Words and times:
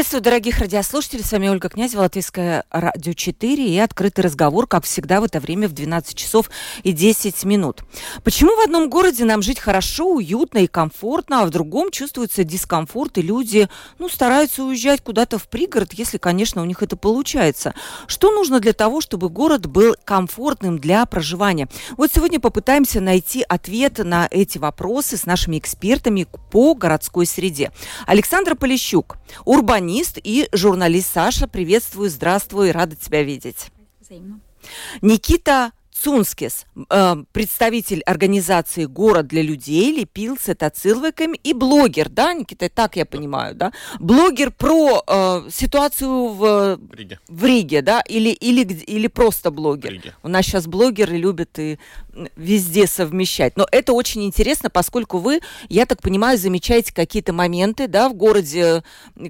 Приветствую, 0.00 0.22
дорогих 0.22 0.60
радиослушателей. 0.60 1.22
С 1.22 1.30
вами 1.30 1.48
Ольга 1.48 1.68
Князева, 1.68 2.00
Латвийское 2.00 2.64
радио 2.70 3.12
4 3.12 3.66
и 3.66 3.76
открытый 3.76 4.24
разговор, 4.24 4.66
как 4.66 4.84
всегда, 4.84 5.20
в 5.20 5.24
это 5.24 5.40
время 5.40 5.68
в 5.68 5.72
12 5.72 6.14
часов 6.14 6.48
и 6.82 6.92
10 6.92 7.44
минут. 7.44 7.82
Почему 8.24 8.56
в 8.56 8.64
одном 8.64 8.88
городе 8.88 9.26
нам 9.26 9.42
жить 9.42 9.60
хорошо, 9.60 10.06
уютно 10.06 10.60
и 10.60 10.66
комфортно, 10.66 11.42
а 11.42 11.44
в 11.44 11.50
другом 11.50 11.90
чувствуется 11.90 12.44
дискомфорт, 12.44 13.18
и 13.18 13.22
люди 13.22 13.68
ну, 13.98 14.08
стараются 14.08 14.64
уезжать 14.64 15.02
куда-то 15.02 15.36
в 15.36 15.50
пригород, 15.50 15.92
если, 15.92 16.16
конечно, 16.16 16.62
у 16.62 16.64
них 16.64 16.82
это 16.82 16.96
получается. 16.96 17.74
Что 18.06 18.32
нужно 18.32 18.58
для 18.58 18.72
того, 18.72 19.02
чтобы 19.02 19.28
город 19.28 19.66
был 19.66 19.96
комфортным 20.06 20.78
для 20.78 21.04
проживания? 21.04 21.68
Вот 21.98 22.10
сегодня 22.10 22.40
попытаемся 22.40 23.02
найти 23.02 23.44
ответ 23.46 23.98
на 23.98 24.26
эти 24.30 24.56
вопросы 24.56 25.18
с 25.18 25.26
нашими 25.26 25.58
экспертами 25.58 26.26
по 26.50 26.74
городской 26.74 27.26
среде. 27.26 27.70
Александр 28.06 28.56
Полищук, 28.56 29.18
урбан 29.44 29.89
урбанист 29.90 30.18
и 30.22 30.48
журналист 30.52 31.12
Саша. 31.12 31.48
Приветствую, 31.48 32.10
здравствуй, 32.10 32.70
рада 32.70 32.94
тебя 32.94 33.22
видеть. 33.22 33.70
Взаимно. 34.00 34.40
Никита 35.02 35.72
Цунскис, 36.02 36.64
э, 36.88 37.16
представитель 37.32 38.00
организации 38.06 38.86
«Город 38.86 39.26
для 39.26 39.42
людей», 39.42 39.92
лепился 39.92 40.54
Тацилвеками 40.54 41.38
и 41.44 41.52
блогер, 41.52 42.08
да, 42.08 42.32
Никита, 42.32 42.70
так 42.70 42.96
я 42.96 43.04
понимаю, 43.04 43.54
да? 43.54 43.72
Блогер 43.98 44.50
про 44.50 45.04
э, 45.06 45.50
ситуацию 45.50 46.28
в, 46.28 46.78
в, 46.78 46.94
Риге. 46.94 47.20
в 47.28 47.44
Риге, 47.44 47.82
да, 47.82 48.00
или, 48.00 48.30
или, 48.30 48.62
или 48.62 49.08
просто 49.08 49.50
блогер. 49.50 49.90
Риге. 49.90 50.14
У 50.22 50.28
нас 50.28 50.46
сейчас 50.46 50.66
блогеры 50.66 51.18
любят 51.18 51.58
и 51.58 51.78
везде 52.34 52.86
совмещать. 52.86 53.58
Но 53.58 53.66
это 53.70 53.92
очень 53.92 54.24
интересно, 54.24 54.70
поскольку 54.70 55.18
вы, 55.18 55.40
я 55.68 55.84
так 55.84 56.00
понимаю, 56.00 56.38
замечаете 56.38 56.94
какие-то 56.94 57.34
моменты, 57.34 57.88
да, 57.88 58.08
в 58.08 58.14
городе, 58.14 58.82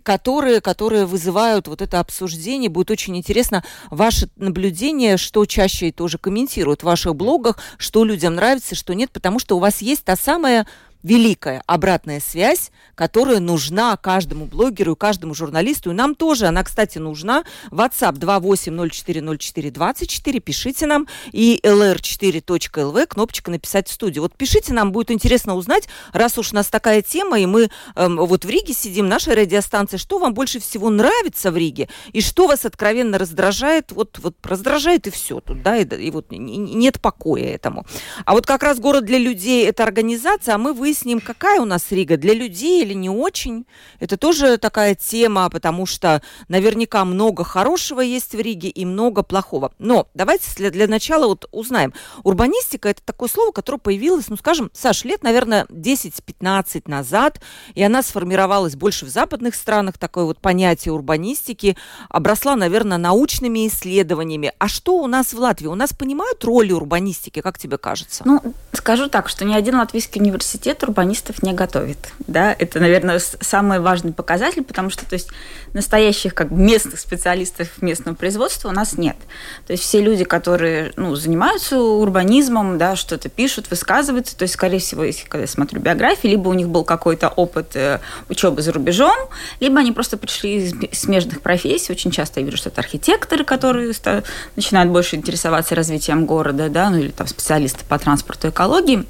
которые, 0.05 0.61
которые 0.61 1.05
вызывают 1.05 1.67
вот 1.67 1.83
это 1.83 1.99
обсуждение. 1.99 2.71
Будет 2.71 2.93
очень 2.93 3.17
интересно 3.17 3.65
ваше 3.91 4.29
наблюдение, 4.37 5.17
что 5.17 5.45
чаще 5.47 5.91
тоже 5.91 6.19
комментируете 6.19 6.60
комментируют 6.61 6.83
в 6.83 6.87
ваших 6.87 7.15
блогах, 7.17 7.59
что 7.79 8.05
людям 8.05 8.35
нравится, 8.35 8.75
что 8.75 8.95
нет, 8.95 9.11
потому 9.11 9.39
что 9.39 9.57
у 9.57 9.61
вас 9.61 9.81
есть 9.81 10.05
та 10.05 10.17
самая 10.17 10.67
великая 11.03 11.63
обратная 11.67 12.21
связь, 12.21 12.71
которая 12.95 13.41
нужна 13.41 13.97
каждому 13.97 14.47
блогеру 14.47 14.95
каждому 14.97 15.35
журналисту. 15.35 15.91
И 15.91 15.95
нам 15.95 16.15
тоже 16.15 16.47
она, 16.47 16.63
кстати, 16.63 16.99
нужна. 16.99 17.43
WhatsApp 17.71 18.19
28040424. 18.19 20.41
Пишите 20.41 20.87
нам. 20.87 21.09
И 21.33 21.59
lr4.lv, 21.63 23.07
кнопочка 23.07 23.51
«Написать 23.51 23.89
в 23.89 23.93
студию». 23.93 24.23
Вот 24.23 24.37
пишите, 24.37 24.73
нам 24.73 24.93
будет 24.93 25.11
интересно 25.11 25.55
узнать, 25.55 25.89
раз 26.13 26.39
уж 26.39 26.53
у 26.53 26.57
нас 26.57 26.69
такая 26.69 27.03
тема, 27.03 27.41
и 27.41 27.47
мы 27.47 27.71
эм, 27.97 28.19
вот 28.19 28.45
в 28.45 28.51
Риге 28.51 28.75
сидим, 28.75 29.09
наша 29.09 29.35
радиостанция, 29.35 29.99
что 29.99 30.19
вам 30.19 30.35
больше 30.35 30.61
всего 30.61 30.91
нравится 30.91 31.51
в 31.51 31.57
Риге, 31.57 31.89
и 32.13 32.21
что 32.21 32.47
вас 32.47 32.65
откровенно 32.65 33.19
раздражает, 33.19 33.91
вот, 33.93 34.19
вот 34.19 34.35
раздражает 34.45 35.07
и 35.07 35.11
все 35.11 35.41
тут, 35.41 35.63
да, 35.63 35.79
и, 35.79 35.85
и 35.85 36.11
вот 36.11 36.27
нет 36.31 37.01
покоя 37.01 37.55
этому. 37.55 37.87
А 38.25 38.33
вот 38.33 38.47
как 38.47 38.63
раз 38.63 38.79
город 38.79 39.05
для 39.05 39.19
людей– 39.19 39.67
это 39.69 39.83
организация, 39.83 40.55
а 40.55 40.59
мы 40.59 40.75
вы 40.75 40.90
выясним, 40.91 41.21
какая 41.21 41.61
у 41.61 41.65
нас 41.65 41.93
Рига, 41.93 42.17
для 42.17 42.35
людей 42.35 42.83
или 42.83 42.95
не 42.95 43.09
очень. 43.09 43.65
Это 44.01 44.17
тоже 44.17 44.59
такая 44.59 44.97
тема, 44.97 45.49
потому 45.49 45.87
что 45.87 46.21
наверняка 46.49 47.05
много 47.05 47.45
хорошего 47.45 48.01
есть 48.01 48.35
в 48.35 48.41
Риге 48.41 48.69
и 48.69 48.85
много 48.85 49.23
плохого. 49.23 49.71
Но 49.79 50.09
давайте 50.15 50.51
для, 50.57 50.71
для 50.71 50.89
начала 50.89 51.29
вот 51.29 51.49
узнаем. 51.53 51.95
Урбанистика– 52.25 52.89
это 52.91 53.03
такое 53.05 53.29
слово, 53.29 53.53
которое 53.53 53.79
появилось, 53.79 54.29
ну, 54.29 54.37
скажем, 54.37 54.73
Саш, 54.75 55.05
лет, 55.05 55.23
наверное, 55.23 55.65
10-15 55.67 56.83
назад, 56.87 57.41
и 57.75 57.83
она 57.85 58.03
сформировалась 58.03 58.75
больше 58.75 59.07
в 59.07 59.11
западных 59.11 59.55
странах, 59.55 59.97
такое 59.97 60.25
вот 60.25 60.41
понятие 60.41 60.93
урбанистики, 60.93 61.77
обросла, 62.09 62.57
наверное, 62.57 62.99
научными 62.99 63.69
исследованиями. 63.69 64.53
А 64.59 64.67
что 64.67 64.97
у 64.97 65.07
нас 65.07 65.33
в 65.33 65.39
Латвии? 65.39 65.69
У 65.69 65.77
нас 65.77 65.93
понимают 65.93 66.43
роль 66.45 66.73
урбанистики, 66.73 67.41
как 67.43 67.59
тебе 67.59 67.79
кажется? 67.79 68.25
Ну, 68.27 68.43
скажу 68.73 69.09
так, 69.09 69.29
что 69.29 69.45
ни 69.45 69.55
один 69.55 69.77
латвийский 69.77 70.21
университет 70.21 70.80
университет 70.81 70.83
урбанистов 70.83 71.43
не 71.43 71.53
готовит. 71.53 71.99
Да? 72.27 72.55
Это, 72.59 72.81
наверное, 72.81 73.21
самый 73.41 73.81
важный 73.81 74.13
показатель, 74.13 74.63
потому 74.63 74.91
что 74.91 75.07
то 75.07 75.15
есть, 75.15 75.29
настоящих 75.73 76.35
как 76.35 76.51
местных 76.51 76.99
специалистов 76.99 77.69
местного 77.81 78.15
производства 78.17 78.69
у 78.69 78.73
нас 78.73 78.99
нет. 78.99 79.17
То 79.67 79.73
есть 79.73 79.83
все 79.83 80.01
люди, 80.01 80.25
которые 80.25 80.93
ну, 80.97 81.15
занимаются 81.15 81.79
урбанизмом, 81.79 82.79
да, 82.79 82.97
что-то 82.97 83.29
пишут, 83.29 83.71
высказываются, 83.71 84.37
то 84.37 84.43
есть, 84.43 84.55
скорее 84.55 84.79
всего, 84.79 85.05
если 85.05 85.25
когда 85.25 85.43
я 85.43 85.47
смотрю 85.47 85.81
биографии, 85.81 86.29
либо 86.29 86.49
у 86.49 86.55
них 86.55 86.69
был 86.69 86.85
какой-то 86.85 87.29
опыт 87.29 87.77
э, 87.77 88.01
учебы 88.29 88.63
за 88.63 88.73
рубежом, 88.73 89.17
либо 89.61 89.79
они 89.79 89.93
просто 89.93 90.17
пришли 90.17 90.57
из 90.57 90.99
смежных 90.99 91.41
профессий. 91.41 91.93
Очень 91.93 92.11
часто 92.11 92.41
я 92.41 92.47
вижу, 92.47 92.57
что 92.57 92.69
это 92.71 92.81
архитекторы, 92.81 93.45
которые 93.45 93.93
начинают 94.57 94.91
больше 94.91 95.17
интересоваться 95.17 95.75
развитием 95.75 96.27
города, 96.27 96.69
да, 96.69 96.91
ну 96.91 96.99
или 96.99 97.11
там 97.11 97.27
специалисты 97.27 97.85
по 97.89 97.99
транспорту 97.99 98.49
экологии. 98.49 99.07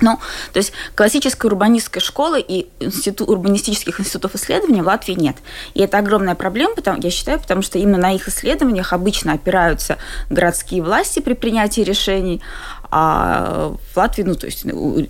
Ну, 0.00 0.18
то 0.52 0.58
есть 0.58 0.72
классической 0.94 1.46
урбанистской 1.46 2.00
школы 2.00 2.40
и 2.46 2.68
институт, 2.80 3.28
урбанистических 3.28 4.00
институтов 4.00 4.34
исследований 4.34 4.82
в 4.82 4.86
Латвии 4.86 5.12
нет. 5.12 5.36
И 5.74 5.80
это 5.80 5.98
огромная 5.98 6.34
проблема, 6.34 6.74
потому, 6.74 7.00
я 7.02 7.10
считаю, 7.10 7.40
потому 7.40 7.62
что 7.62 7.78
именно 7.78 7.98
на 7.98 8.12
их 8.12 8.28
исследованиях 8.28 8.92
обычно 8.92 9.32
опираются 9.32 9.98
городские 10.30 10.82
власти 10.82 11.20
при 11.20 11.34
принятии 11.34 11.82
решений, 11.82 12.40
а 12.92 13.72
в 13.92 13.96
Латвии, 13.96 14.24
ну, 14.24 14.34
то 14.34 14.46
есть, 14.46 14.64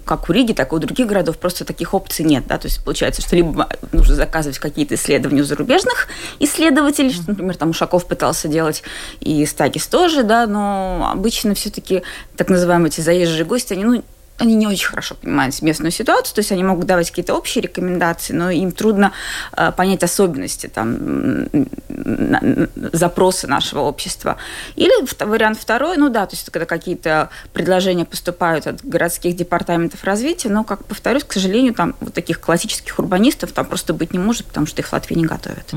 как 0.04 0.28
у 0.28 0.32
Риги, 0.32 0.52
так 0.52 0.72
и 0.72 0.74
у 0.74 0.78
других 0.78 1.06
городов 1.06 1.38
просто 1.38 1.64
таких 1.64 1.94
опций 1.94 2.26
нет, 2.26 2.46
да, 2.46 2.58
то 2.58 2.66
есть 2.66 2.84
получается, 2.84 3.22
что 3.22 3.36
либо 3.36 3.68
нужно 3.92 4.16
заказывать 4.16 4.58
какие-то 4.58 4.96
исследования 4.96 5.40
у 5.40 5.44
зарубежных 5.44 6.08
исследователей, 6.40 7.10
что, 7.10 7.30
например, 7.30 7.56
там 7.56 7.70
Ушаков 7.70 8.06
пытался 8.06 8.48
делать, 8.48 8.82
и 9.20 9.46
Стагис 9.46 9.86
тоже, 9.86 10.24
да, 10.24 10.46
но 10.46 11.10
обычно 11.10 11.54
все-таки 11.54 12.02
так 12.36 12.50
называемые 12.50 12.90
эти 12.90 13.00
заезжие 13.00 13.46
гости, 13.46 13.72
они, 13.72 13.84
ну, 13.84 14.04
они 14.40 14.54
не 14.54 14.66
очень 14.66 14.88
хорошо 14.88 15.14
понимают 15.14 15.60
местную 15.62 15.90
ситуацию, 15.90 16.34
то 16.34 16.40
есть 16.40 16.52
они 16.52 16.64
могут 16.64 16.86
давать 16.86 17.10
какие-то 17.10 17.34
общие 17.34 17.62
рекомендации, 17.62 18.32
но 18.32 18.50
им 18.50 18.72
трудно 18.72 19.12
э, 19.56 19.72
понять 19.72 20.02
особенности 20.02 20.66
там, 20.66 21.48
запросы 22.92 23.46
нашего 23.46 23.80
общества. 23.80 24.36
Или 24.76 24.92
вариант 25.24 25.58
второй, 25.60 25.96
ну 25.96 26.08
да, 26.08 26.26
то 26.26 26.34
есть 26.34 26.50
когда 26.50 26.66
какие-то 26.66 27.30
предложения 27.52 28.04
поступают 28.04 28.66
от 28.66 28.84
городских 28.84 29.36
департаментов 29.36 30.04
развития, 30.04 30.48
но, 30.48 30.64
как 30.64 30.84
повторюсь, 30.84 31.24
к 31.24 31.32
сожалению, 31.32 31.74
там 31.74 31.94
вот 32.00 32.14
таких 32.14 32.40
классических 32.40 32.98
урбанистов 32.98 33.52
там 33.52 33.66
просто 33.66 33.92
быть 33.92 34.12
не 34.12 34.18
может, 34.18 34.46
потому 34.46 34.66
что 34.66 34.80
их 34.80 34.88
в 34.88 34.92
Латвии 34.92 35.16
не 35.16 35.26
готовят. 35.26 35.72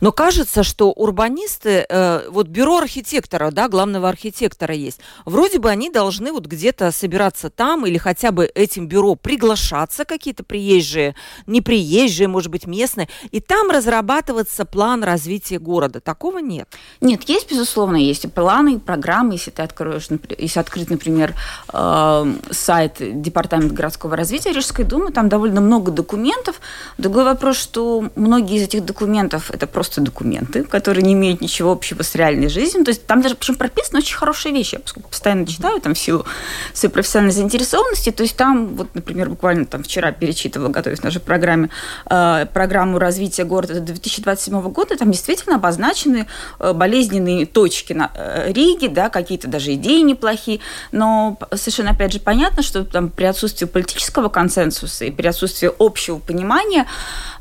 Но 0.00 0.12
кажется, 0.12 0.62
что 0.62 0.92
урбанисты, 0.92 1.86
э, 1.88 2.28
вот 2.30 2.46
бюро 2.46 2.78
архитектора, 2.78 3.50
да, 3.50 3.68
главного 3.68 4.08
архитектора 4.08 4.74
есть, 4.74 5.00
вроде 5.24 5.58
бы 5.58 5.70
они 5.70 5.90
должны 5.90 6.32
вот 6.32 6.46
где-то 6.46 6.92
собираться 6.92 7.50
там 7.50 7.86
или 7.86 7.98
хотя 8.04 8.32
бы 8.32 8.44
этим 8.54 8.86
бюро 8.86 9.14
приглашаться 9.14 10.04
какие-то 10.04 10.44
приезжие, 10.44 11.14
не 11.46 11.62
приезжие, 11.62 12.28
может 12.28 12.50
быть, 12.50 12.66
местные, 12.66 13.08
и 13.30 13.40
там 13.40 13.70
разрабатываться 13.70 14.66
план 14.66 15.02
развития 15.02 15.58
города. 15.58 16.00
Такого 16.00 16.38
нет? 16.38 16.68
Нет, 17.00 17.22
есть, 17.30 17.50
безусловно, 17.50 17.96
есть 17.96 18.26
и 18.26 18.28
планы, 18.28 18.74
и 18.74 18.78
программы. 18.78 19.34
Если 19.34 19.50
ты 19.50 19.62
откроешь, 19.62 20.08
если 20.36 20.60
открыть, 20.60 20.90
например, 20.90 21.34
э, 21.72 22.34
сайт 22.50 22.96
Департамента 22.98 23.74
городского 23.74 24.16
развития 24.16 24.52
Рижской 24.52 24.84
думы, 24.84 25.10
там 25.10 25.30
довольно 25.30 25.62
много 25.62 25.90
документов. 25.90 26.60
Другой 26.98 27.24
вопрос, 27.24 27.56
что 27.56 28.10
многие 28.16 28.58
из 28.58 28.64
этих 28.64 28.84
документов 28.84 29.50
это 29.50 29.66
просто 29.66 30.02
документы, 30.02 30.64
которые 30.64 31.02
не 31.04 31.14
имеют 31.14 31.40
ничего 31.40 31.72
общего 31.72 32.02
с 32.02 32.14
реальной 32.14 32.48
жизнью. 32.48 32.84
То 32.84 32.90
есть 32.90 33.06
там 33.06 33.22
даже 33.22 33.34
причем 33.34 33.54
прописаны 33.54 34.00
очень 34.00 34.16
хорошие 34.16 34.52
вещи. 34.52 34.74
Я 34.74 35.02
постоянно 35.02 35.46
читаю 35.46 35.80
там 35.80 35.94
в 35.94 35.98
силу 35.98 36.26
своей 36.74 36.92
профессиональной 36.92 37.32
заинтересованности, 37.32 37.83
области. 37.84 38.10
То 38.10 38.22
есть 38.22 38.36
там, 38.36 38.74
вот, 38.74 38.94
например, 38.94 39.28
буквально 39.30 39.66
там 39.66 39.82
вчера 39.82 40.12
перечитывала, 40.12 40.68
готовясь 40.68 41.00
к 41.00 41.04
нашей 41.04 41.20
программе, 41.20 41.70
э, 42.10 42.46
программу 42.52 42.98
развития 42.98 43.44
города 43.44 43.74
до 43.74 43.80
2027 43.80 44.60
года, 44.70 44.96
там 44.96 45.10
действительно 45.10 45.56
обозначены 45.56 46.26
э, 46.58 46.72
болезненные 46.72 47.46
точки 47.46 47.92
на 47.92 48.10
э, 48.14 48.52
Риге, 48.52 48.88
да, 48.88 49.08
какие-то 49.08 49.48
даже 49.48 49.74
идеи 49.74 50.00
неплохие, 50.00 50.60
но 50.92 51.38
совершенно, 51.54 51.90
опять 51.90 52.12
же, 52.12 52.20
понятно, 52.20 52.62
что 52.62 52.84
там 52.84 53.10
при 53.10 53.24
отсутствии 53.24 53.66
политического 53.66 54.28
консенсуса 54.28 55.04
и 55.04 55.10
при 55.10 55.26
отсутствии 55.26 55.70
общего 55.78 56.18
понимания 56.18 56.86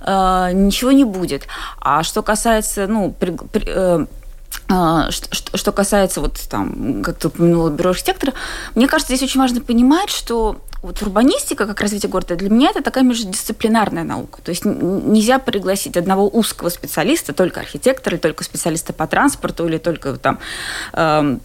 ничего 0.06 0.92
не 0.92 1.06
будет. 1.06 1.48
А 1.80 2.04
что 2.04 2.22
касается, 2.22 2.88
ну, 2.88 3.16
при, 3.18 3.32
при, 3.32 4.08
что, 4.68 5.58
что 5.58 5.72
касается 5.72 6.22
вот 6.22 6.40
там, 6.50 7.04
как 7.04 7.18
ты 7.18 7.28
упомянула, 7.28 7.70
бюро 7.70 7.92
архитектора, 7.92 8.34
мне 8.76 8.88
кажется, 8.88 9.16
здесь 9.16 9.30
очень 9.30 9.40
важно 9.40 9.62
понимать, 9.62 10.10
что 10.10 10.62
вот 10.84 11.02
урбанистика, 11.02 11.66
как 11.66 11.80
развитие 11.80 12.10
города, 12.10 12.36
для 12.36 12.50
меня 12.50 12.70
это 12.70 12.84
такая 12.84 13.06
междисциплинарная 13.06 14.04
наука. 14.04 14.42
То 14.42 14.50
есть 14.50 14.66
нельзя 14.66 15.40
пригласить 15.40 15.96
одного 15.96 16.28
узкого 16.28 16.70
специалиста, 16.70 17.34
только 17.34 17.62
архитектора, 17.62 18.18
только 18.18 18.44
специалиста 18.44 18.92
по 18.92 19.08
транспорту 19.08 19.66
или 19.66 19.78
только 19.78 20.18
там 20.18 20.40
эм, 20.92 21.42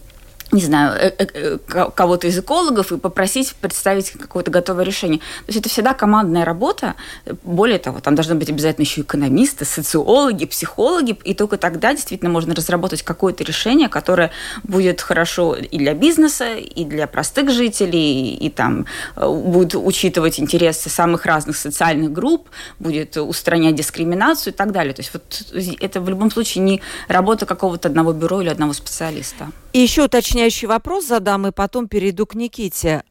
не 0.51 0.61
знаю, 0.61 0.97
э, 0.99 1.13
э, 1.17 1.27
э, 1.33 1.89
кого-то 1.93 2.27
из 2.27 2.37
экологов 2.39 2.91
и 2.91 2.97
попросить 2.97 3.55
представить 3.55 4.11
какое-то 4.11 4.49
готовое 4.49 4.83
решение. 4.83 5.19
То 5.19 5.45
есть 5.47 5.59
это 5.59 5.69
всегда 5.69 5.93
командная 5.93 6.43
работа. 6.43 6.95
Более 7.43 7.77
того, 7.77 7.99
там 7.99 8.15
должны 8.15 8.35
быть 8.35 8.49
обязательно 8.49 8.83
еще 8.83 9.01
экономисты, 9.01 9.65
социологи, 9.65 10.45
психологи, 10.45 11.17
и 11.23 11.33
только 11.35 11.57
тогда 11.57 11.93
действительно 11.93 12.31
можно 12.31 12.55
разработать 12.55 13.03
какое-то 13.03 13.43
решение, 13.43 13.89
которое 13.89 14.31
будет 14.63 15.01
хорошо 15.01 15.55
и 15.55 15.77
для 15.77 15.93
бизнеса, 15.93 16.55
и 16.55 16.83
для 16.83 17.05
простых 17.05 17.51
жителей, 17.51 18.33
и, 18.33 18.47
и 18.47 18.49
там 18.49 18.87
будет 19.15 19.75
учитывать 19.75 20.39
интересы 20.39 20.89
самых 20.89 21.25
разных 21.25 21.57
социальных 21.57 22.11
групп, 22.11 22.49
будет 22.79 23.17
устранять 23.17 23.75
дискриминацию 23.75 24.53
и 24.53 24.55
так 24.55 24.71
далее. 24.71 24.93
То 24.93 25.01
есть 25.01 25.11
вот 25.13 25.53
это 25.79 26.01
в 26.01 26.09
любом 26.09 26.31
случае 26.31 26.63
не 26.63 26.81
работа 27.07 27.45
какого-то 27.45 27.87
одного 27.87 28.13
бюро 28.13 28.41
или 28.41 28.49
одного 28.49 28.73
специалиста. 28.73 29.51
Еще 29.73 30.03
уточняющий 30.03 30.67
вопрос 30.67 31.05
задам, 31.05 31.47
и 31.47 31.51
потом 31.51 31.87
перейду 31.87 32.25
к 32.25 32.35
Никите. 32.35 33.03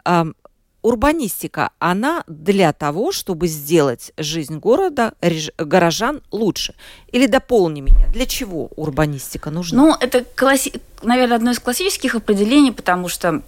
Урбанистика, 0.80 1.70
она 1.80 2.22
для 2.28 2.72
того, 2.72 3.10
чтобы 3.10 3.48
сделать 3.48 4.12
жизнь 4.16 4.58
города, 4.58 5.12
горожан 5.58 6.22
лучше? 6.30 6.74
Или 7.10 7.26
дополни 7.26 7.80
меня, 7.80 8.06
для 8.12 8.26
чего 8.26 8.70
урбанистика 8.76 9.50
нужна? 9.50 9.82
Ну, 9.82 9.96
это, 9.98 10.24
класси... 10.36 10.80
наверное, 11.02 11.36
одно 11.36 11.50
из 11.50 11.58
классических 11.58 12.14
определений, 12.14 12.70
потому 12.70 13.08
что 13.08 13.42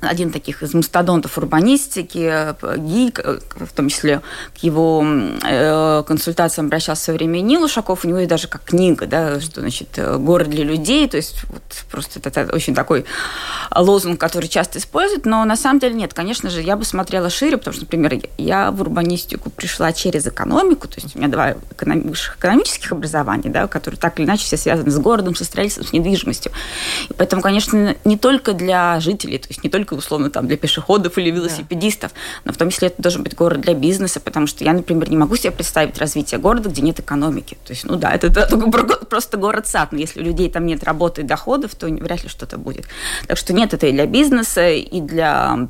один 0.00 0.30
таких 0.30 0.62
из 0.62 0.74
мастодонтов 0.74 1.36
урбанистики, 1.38 2.54
ГИ, 2.76 3.14
в 3.56 3.72
том 3.74 3.88
числе 3.88 4.22
к 4.54 4.62
его 4.62 5.04
э, 5.04 6.02
консультациям 6.06 6.66
обращался 6.66 7.12
во 7.12 7.16
время 7.16 7.40
Нил 7.40 7.64
Ушаков, 7.64 8.04
у 8.04 8.08
него 8.08 8.18
есть 8.18 8.30
даже 8.30 8.48
как 8.48 8.64
книга, 8.64 9.06
да, 9.06 9.40
что 9.40 9.60
значит 9.60 9.98
город 10.18 10.50
для 10.50 10.64
людей, 10.64 11.08
то 11.08 11.16
есть 11.16 11.44
вот 11.48 11.62
просто 11.90 12.18
это, 12.18 12.40
это 12.40 12.54
очень 12.54 12.74
такой 12.74 13.04
лозунг, 13.74 14.20
который 14.20 14.48
часто 14.48 14.78
используют, 14.78 15.26
но 15.26 15.44
на 15.44 15.56
самом 15.56 15.78
деле 15.78 15.94
нет, 15.94 16.14
конечно 16.14 16.50
же, 16.50 16.62
я 16.62 16.76
бы 16.76 16.84
смотрела 16.84 17.30
шире, 17.30 17.56
потому 17.56 17.74
что, 17.74 17.84
например, 17.84 18.20
я 18.36 18.70
в 18.70 18.80
урбанистику 18.80 19.50
пришла 19.50 19.92
через 19.92 20.26
экономику, 20.26 20.88
то 20.88 21.00
есть 21.00 21.14
у 21.14 21.18
меня 21.18 21.28
два 21.28 21.54
высших 21.80 22.36
экономических 22.36 22.92
образования, 22.92 23.50
да, 23.50 23.66
которые 23.66 23.98
так 23.98 24.18
или 24.18 24.26
иначе 24.26 24.44
все 24.44 24.56
связаны 24.56 24.90
с 24.90 24.98
городом, 24.98 25.34
со 25.34 25.44
строительством, 25.44 25.86
с 25.86 25.92
недвижимостью. 25.92 26.52
И 27.08 27.12
поэтому, 27.14 27.42
конечно, 27.42 27.94
не 28.04 28.18
только 28.18 28.52
для 28.52 28.98
жителей, 29.00 29.38
то 29.38 29.48
есть 29.48 29.62
не 29.62 29.70
только 29.70 29.77
только 29.78 29.94
условно 29.94 30.28
там 30.28 30.48
для 30.48 30.56
пешеходов 30.56 31.18
или 31.18 31.30
велосипедистов, 31.30 32.12
да. 32.12 32.18
но 32.44 32.52
в 32.52 32.56
том 32.56 32.70
числе 32.70 32.88
это 32.88 33.00
должен 33.00 33.22
быть 33.22 33.36
город 33.36 33.60
для 33.60 33.74
бизнеса, 33.74 34.18
потому 34.18 34.48
что 34.48 34.64
я, 34.64 34.72
например, 34.72 35.08
не 35.08 35.16
могу 35.16 35.36
себе 35.36 35.52
представить 35.52 35.98
развитие 35.98 36.40
города, 36.40 36.68
где 36.68 36.82
нет 36.82 36.98
экономики. 36.98 37.56
То 37.64 37.72
есть, 37.72 37.84
ну 37.84 37.96
да, 37.96 38.12
это, 38.12 38.26
это 38.26 38.56
просто 39.06 39.36
город-сад, 39.36 39.92
но 39.92 39.98
если 39.98 40.20
у 40.20 40.24
людей 40.24 40.50
там 40.50 40.66
нет 40.66 40.82
работы 40.82 41.20
и 41.20 41.24
доходов, 41.24 41.76
то 41.76 41.86
вряд 41.86 42.24
ли 42.24 42.28
что-то 42.28 42.58
будет. 42.58 42.86
Так 43.28 43.38
что 43.38 43.52
нет, 43.52 43.72
это 43.72 43.86
и 43.86 43.92
для 43.92 44.06
бизнеса, 44.06 44.70
и 44.70 45.00
для 45.00 45.68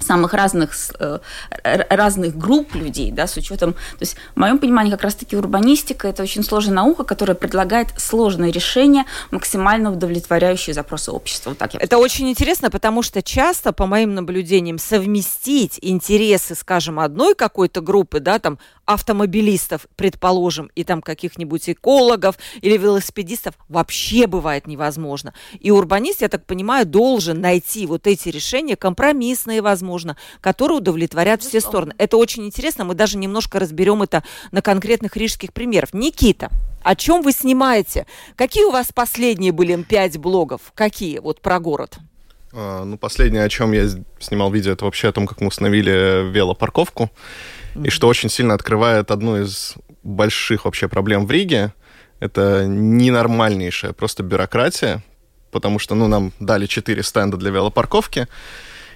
самых 0.00 0.34
разных, 0.34 0.72
э, 0.98 1.18
разных 1.64 2.36
групп 2.36 2.74
людей, 2.74 3.10
да, 3.10 3.26
с 3.26 3.36
учетом, 3.36 3.72
то 3.72 4.00
есть 4.00 4.16
в 4.34 4.38
моем 4.38 4.58
понимании 4.58 4.90
как 4.90 5.02
раз-таки 5.02 5.36
урбанистика– 5.36 6.08
это 6.08 6.22
очень 6.22 6.42
сложная 6.42 6.74
наука, 6.74 7.04
которая 7.04 7.34
предлагает 7.34 7.88
сложные 7.96 8.52
решения, 8.52 9.06
максимально 9.30 9.92
удовлетворяющие 9.92 10.74
запросы 10.74 11.10
общества. 11.10 11.50
Вот 11.50 11.58
так 11.58 11.74
я 11.74 11.80
это 11.80 11.98
очень 11.98 12.28
интересно, 12.28 12.70
потому 12.70 13.02
что 13.02 13.22
часто, 13.22 13.72
по 13.72 13.86
моим 13.86 14.14
наблюдениям, 14.14 14.78
совместить 14.78 15.78
интересы, 15.82 16.54
скажем, 16.54 17.00
одной 17.00 17.34
какой-то 17.34 17.80
группы, 17.80 18.20
да, 18.20 18.38
там, 18.38 18.58
автомобилистов, 18.84 19.86
предположим, 19.96 20.70
и 20.74 20.82
там 20.82 21.02
каких-нибудь 21.02 21.68
экологов 21.68 22.36
или 22.62 22.76
велосипедистов 22.76 23.54
вообще 23.68 24.26
бывает 24.26 24.66
невозможно. 24.66 25.34
И 25.60 25.70
урбанист, 25.70 26.22
я 26.22 26.28
так 26.28 26.46
понимаю, 26.46 26.86
должен 26.86 27.40
найти 27.40 27.86
вот 27.86 28.06
эти 28.06 28.30
решения, 28.30 28.76
компромиссные, 28.76 29.60
возможно, 29.60 29.87
которые 30.40 30.78
удовлетворят 30.78 31.42
все 31.42 31.60
стороны. 31.60 31.94
Это 31.98 32.16
очень 32.16 32.44
интересно, 32.44 32.84
мы 32.84 32.94
даже 32.94 33.18
немножко 33.18 33.58
разберем 33.58 34.02
это 34.02 34.22
на 34.52 34.62
конкретных 34.62 35.16
рижских 35.16 35.52
примерах. 35.52 35.92
Никита, 35.92 36.50
о 36.82 36.94
чем 36.94 37.22
вы 37.22 37.32
снимаете? 37.32 38.06
Какие 38.36 38.64
у 38.64 38.70
вас 38.70 38.92
последние 38.92 39.52
были 39.52 39.82
пять 39.82 40.18
блогов? 40.18 40.72
Какие 40.74 41.18
вот 41.18 41.40
про 41.40 41.58
город? 41.60 41.98
А, 42.52 42.84
ну, 42.84 42.96
последнее, 42.96 43.44
о 43.44 43.48
чем 43.48 43.72
я 43.72 43.88
снимал 44.18 44.50
видео, 44.50 44.72
это 44.72 44.84
вообще 44.84 45.08
о 45.08 45.12
том, 45.12 45.26
как 45.26 45.40
мы 45.40 45.48
установили 45.48 46.30
велопарковку. 46.30 47.10
Mm-hmm. 47.74 47.86
И 47.86 47.90
что 47.90 48.08
очень 48.08 48.30
сильно 48.30 48.54
открывает 48.54 49.10
одну 49.10 49.42
из 49.42 49.74
больших 50.02 50.64
вообще 50.64 50.88
проблем 50.88 51.26
в 51.26 51.30
Риге, 51.30 51.72
это 52.20 52.64
ненормальнейшая 52.66 53.92
просто 53.92 54.22
бюрократия, 54.22 55.02
потому 55.50 55.78
что, 55.78 55.94
ну, 55.94 56.08
нам 56.08 56.32
дали 56.40 56.66
четыре 56.66 57.02
стенда 57.02 57.36
для 57.36 57.50
велопарковки, 57.50 58.26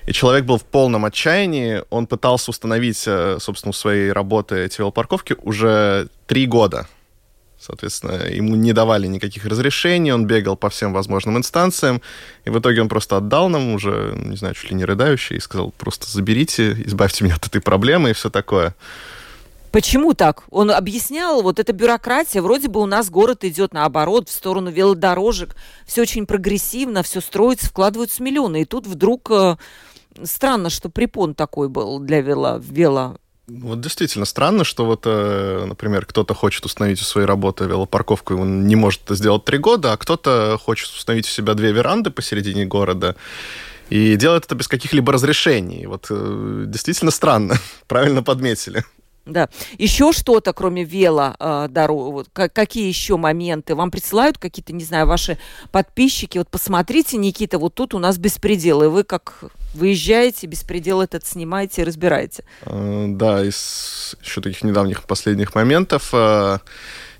и 0.07 0.13
человек 0.13 0.45
был 0.45 0.59
в 0.59 0.65
полном 0.65 1.05
отчаянии, 1.05 1.83
он 1.91 2.07
пытался 2.07 2.51
установить, 2.51 3.03
э, 3.07 3.39
собственно, 3.41 3.71
у 3.71 3.75
своей 3.75 4.13
работы 4.13 4.65
эти 4.65 4.81
велопарковки 4.81 5.37
уже 5.43 6.09
три 6.27 6.47
года. 6.47 6.87
Соответственно, 7.63 8.27
ему 8.27 8.57
не 8.57 8.73
давали 8.73 9.07
никаких 9.07 9.45
разрешений, 9.45 10.13
он 10.13 10.27
бегал 10.27 10.57
по 10.57 10.69
всем 10.69 10.93
возможным 10.93 11.39
инстанциям, 11.39 12.03
и 12.45 12.51
в 12.51 12.59
итоге 12.59 12.81
он 12.83 12.89
просто 12.89 13.19
отдал 13.19 13.49
нам 13.49 13.75
уже, 13.75 14.15
не 14.17 14.37
знаю, 14.37 14.55
чуть 14.55 14.71
ли 14.71 14.77
не 14.77 14.85
рыдающий, 14.85 15.37
и 15.37 15.41
сказал, 15.41 15.71
просто 15.79 16.11
заберите, 16.11 16.73
избавьте 16.87 17.23
меня 17.23 17.37
от 17.37 17.47
этой 17.47 17.61
проблемы 17.61 18.11
и 18.11 18.15
все 18.15 18.31
такое. 18.31 18.75
Почему 19.71 20.13
так? 20.13 20.43
Он 20.51 20.71
объяснял, 20.71 21.41
вот 21.41 21.59
эта 21.59 21.73
бюрократия, 21.73 22.43
вроде 22.43 22.69
бы 22.69 22.81
у 22.81 22.87
нас 22.87 23.09
город 23.09 23.45
идет 23.45 23.73
наоборот, 23.73 24.29
в 24.29 24.33
сторону 24.33 24.71
велодорожек, 24.71 25.55
все 25.87 26.03
очень 26.03 26.27
прогрессивно, 26.27 27.05
все 27.05 27.21
строится, 27.21 27.69
вкладываются 27.69 28.25
миллионы, 28.25 28.63
и 28.63 28.65
тут 28.65 28.87
вдруг 28.89 29.31
э, 29.31 29.57
странно, 30.25 30.71
что 30.71 30.89
препон 30.89 31.35
такой 31.35 31.69
был 31.69 31.99
для 31.99 32.21
вело, 32.21 32.59
вело 32.59 33.17
вот 33.49 33.81
действительно 33.81 34.25
странно, 34.25 34.65
что 34.65 34.87
вот, 34.87 35.03
э, 35.05 35.65
например, 35.67 36.07
кто-то 36.07 36.33
хочет 36.33 36.65
установить 36.65 37.01
у 37.01 37.05
своей 37.05 37.27
работы 37.27 37.65
велопарковку, 37.65 38.35
и 38.35 38.37
он 38.37 38.67
не 38.67 38.77
может 38.77 39.03
это 39.05 39.15
сделать 39.15 39.45
три 39.45 39.59
года, 39.59 39.93
а 39.93 39.97
кто-то 39.97 40.59
хочет 40.63 40.91
установить 40.91 41.27
у 41.27 41.31
себя 41.31 41.55
две 41.55 41.73
веранды 41.73 42.11
посередине 42.11 42.65
города, 42.67 43.17
и 43.91 44.17
делает 44.17 44.47
это 44.47 44.55
без 44.55 44.69
каких-либо 44.69 45.13
разрешений. 45.13 45.87
Вот 45.87 46.07
э, 46.09 46.65
действительно 46.69 47.11
странно, 47.11 47.59
правильно 47.89 48.23
подметили. 48.23 48.85
Да. 49.25 49.49
Еще 49.79 50.13
что-то, 50.13 50.53
кроме 50.53 50.85
вело 50.85 51.37
э, 51.39 51.69
дорог, 51.71 52.27
какие 52.33 52.89
еще 52.89 53.17
моменты? 53.17 53.75
Вам 53.75 53.91
присылают 53.91 54.39
какие-то, 54.39 54.73
не 54.73 54.85
знаю, 54.85 55.07
ваши 55.07 55.39
подписчики? 55.71 56.39
Вот 56.39 56.49
посмотрите, 56.49 57.17
Никита, 57.17 57.59
вот 57.59 57.75
тут 57.75 57.95
у 57.95 57.99
нас 58.01 58.19
беспредел, 58.19 58.83
и 58.83 58.89
вы 58.89 59.05
как 59.05 59.45
выезжаете, 59.75 60.47
беспредел 60.47 61.01
этот 61.01 61.25
снимаете, 61.25 61.85
разбираете. 61.85 62.45
Э, 62.63 63.07
да, 63.09 63.45
из 63.45 64.17
еще 64.23 64.41
таких 64.41 64.65
недавних 64.65 65.05
последних 65.05 65.55
моментов 65.55 66.11
э, 66.13 66.59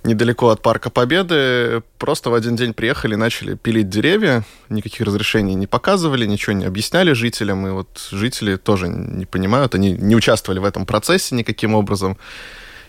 недалеко 0.05 0.49
от 0.49 0.63
Парка 0.63 0.91
Победы. 0.91 1.83
Просто 1.99 2.31
в 2.31 2.35
один 2.35 2.57
день 2.57 2.75
приехали 2.75 3.15
начали 3.15 3.55
пилить 3.55 3.89
деревья. 3.89 4.45
Никаких 4.69 5.07
разрешений 5.07 5.55
не 5.55 5.67
показывали, 5.67 6.27
ничего 6.27 6.53
не 6.55 6.65
объясняли 6.65 7.13
жителям. 7.13 7.67
И 7.67 7.71
вот 7.71 8.09
жители 8.11 8.57
тоже 8.57 8.89
не 8.89 9.27
понимают, 9.27 9.75
они 9.75 9.93
не 9.93 10.17
участвовали 10.17 10.59
в 10.59 10.65
этом 10.65 10.87
процессе 10.87 11.35
никаким 11.35 11.75
образом. 11.75 12.19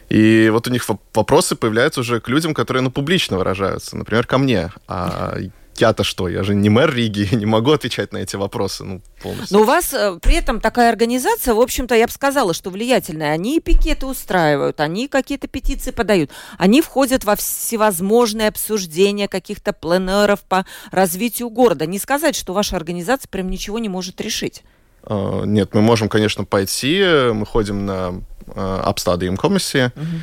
И 0.09 0.49
вот 0.51 0.67
у 0.67 0.71
них 0.71 0.85
вопросы 1.13 1.55
появляются 1.55 2.01
уже 2.01 2.19
к 2.19 2.27
людям, 2.29 2.53
которые 2.53 2.83
ну, 2.83 2.91
публично 2.91 3.37
выражаются. 3.37 3.97
Например, 3.97 4.25
ко 4.25 4.37
мне. 4.37 4.71
А 4.87 5.37
я-то 5.77 6.03
что? 6.03 6.27
Я 6.27 6.43
же 6.43 6.55
не 6.55 6.69
мэр 6.69 6.93
Риги, 6.93 7.27
не 7.35 7.45
могу 7.45 7.71
отвечать 7.71 8.13
на 8.13 8.17
эти 8.17 8.35
вопросы 8.35 8.83
ну, 8.83 9.01
полностью. 9.21 9.57
Но 9.57 9.63
у 9.63 9.65
вас 9.65 9.93
э, 9.93 10.19
при 10.21 10.35
этом 10.35 10.59
такая 10.59 10.89
организация, 10.89 11.53
в 11.53 11.59
общем-то, 11.59 11.95
я 11.95 12.05
бы 12.05 12.11
сказала, 12.11 12.53
что 12.53 12.69
влиятельная. 12.69 13.31
Они 13.31 13.59
пикеты 13.59 14.05
устраивают, 14.05 14.79
они 14.79 15.07
какие-то 15.07 15.47
петиции 15.47 15.91
подают, 15.91 16.31
они 16.57 16.81
входят 16.81 17.23
во 17.23 17.35
всевозможные 17.35 18.47
обсуждения 18.47 19.27
каких-то 19.27 19.73
пленеров 19.73 20.41
по 20.41 20.65
развитию 20.91 21.49
города. 21.49 21.85
Не 21.85 21.99
сказать, 21.99 22.35
что 22.35 22.53
ваша 22.53 22.75
организация 22.75 23.29
прям 23.29 23.49
ничего 23.49 23.79
не 23.79 23.89
может 23.89 24.21
решить. 24.21 24.63
Uh, 25.03 25.45
нет, 25.45 25.73
мы 25.73 25.81
можем, 25.81 26.07
конечно, 26.07 26.45
пойти. 26.45 27.03
Мы 27.33 27.45
ходим 27.45 27.85
на 27.85 28.21
uh, 28.45 28.79
обстадиум 28.81 29.35
комиссии, 29.35 29.91
uh-huh. 29.93 30.21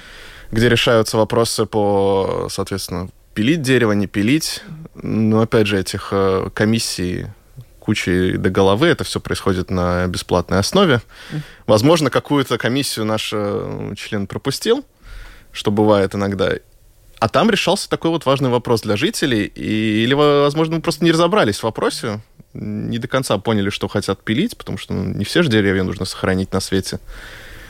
где 0.53 0.69
решаются 0.71 1.19
вопросы 1.19 1.67
по, 1.67 2.49
соответственно, 2.51 3.11
пилить 3.35 3.63
дерево, 3.63 3.93
не 3.93 4.07
пилить. 4.07 4.63
Но, 4.95 5.41
опять 5.43 5.67
же, 5.67 5.79
этих 5.79 6.09
э, 6.13 6.49
комиссий 6.55 7.27
кучей 7.79 8.37
до 8.37 8.51
головы, 8.51 8.89
это 8.89 9.05
все 9.05 9.21
происходит 9.21 9.71
на 9.71 10.07
бесплатной 10.07 10.59
основе. 10.59 11.01
Возможно, 11.67 12.11
какую-то 12.11 12.59
комиссию 12.59 13.07
наш 13.07 13.31
э, 13.33 13.95
член 13.97 14.27
пропустил, 14.27 14.85
что 15.53 15.71
бывает 15.71 16.15
иногда. 16.15 16.53
А 17.19 17.29
там 17.29 17.51
решался 17.51 17.89
такой 17.89 18.11
вот 18.11 18.27
важный 18.27 18.51
вопрос 18.51 18.83
для 18.83 18.97
жителей, 18.97 19.45
и, 19.45 20.05
или, 20.05 20.15
возможно, 20.15 20.77
мы 20.77 20.83
просто 20.83 21.05
не 21.05 21.13
разобрались 21.13 21.59
в 21.59 21.65
вопросе, 21.65 22.21
не 22.55 22.99
до 22.99 23.09
конца 23.09 23.37
поняли, 23.39 23.71
что 23.71 23.89
хотят 23.89 24.23
пилить, 24.23 24.57
потому 24.57 24.79
что 24.79 24.95
ну, 24.95 25.05
не 25.05 25.25
все 25.25 25.43
же 25.43 25.51
деревья 25.51 25.83
нужно 25.83 26.05
сохранить 26.05 26.53
на 26.53 26.61
свете. 26.61 26.99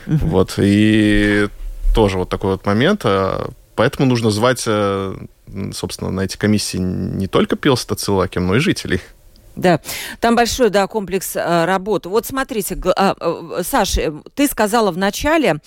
Вот, 0.05 0.55
и 0.57 1.47
тоже 1.93 2.17
вот 2.17 2.29
такой 2.29 2.51
вот 2.51 2.65
момент. 2.65 3.01
А, 3.03 3.49
поэтому 3.75 4.07
нужно 4.07 4.31
звать, 4.31 4.63
э, 4.65 5.15
собственно, 5.73 6.11
на 6.11 6.21
эти 6.21 6.37
комиссии 6.37 6.77
не 6.77 7.27
только 7.27 7.55
пилстацилаким, 7.55 8.47
но 8.47 8.55
и 8.55 8.59
жителей. 8.59 9.01
Да, 9.55 9.81
там 10.19 10.35
большой, 10.35 10.69
да, 10.69 10.87
комплекс 10.87 11.35
э, 11.35 11.65
работы. 11.65 12.09
Вот 12.09 12.25
смотрите, 12.25 12.75
э, 12.75 13.13
э, 13.19 13.61
Саша, 13.63 14.13
ты 14.33 14.47
сказала 14.47 14.91
в 14.91 14.97
начале, 14.97 15.57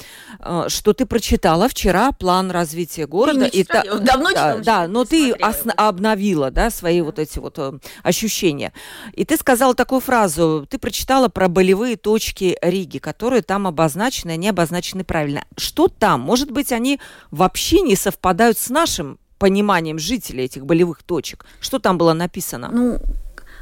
э, 0.41 0.64
что 0.69 0.95
ты 0.95 1.05
прочитала 1.05 1.69
вчера 1.69 2.12
план 2.12 2.50
развития 2.50 3.07
города. 3.07 3.45
И 3.45 3.62
та, 3.62 3.83
давно 3.83 4.33
да, 4.33 4.59
да, 4.59 4.88
но 4.88 5.05
ты 5.05 5.35
ос- 5.35 5.64
обновила, 5.76 6.50
да, 6.50 6.71
свои 6.71 7.03
вот 7.03 7.19
эти 7.19 7.38
вот 7.38 7.59
ощущения. 8.03 8.73
И 9.12 9.25
ты 9.25 9.37
сказала 9.37 9.75
такую 9.75 10.00
фразу, 10.00 10.67
ты 10.69 10.79
прочитала 10.79 11.29
про 11.29 11.49
болевые 11.49 11.97
точки 11.97 12.57
Риги, 12.62 12.99
которые 12.99 13.43
там 13.43 13.67
обозначены, 13.67 14.33
они 14.33 14.49
обозначены 14.49 15.05
правильно. 15.05 15.45
Что 15.59 15.88
там? 15.88 16.23
Может 16.23 16.50
быть, 16.50 16.73
они 16.73 17.00
вообще 17.31 17.83
не 17.83 17.97
совпадают 17.97 18.57
с 18.57 18.71
нашим 18.71 19.19
пониманием 19.45 19.99
жителей 19.99 20.45
этих 20.45 20.65
болевых 20.65 21.03
точек? 21.03 21.45
Что 21.61 21.79
там 21.79 21.99
было 21.99 22.15
написано? 22.15 22.71
Ну, 22.73 22.99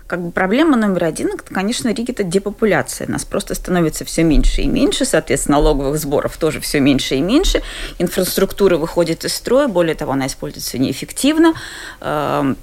как 0.06 0.22
бы 0.22 0.30
проблема 0.30 0.76
номер 0.76 1.02
один, 1.02 1.30
это, 1.30 1.42
конечно, 1.42 1.88
Риги 1.88 2.12
это 2.12 2.22
депопуляция. 2.22 3.08
Нас 3.08 3.24
просто 3.24 3.56
становится 3.56 4.04
все 4.04 4.22
меньше 4.22 4.62
и 4.62 4.68
меньше, 4.68 5.04
соответственно, 5.04 5.56
налоговых 5.58 5.98
сборов 5.98 6.36
тоже 6.36 6.60
все 6.60 6.78
меньше 6.78 7.16
и 7.16 7.20
меньше, 7.20 7.62
инфраструктура 7.98 8.76
выходит 8.76 9.24
из 9.24 9.34
строя, 9.34 9.66
более 9.66 9.96
того, 9.96 10.12
она 10.12 10.28
используется 10.28 10.78
неэффективно, 10.78 11.54
эм, 12.00 12.56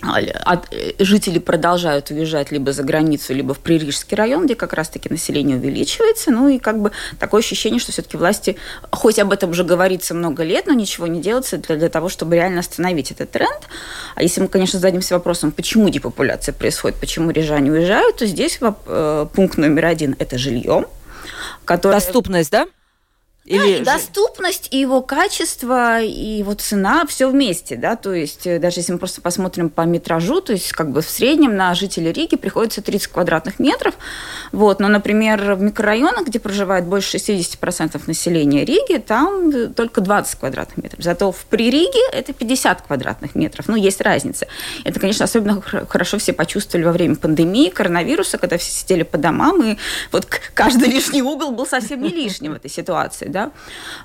от, 0.00 0.72
э, 0.72 0.92
жители 0.98 1.38
продолжают 1.38 2.10
уезжать 2.10 2.52
либо 2.52 2.72
за 2.72 2.82
границу, 2.82 3.34
либо 3.34 3.52
в 3.54 3.58
Пририжский 3.58 4.16
район, 4.16 4.46
где 4.46 4.54
как 4.54 4.72
раз-таки 4.72 5.08
население 5.08 5.56
увеличивается. 5.56 6.30
Ну 6.30 6.48
и 6.48 6.58
как 6.58 6.80
бы 6.80 6.92
такое 7.18 7.40
ощущение, 7.40 7.80
что 7.80 7.92
все-таки 7.92 8.16
власти, 8.16 8.56
хоть 8.92 9.18
об 9.18 9.32
этом 9.32 9.50
уже 9.50 9.64
говорится 9.64 10.14
много 10.14 10.44
лет, 10.44 10.66
но 10.66 10.72
ничего 10.72 11.06
не 11.06 11.20
делается 11.20 11.58
для, 11.58 11.76
для 11.76 11.88
того, 11.88 12.08
чтобы 12.08 12.36
реально 12.36 12.60
остановить 12.60 13.10
этот 13.10 13.30
тренд. 13.30 13.68
А 14.14 14.22
если 14.22 14.40
мы, 14.40 14.48
конечно, 14.48 14.78
зададимся 14.78 15.14
вопросом, 15.14 15.50
почему 15.50 15.88
депопуляция 15.88 16.52
происходит, 16.52 16.98
почему 16.98 17.30
рижане 17.30 17.72
уезжают, 17.72 18.18
то 18.18 18.26
здесь 18.26 18.58
э, 18.60 19.26
пункт 19.34 19.58
номер 19.58 19.86
один– 19.86 20.14
это 20.18 20.38
жилье. 20.38 20.86
Которое... 21.64 21.94
Доступность, 21.94 22.50
да? 22.50 22.66
Или... 23.48 23.58
Да, 23.58 23.66
и 23.66 23.82
доступность, 23.82 24.68
и 24.70 24.78
его 24.78 25.00
качество, 25.00 26.02
и 26.02 26.38
его 26.38 26.52
цена, 26.52 27.06
все 27.06 27.30
вместе, 27.30 27.76
да, 27.76 27.96
то 27.96 28.12
есть 28.12 28.46
э, 28.46 28.58
даже 28.58 28.80
если 28.80 28.92
мы 28.92 28.98
просто 28.98 29.22
посмотрим 29.22 29.70
по 29.70 29.82
метражу, 29.82 30.42
то 30.42 30.52
есть 30.52 30.72
как 30.72 30.90
бы 30.90 31.00
в 31.00 31.08
среднем 31.08 31.56
на 31.56 31.74
жителей 31.74 32.12
Риги 32.12 32.36
приходится 32.36 32.82
30 32.82 33.08
квадратных 33.08 33.58
метров, 33.58 33.94
вот, 34.52 34.80
но, 34.80 34.88
например, 34.88 35.54
в 35.54 35.62
микрорайонах, 35.62 36.26
где 36.26 36.38
проживает 36.38 36.84
больше 36.84 37.16
60% 37.16 38.02
населения 38.06 38.66
Риги, 38.66 38.98
там 38.98 39.48
э, 39.48 39.68
только 39.68 40.02
20 40.02 40.38
квадратных 40.38 40.84
метров, 40.84 41.02
зато 41.02 41.32
в 41.32 41.46
Пририге 41.46 42.00
это 42.12 42.34
50 42.34 42.82
квадратных 42.82 43.34
метров, 43.34 43.66
ну, 43.68 43.76
есть 43.76 44.02
разница. 44.02 44.46
Это, 44.84 45.00
конечно, 45.00 45.24
особенно 45.24 45.62
хорошо 45.62 46.18
все 46.18 46.34
почувствовали 46.34 46.84
во 46.84 46.92
время 46.92 47.16
пандемии, 47.16 47.70
коронавируса, 47.70 48.36
когда 48.36 48.58
все 48.58 48.70
сидели 48.72 49.04
по 49.04 49.16
домам, 49.16 49.62
и 49.62 49.78
вот 50.12 50.26
каждый 50.52 50.88
лишний 50.92 51.22
угол 51.22 51.52
был 51.52 51.66
совсем 51.66 52.02
не 52.02 52.10
лишним 52.10 52.52
в 52.52 52.56
этой 52.56 52.70
ситуации, 52.70 53.28
да, 53.28 53.37
да. 53.38 53.50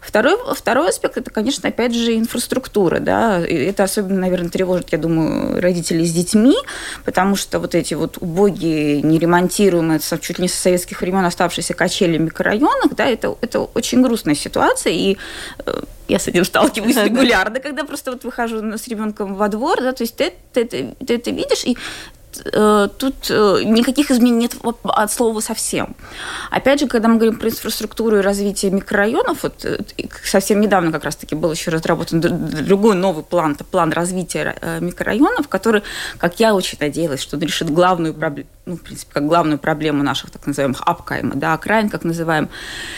Второй, 0.02 0.38
второй 0.56 0.90
аспект– 0.90 1.18
это, 1.18 1.32
конечно, 1.32 1.70
опять 1.70 1.96
же, 1.96 2.16
инфраструктура, 2.16 3.00
да. 3.00 3.46
И 3.46 3.56
это 3.56 3.84
особенно, 3.84 4.20
наверное, 4.20 4.50
тревожит, 4.50 4.92
я 4.92 4.98
думаю, 4.98 5.60
родителей 5.60 6.06
с 6.06 6.12
детьми, 6.12 6.56
потому 7.04 7.36
что 7.36 7.60
вот 7.60 7.74
эти 7.74 7.96
вот 7.96 8.18
убогие, 8.20 9.02
неремонтируемые, 9.02 10.00
чуть 10.00 10.38
ли 10.38 10.44
не 10.44 10.48
со 10.48 10.62
советских 10.62 11.02
времен 11.02 11.26
оставшиеся 11.26 11.74
качели 11.74 12.18
в 12.18 12.22
микрорайонах, 12.22 12.96
да, 12.96 13.08
это, 13.08 13.36
это 13.42 13.62
очень 13.62 14.02
грустная 14.04 14.36
ситуация, 14.36 14.94
и 14.94 15.18
э, 15.66 15.82
я 16.08 16.20
с 16.20 16.28
этим 16.28 16.46
сталкиваюсь 16.46 16.98
регулярно, 17.04 17.60
когда 17.60 17.84
просто 17.84 18.12
вот 18.12 18.24
выхожу 18.24 18.58
с 18.78 18.88
ребенком 18.88 19.36
во 19.36 19.48
двор, 19.48 19.82
да, 19.82 19.94
то 19.94 20.04
есть 20.04 20.16
ты, 20.16 20.34
ты, 20.54 20.66
ты, 20.66 20.96
ты 21.06 21.16
это 21.16 21.32
видишь, 21.32 21.64
и 21.66 21.78
Э, 22.46 22.88
тут 22.98 23.30
э, 23.30 23.62
никаких 23.64 24.12
изменений 24.12 24.42
нет 24.42 24.56
от 24.84 25.12
слова 25.12 25.40
совсем. 25.40 25.96
Опять 26.52 26.80
же, 26.80 26.88
когда 26.88 27.08
мы 27.08 27.18
говорим 27.18 27.40
про 27.40 27.50
инфраструктуру 27.50 28.18
и 28.18 28.22
развитие 28.22 28.72
микрорайонов, 28.72 29.44
вот 29.44 29.66
э, 29.66 29.80
совсем 30.24 30.62
недавно 30.62 30.92
как 30.92 31.04
раз-таки 31.04 31.36
был 31.36 31.52
еще 31.52 31.72
разработан 31.72 32.22
другой 32.22 32.96
новый 32.96 33.24
план, 33.24 33.54
это 33.54 33.64
план 33.64 33.92
развития 33.92 34.56
микрорайонов, 34.80 35.48
который, 35.48 35.84
как 36.18 36.40
я 36.40 36.54
очень 36.56 36.78
надеялась, 36.80 37.22
что 37.22 37.38
он 37.38 37.44
решит 37.44 37.70
главную 37.70 38.14
проблему, 38.14 38.50
ну, 38.66 38.78
в 38.78 38.82
принципе, 38.82 39.12
как 39.14 39.28
главную 39.28 39.58
проблему 39.58 40.04
наших 40.04 40.32
так 40.32 40.48
называемых 40.48 40.82
апкайма, 40.86 41.36
да, 41.36 41.54
окраин, 41.54 41.90
как 41.90 42.06
называем, 42.06 42.50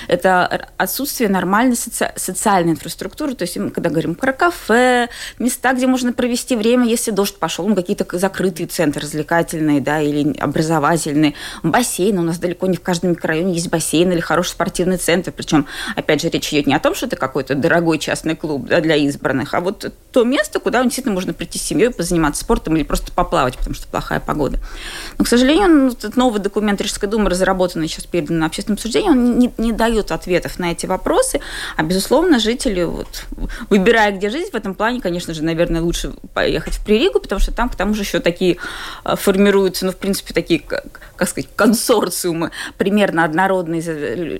это 0.08 0.70
отсутствие 0.78 1.28
нормальной 1.28 1.76
соци 1.76 2.12
социальной 2.16 2.74
инфраструктуры, 2.74 3.34
то 3.34 3.44
есть 3.44 3.56
когда 3.74 3.90
говорим 3.90 4.14
про 4.14 4.32
кафе, 4.32 5.10
места, 5.40 5.74
где 5.74 5.88
можно 5.88 6.14
провести 6.14 6.56
время, 6.56 6.86
если 6.86 7.10
дождь 7.10 7.38
пошел, 7.38 7.68
ну, 7.68 7.76
какие-то 7.76 8.06
закрытые 8.18 8.68
центры 8.68 9.02
развлекательные, 9.02 9.82
да, 9.82 10.02
или 10.02 10.38
образовательные, 10.38 11.34
бассейн, 11.64 12.20
у 12.20 12.22
нас 12.22 12.38
далеко 12.38 12.68
не 12.68 12.78
в 12.78 12.82
каждом 12.82 13.12
микрорайоне 13.12 13.54
есть 13.54 13.70
бассейн 13.70 14.12
или 14.12 14.20
хороший 14.20 14.50
спортивный 14.50 14.98
центр, 14.98 15.32
причем, 15.32 15.66
опять 15.96 16.22
же, 16.22 16.30
речь 16.30 16.54
идет 16.54 16.68
не 16.68 16.76
о 16.76 16.80
том, 16.80 16.94
что 16.94 17.08
это 17.08 17.16
какой-то 17.16 17.56
дорогой 17.56 17.98
частный 17.98 18.36
клуб 18.36 18.68
да, 18.68 18.82
для 18.82 18.98
избранных, 18.98 19.56
а 19.56 19.62
вот 19.62 19.92
то 20.12 20.24
место, 20.24 20.60
куда 20.60 20.84
действительно 20.84 21.16
можно 21.16 21.34
прийти 21.34 21.58
с 21.58 21.64
семьей, 21.64 21.90
позаниматься 21.90 22.44
спортом 22.44 22.76
или 22.78 22.84
просто 22.84 23.12
поплавать, 23.12 23.58
потому 23.58 23.74
что 23.76 23.88
плохая 23.88 24.20
погода. 24.20 24.60
Но, 25.18 25.26
к 25.26 25.28
сожалению, 25.28 25.55
сожалению, 25.56 25.92
этот 25.92 26.16
новый 26.16 26.42
документ 26.42 26.82
Рижской 26.82 27.10
думы, 27.10 27.30
разработанный 27.30 27.88
сейчас 27.88 28.06
передан 28.06 28.40
на 28.40 28.46
общественное 28.46 28.76
обсуждение, 28.76 29.12
он 29.12 29.40
не, 29.40 29.54
не 29.58 29.72
дает 29.72 30.12
ответов 30.12 30.60
на 30.60 30.72
эти 30.72 30.86
вопросы, 30.86 31.40
а, 31.76 31.84
безусловно, 31.84 32.40
жители, 32.40 32.84
вот, 32.84 33.26
выбирая, 33.70 34.12
где 34.12 34.30
жить, 34.30 34.52
в 34.52 34.56
этом 34.56 34.76
плане, 34.76 35.02
конечно 35.02 35.34
же, 35.34 35.44
наверное, 35.44 35.82
лучше 35.82 36.14
поехать 36.34 36.76
в 36.76 36.86
Приригу, 36.86 37.20
потому 37.20 37.40
что 37.40 37.52
там, 37.52 37.70
к 37.70 37.76
тому 37.76 37.94
же, 37.94 38.02
еще 38.02 38.20
такие 38.20 38.58
а, 39.04 39.16
формируются, 39.16 39.86
ну, 39.86 39.92
в 39.92 39.98
принципе, 39.98 40.34
такие, 40.34 40.60
как, 40.60 41.12
как 41.16 41.30
сказать, 41.30 41.50
консорциумы 41.56 42.52
примерно 42.78 43.24
однородные 43.24 43.82
из, 43.82 43.88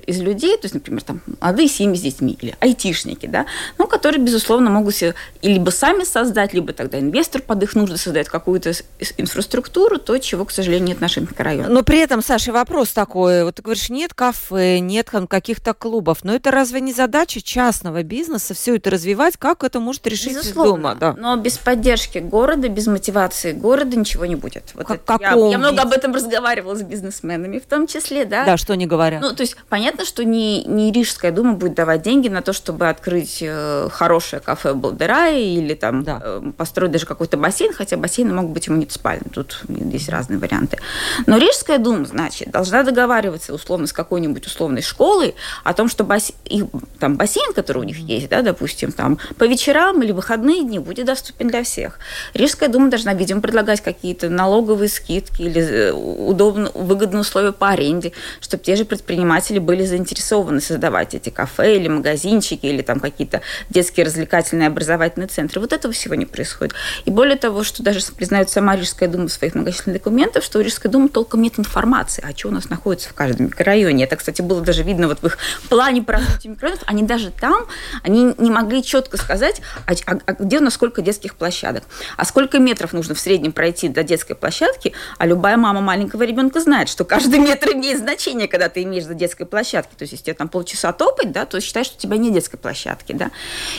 из 0.06 0.20
людей, 0.20 0.56
то 0.56 0.64
есть, 0.64 0.74
например, 0.74 1.02
там, 1.02 1.20
молодые 1.40 1.68
семьи 1.68 1.96
с 1.96 2.02
детьми 2.02 2.36
или 2.40 2.54
айтишники, 2.60 3.26
да, 3.26 3.46
ну, 3.78 3.86
которые, 3.86 4.22
безусловно, 4.22 4.70
могут 4.70 4.94
себе 4.94 5.14
либо 5.42 5.70
сами 5.70 6.04
создать, 6.04 6.52
либо 6.54 6.72
тогда 6.72 6.98
инвестор 6.98 7.42
под 7.42 7.62
их 7.62 7.74
нужды 7.74 7.96
создает 7.96 8.28
какую-то 8.28 8.72
инфраструктуру, 9.16 9.98
то, 9.98 10.18
чего, 10.18 10.44
к 10.44 10.50
сожалению, 10.50 10.88
нет 10.88 11.00
наших 11.06 11.30
микрорайонах. 11.30 11.70
Но 11.70 11.82
при 11.82 12.00
этом, 12.00 12.22
Саша, 12.22 12.52
вопрос 12.52 12.90
такой. 12.90 13.44
Вот 13.44 13.54
ты 13.56 13.62
говоришь, 13.62 13.90
нет 13.90 14.12
кафе, 14.12 14.80
нет 14.80 15.10
каких-то 15.28 15.72
клубов. 15.72 16.18
Но 16.24 16.34
это 16.34 16.50
разве 16.50 16.80
не 16.80 16.92
задача 16.92 17.40
частного 17.40 18.02
бизнеса 18.02 18.54
все 18.54 18.76
это 18.76 18.90
развивать? 18.90 19.36
Как 19.36 19.62
это 19.62 19.80
может 19.80 20.06
решить 20.06 20.36
Безусловно, 20.36 20.70
из 20.70 20.82
дома? 20.82 20.94
Да. 20.94 21.14
Но 21.16 21.36
без 21.36 21.58
поддержки 21.58 22.18
города, 22.18 22.68
без 22.68 22.86
мотивации 22.86 23.52
города 23.52 23.96
ничего 23.96 24.26
не 24.26 24.36
будет. 24.36 24.72
Вот 24.74 24.86
как, 24.86 25.02
это, 25.02 25.18
я, 25.20 25.50
я 25.50 25.58
много 25.58 25.82
об 25.82 25.92
этом 25.92 26.12
разговаривала 26.12 26.74
с 26.74 26.82
бизнесменами, 26.82 27.58
в 27.58 27.66
том 27.66 27.86
числе, 27.86 28.24
да. 28.24 28.44
Да, 28.44 28.56
что 28.56 28.72
они 28.72 28.86
говорят. 28.86 29.22
Ну, 29.22 29.32
то 29.32 29.42
есть 29.42 29.56
понятно, 29.68 30.04
что 30.04 30.24
не, 30.24 30.64
не 30.64 30.90
Рижская 30.90 31.30
дума 31.30 31.52
будет 31.52 31.74
давать 31.74 32.02
деньги 32.02 32.28
на 32.28 32.42
то, 32.42 32.52
чтобы 32.52 32.88
открыть 32.88 33.38
э, 33.40 33.88
хорошее 33.92 34.42
кафе 34.42 34.72
в 34.72 34.76
Балдерае 34.78 35.54
или 35.54 35.74
там 35.74 36.02
да. 36.02 36.20
э, 36.22 36.52
построить 36.56 36.90
даже 36.90 37.06
какой-то 37.06 37.36
бассейн, 37.36 37.72
хотя 37.72 37.96
бассейны 37.96 38.34
могут 38.34 38.50
быть 38.50 38.66
и 38.66 38.70
муниципальными. 38.70 39.28
Тут 39.32 39.62
есть 39.68 40.08
разные 40.08 40.38
варианты. 40.38 40.78
Но 41.26 41.38
Рижская 41.38 41.78
дума, 41.78 42.04
значит, 42.04 42.50
должна 42.50 42.82
договариваться 42.82 43.54
условно 43.54 43.86
с 43.86 43.92
какой-нибудь 43.92 44.46
условной 44.46 44.82
школой 44.82 45.34
о 45.64 45.74
том, 45.74 45.88
что 45.88 46.04
бассейн, 46.04 46.70
там 46.98 47.16
бассейн, 47.16 47.52
который 47.52 47.78
у 47.78 47.84
них 47.84 47.98
есть, 47.98 48.28
да, 48.28 48.42
допустим, 48.42 48.92
там 48.92 49.18
по 49.38 49.44
вечерам 49.44 50.02
или 50.02 50.12
выходные 50.12 50.62
дни 50.62 50.78
будет 50.78 51.06
доступен 51.06 51.48
для 51.48 51.62
всех. 51.62 51.98
Рижская 52.34 52.68
дума 52.68 52.90
должна, 52.90 53.14
видимо, 53.14 53.40
предлагать 53.40 53.80
какие-то 53.80 54.28
налоговые 54.28 54.88
скидки 54.88 55.42
или 55.42 55.60
э, 55.60 55.92
удобно, 55.92 56.70
выгодные 56.74 57.20
условия 57.20 57.52
по 57.52 57.68
аренде, 57.68 58.12
чтобы 58.40 58.62
те 58.62 58.76
же 58.76 58.84
предприниматели 58.84 59.58
были 59.58 59.84
заинтересованы 59.84 60.60
создавать 60.60 61.14
эти 61.14 61.30
кафе 61.30 61.76
или 61.76 61.88
магазинчики 61.88 62.66
или 62.66 62.82
там 62.82 63.00
какие-то 63.00 63.42
детские 63.70 64.06
развлекательные 64.06 64.68
образовательные 64.68 65.28
центры. 65.28 65.60
Вот 65.60 65.72
этого 65.72 65.92
всего 65.92 66.14
не 66.14 66.26
происходит. 66.26 66.74
И 67.04 67.10
более 67.10 67.36
того, 67.36 67.64
что 67.64 67.82
даже 67.82 68.00
признает 68.16 68.50
сама 68.50 68.76
Рижская 68.76 69.08
дума 69.08 69.28
в 69.28 69.32
своих 69.32 69.54
многочисленных 69.54 70.00
документах, 70.00 70.42
что 70.42 70.58
у 70.58 70.62
Рижской 70.62 70.85
Рижской 70.86 70.88
думы 70.88 71.08
толком 71.08 71.42
нет 71.42 71.58
информации, 71.58 72.24
а 72.26 72.36
что 72.36 72.48
у 72.48 72.50
нас 72.50 72.70
находится 72.70 73.08
в 73.08 73.14
каждом 73.14 73.46
микрорайоне. 73.46 74.04
Это, 74.04 74.16
кстати, 74.16 74.42
было 74.42 74.60
даже 74.60 74.82
видно 74.82 75.08
вот 75.08 75.20
в 75.20 75.26
их 75.26 75.38
плане 75.68 76.02
по 76.02 76.20
микрорайонов. 76.44 76.84
Они 76.86 77.02
даже 77.02 77.30
там, 77.30 77.66
они 78.02 78.34
не 78.38 78.50
могли 78.50 78.82
четко 78.82 79.16
сказать, 79.16 79.60
а, 79.86 79.92
а, 80.06 80.18
а 80.26 80.32
где 80.34 80.58
у 80.58 80.62
нас 80.62 80.74
сколько 80.74 81.02
детских 81.02 81.34
площадок, 81.34 81.84
а 82.16 82.24
сколько 82.24 82.58
метров 82.58 82.92
нужно 82.92 83.14
в 83.14 83.18
среднем 83.18 83.52
пройти 83.52 83.88
до 83.88 84.02
детской 84.02 84.34
площадки, 84.34 84.92
а 85.18 85.26
любая 85.26 85.56
мама 85.56 85.80
маленького 85.80 86.22
ребенка 86.22 86.60
знает, 86.60 86.88
что 86.88 87.04
каждый 87.04 87.40
метр 87.40 87.72
имеет 87.72 87.98
значение, 87.98 88.48
когда 88.48 88.68
ты 88.68 88.82
имеешь 88.82 89.04
до 89.04 89.14
детской 89.14 89.44
площадки. 89.44 89.94
То 89.96 90.02
есть, 90.02 90.12
если 90.12 90.24
тебе 90.24 90.34
там 90.34 90.48
полчаса 90.48 90.92
топать, 90.92 91.32
да, 91.32 91.46
то 91.46 91.60
считай, 91.60 91.84
что 91.84 91.96
у 91.96 91.98
тебя 91.98 92.16
нет 92.16 92.32
детской 92.32 92.58
площадки, 92.58 93.12
да. 93.12 93.30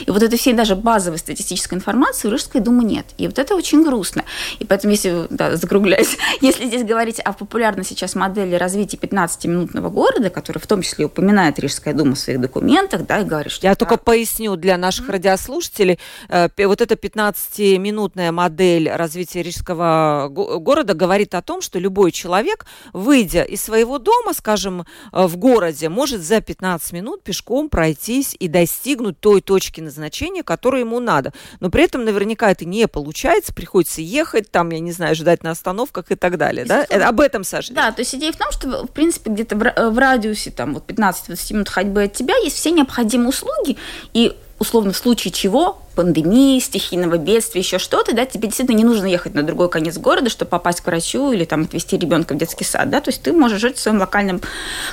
И 0.06 0.10
вот 0.10 0.22
этой 0.22 0.38
всей 0.38 0.52
даже 0.52 0.76
базовой 0.76 1.18
статистической 1.18 1.78
информации 1.78 2.28
в 2.28 2.32
Рижской 2.32 2.60
думы 2.60 2.84
нет. 2.84 3.06
И 3.18 3.26
вот 3.26 3.38
это 3.38 3.54
очень 3.54 3.82
грустно. 3.84 4.24
И 4.58 4.64
поэтому, 4.64 4.92
если, 4.92 5.26
да, 5.30 5.56
закругляюсь, 5.56 6.16
если 6.40 6.66
здесь 6.66 6.84
говорить 6.84 6.97
о 6.98 7.32
популярной 7.32 7.84
сейчас 7.84 8.14
модели 8.14 8.56
развития 8.56 8.96
15-минутного 8.96 9.88
города, 9.88 10.30
который 10.30 10.58
в 10.58 10.66
том 10.66 10.82
числе 10.82 11.06
упоминает 11.06 11.58
Рижская 11.58 11.94
дума 11.94 12.14
в 12.14 12.18
своих 12.18 12.40
документах, 12.40 13.06
да, 13.06 13.20
и 13.20 13.24
говорит, 13.24 13.52
что... 13.52 13.66
Я 13.66 13.74
только 13.76 13.96
поясню 13.96 14.56
для 14.56 14.76
наших 14.76 15.08
mm-hmm. 15.08 15.12
радиослушателей. 15.12 15.98
Э, 16.28 16.48
вот 16.58 16.80
эта 16.80 16.94
15-минутная 16.94 18.32
модель 18.32 18.90
развития 18.90 19.42
Рижского 19.42 20.28
города 20.28 20.94
говорит 20.94 21.34
о 21.34 21.42
том, 21.42 21.60
что 21.60 21.78
любой 21.78 22.10
человек, 22.10 22.66
выйдя 22.92 23.42
из 23.42 23.62
своего 23.62 23.98
дома, 23.98 24.32
скажем, 24.34 24.80
э, 24.80 25.26
в 25.26 25.36
городе, 25.36 25.88
может 25.88 26.20
за 26.20 26.40
15 26.40 26.92
минут 26.92 27.22
пешком 27.22 27.68
пройтись 27.68 28.34
и 28.38 28.48
достигнуть 28.48 29.20
той 29.20 29.40
точки 29.40 29.80
назначения, 29.80 30.42
которую 30.42 30.80
ему 30.80 30.98
надо. 30.98 31.32
Но 31.60 31.70
при 31.70 31.84
этом 31.84 32.04
наверняка 32.04 32.50
это 32.50 32.64
не 32.64 32.88
получается, 32.88 33.54
приходится 33.54 34.00
ехать, 34.00 34.50
там, 34.50 34.70
я 34.70 34.80
не 34.80 34.90
знаю, 34.90 35.14
ждать 35.14 35.44
на 35.44 35.52
остановках 35.52 36.10
и 36.10 36.16
так 36.16 36.38
далее. 36.38 36.64
Да? 36.64 36.87
Это, 36.88 37.08
об 37.08 37.20
этом, 37.20 37.44
Саша? 37.44 37.72
Да, 37.72 37.92
то 37.92 38.00
есть 38.00 38.14
идея 38.14 38.32
в 38.32 38.36
том, 38.36 38.50
что, 38.50 38.86
в 38.86 38.90
принципе, 38.90 39.30
где-то 39.30 39.56
в, 39.56 39.62
э, 39.62 39.90
в 39.90 39.98
радиусе 39.98 40.50
там, 40.50 40.74
вот 40.74 40.84
15-20 40.86 41.52
минут 41.54 41.68
ходьбы 41.68 42.04
от 42.04 42.14
тебя 42.14 42.36
есть 42.36 42.56
все 42.56 42.70
необходимые 42.70 43.28
услуги, 43.28 43.76
и 44.14 44.36
условно 44.58 44.92
в 44.92 44.96
случае 44.96 45.32
чего 45.32 45.82
пандемии, 45.94 46.60
стихийного 46.60 47.16
бедствия, 47.16 47.60
еще 47.60 47.78
что-то, 47.78 48.14
да, 48.14 48.24
тебе 48.24 48.46
действительно 48.46 48.76
не 48.76 48.84
нужно 48.84 49.06
ехать 49.06 49.34
на 49.34 49.42
другой 49.42 49.68
конец 49.68 49.98
города, 49.98 50.30
чтобы 50.30 50.50
попасть 50.50 50.80
к 50.80 50.86
врачу 50.86 51.32
или 51.32 51.44
там 51.44 51.62
отвезти 51.62 51.98
ребенка 51.98 52.34
в 52.34 52.38
детский 52.38 52.64
сад, 52.64 52.88
да, 52.88 53.00
то 53.00 53.10
есть 53.10 53.22
ты 53.22 53.32
можешь 53.32 53.60
жить 53.60 53.78
в 53.78 53.80
своем 53.80 53.98
локальном 53.98 54.40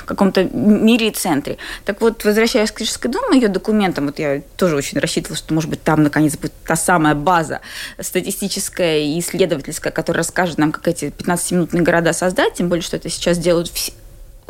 каком-то 0.04 0.44
мире 0.44 1.08
и 1.08 1.10
центре. 1.12 1.58
Так 1.84 2.00
вот, 2.00 2.24
возвращаясь 2.24 2.72
к 2.72 2.80
Рижской 2.80 3.08
думе, 3.08 3.40
ее 3.40 3.48
документам, 3.48 4.06
вот 4.06 4.18
я 4.18 4.42
тоже 4.56 4.74
очень 4.74 4.98
рассчитывала, 4.98 5.36
что, 5.36 5.54
может 5.54 5.70
быть, 5.70 5.82
там, 5.82 6.02
наконец, 6.02 6.36
будет 6.36 6.52
та 6.64 6.74
самая 6.74 7.14
база 7.14 7.60
статистическая 8.00 8.98
и 8.98 9.20
исследовательская, 9.20 9.92
которая 9.92 10.24
расскажет 10.24 10.58
нам, 10.58 10.72
как 10.72 10.88
эти 10.88 11.06
15-минутные 11.06 11.82
города 11.82 12.12
создать, 12.12 12.54
тем 12.54 12.68
более, 12.68 12.82
что 12.82 12.96
это 12.96 13.08
сейчас 13.10 13.38
делают 13.38 13.68
все, 13.68 13.92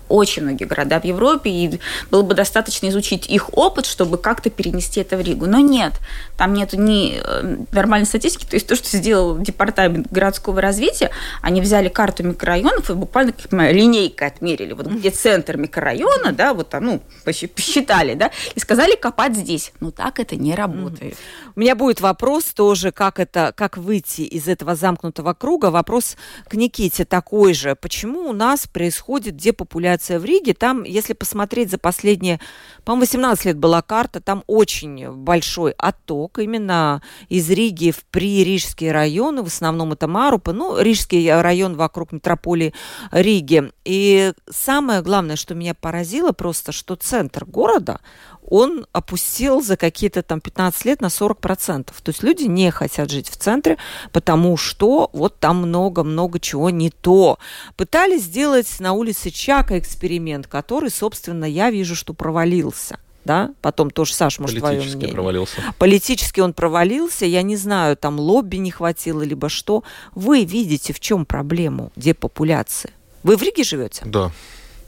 очень 0.09 0.43
многие 0.43 0.65
города 0.65 1.01
в 1.01 1.05
Европе, 1.05 1.51
и 1.51 1.81
было 2.11 2.23
бы 2.23 2.35
достаточно 2.35 2.89
изучить 2.89 3.29
их 3.29 3.57
опыт, 3.57 3.87
чтобы 3.87 4.19
как-то 4.19 4.51
перенести 4.51 5.01
это 5.01 5.17
в 5.17 5.21
Ригу. 5.21 5.47
Но 5.47 5.59
нет, 5.59 5.95
там 6.37 6.55
нет 6.55 6.73
ни 6.73 7.21
э, 7.23 7.57
нормальной 7.73 8.07
статистики, 8.07 8.45
то 8.45 8.57
есть 8.57 8.67
то, 8.67 8.77
что 8.77 8.97
сделал 8.97 9.39
департамент 9.39 10.11
городского 10.11 10.61
развития, 10.61 11.11
они 11.43 11.61
взяли 11.61 11.89
карту 11.89 12.25
микрорайонов 12.25 12.91
и 12.91 12.95
буквально 12.95 13.33
как 13.33 13.53
линейкой 13.53 14.29
отмерили, 14.29 14.73
вот 14.73 14.87
где 14.87 15.11
центр 15.11 15.57
микрорайона, 15.57 16.33
да, 16.33 16.55
вот 16.55 16.73
ну, 16.81 17.01
посчитали, 17.25 18.15
да, 18.15 18.31
и 18.55 18.61
сказали 18.61 18.97
копать 18.97 19.35
здесь. 19.37 19.73
Но 19.81 19.91
так 19.91 20.21
это 20.21 20.37
не 20.37 20.55
работает. 20.55 21.17
У 21.55 21.61
меня 21.61 21.75
будет 21.75 22.01
вопрос 22.01 22.45
тоже, 22.45 22.93
как 22.93 23.19
это, 23.19 23.53
как 23.57 23.79
выйти 23.79 24.23
из 24.23 24.49
этого 24.49 24.75
замкнутого 24.75 25.35
круга. 25.35 25.71
Вопрос 25.71 26.17
к 26.49 26.55
Никите 26.55 27.05
такой 27.05 27.55
же. 27.55 27.75
Почему 27.75 28.29
у 28.29 28.33
нас 28.33 28.67
происходит 28.67 29.37
депопуляция 29.37 29.96
инфляция 29.97 30.19
в 30.19 30.25
Риге, 30.25 30.55
там, 30.55 30.85
если 30.85 31.15
посмотреть 31.15 31.71
за 31.71 31.79
последние, 31.79 32.41
по-моему, 32.85 33.03
18 33.03 33.45
лет 33.47 33.59
была 33.59 33.83
карта, 33.83 34.21
там 34.21 34.45
очень 34.47 35.11
большой 35.11 35.73
отток 35.73 36.39
именно 36.39 37.03
из 37.29 37.51
Риги 37.51 37.91
в 37.91 38.05
пририжские 38.05 38.93
районы, 38.93 39.43
в 39.43 39.47
основном 39.47 39.93
это 39.93 40.07
Марупа, 40.07 40.53
ну, 40.53 40.79
Рижский 40.79 41.33
район 41.33 41.77
вокруг 41.77 42.13
метрополии 42.13 42.75
Риги. 43.11 43.71
И 43.85 44.33
самое 44.51 45.03
главное, 45.03 45.37
что 45.37 45.55
меня 45.55 45.75
поразило 45.75 46.33
просто, 46.33 46.73
что 46.73 46.97
центр 46.97 47.45
города, 47.45 48.01
он 48.49 48.87
опустил 48.93 49.63
за 49.63 49.77
какие-то 49.77 50.23
там 50.23 50.41
15 50.41 50.85
лет 50.85 51.01
на 51.01 51.07
40%. 51.07 51.85
То 51.85 51.93
есть 52.07 52.23
люди 52.23 52.45
не 52.45 52.71
хотят 52.71 53.11
жить 53.11 53.29
в 53.29 53.37
центре, 53.37 53.77
потому 54.13 54.57
что 54.57 55.11
вот 55.13 55.39
там 55.39 55.59
много-много 55.59 56.41
чего 56.41 56.71
не 56.71 56.91
то. 56.91 57.39
Пытались 57.77 58.23
сделать 58.23 58.81
на 58.81 58.93
улице 58.93 59.31
Чака 59.31 59.79
эксперимент, 59.79 60.47
который, 60.47 60.91
собственно, 60.91 61.45
я 61.45 61.71
вижу, 61.71 61.95
что 61.95 62.15
провалился 62.15 62.99
да, 63.27 63.51
потом 63.61 63.91
тоже, 63.91 64.15
Саш, 64.15 64.39
может, 64.39 64.59
твое 64.61 64.81
мнение. 64.81 65.09
провалился. 65.09 65.57
Политически 65.79 66.39
он 66.41 66.53
провалился, 66.53 67.27
я 67.27 67.43
не 67.43 67.57
знаю, 67.57 67.97
там 67.97 68.21
лобби 68.21 68.57
не 68.57 68.71
хватило, 68.71 69.23
либо 69.23 69.49
что. 69.49 69.83
Вы 70.15 70.45
видите, 70.45 70.93
в 70.93 71.01
чем 71.01 71.27
проблему 71.27 71.93
депопуляции? 71.97 72.93
Вы 73.25 73.37
в 73.37 73.43
Риге 73.43 73.65
живете? 73.65 74.03
Да. 74.05 74.31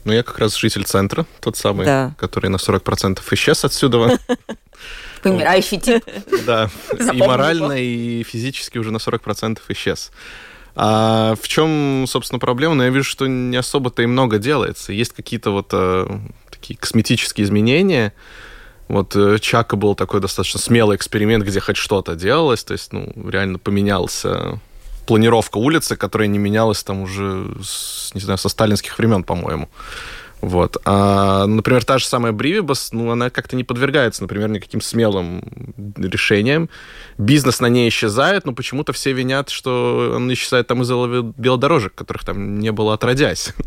Ну, 0.05 0.13
я 0.13 0.23
как 0.23 0.39
раз 0.39 0.55
житель 0.55 0.85
центра, 0.85 1.25
тот 1.41 1.57
самый, 1.57 1.85
да. 1.85 2.15
который 2.17 2.49
на 2.49 2.55
40% 2.55 3.19
исчез 3.31 3.65
отсюда. 3.65 4.17
Помирающий 5.23 5.79
тип. 5.79 6.03
Да, 6.45 6.69
и 7.13 7.17
морально, 7.17 7.73
и 7.73 8.23
физически 8.23 8.77
уже 8.77 8.91
на 8.91 8.97
40% 8.97 9.59
исчез. 9.69 10.11
А 10.75 11.35
в 11.41 11.47
чем, 11.47 12.05
собственно, 12.07 12.39
проблема? 12.39 12.75
Ну, 12.75 12.83
я 12.83 12.89
вижу, 12.89 13.03
что 13.03 13.27
не 13.27 13.57
особо-то 13.57 14.01
и 14.01 14.05
много 14.05 14.37
делается. 14.37 14.93
Есть 14.93 15.11
какие-то 15.11 15.51
вот 15.51 15.69
э, 15.73 16.07
такие 16.49 16.77
косметические 16.77 17.45
изменения. 17.45 18.13
Вот 18.87 19.13
э, 19.15 19.39
Чака 19.39 19.75
был 19.75 19.93
такой 19.95 20.21
достаточно 20.21 20.59
смелый 20.59 20.95
эксперимент, 20.95 21.43
где 21.43 21.59
хоть 21.59 21.75
что-то 21.75 22.15
делалось. 22.15 22.63
То 22.63 22.71
есть, 22.71 22.93
ну, 22.93 23.11
реально 23.29 23.59
поменялся 23.59 24.61
планировка 25.09 25.57
улицы, 25.57 25.95
которая 25.95 26.27
не 26.27 26.37
менялась 26.37 26.83
там 26.83 27.01
уже, 27.01 27.47
с, 27.63 28.13
не 28.13 28.21
знаю, 28.21 28.37
со 28.37 28.47
сталинских 28.47 28.95
времен, 28.99 29.23
по-моему. 29.23 29.67
Вот. 30.39 30.77
А, 30.85 31.47
например, 31.47 31.83
та 31.83 31.97
же 31.97 32.05
самая 32.05 32.31
Бривибас, 32.31 32.91
ну, 32.91 33.09
она 33.09 33.31
как-то 33.31 33.55
не 33.55 33.63
подвергается, 33.63 34.21
например, 34.21 34.49
никаким 34.49 34.81
смелым 34.81 35.41
решениям. 35.97 36.69
Бизнес 37.17 37.59
на 37.59 37.69
ней 37.69 37.89
исчезает, 37.89 38.45
но 38.45 38.53
почему-то 38.53 38.93
все 38.93 39.11
винят, 39.11 39.49
что 39.49 40.13
он 40.15 40.31
исчезает 40.31 40.67
там 40.67 40.83
из-за 40.83 40.93
велодорожек, 40.93 41.95
которых 41.95 42.23
там 42.23 42.59
не 42.59 42.71
было 42.71 42.93
отродясь. 42.93 43.53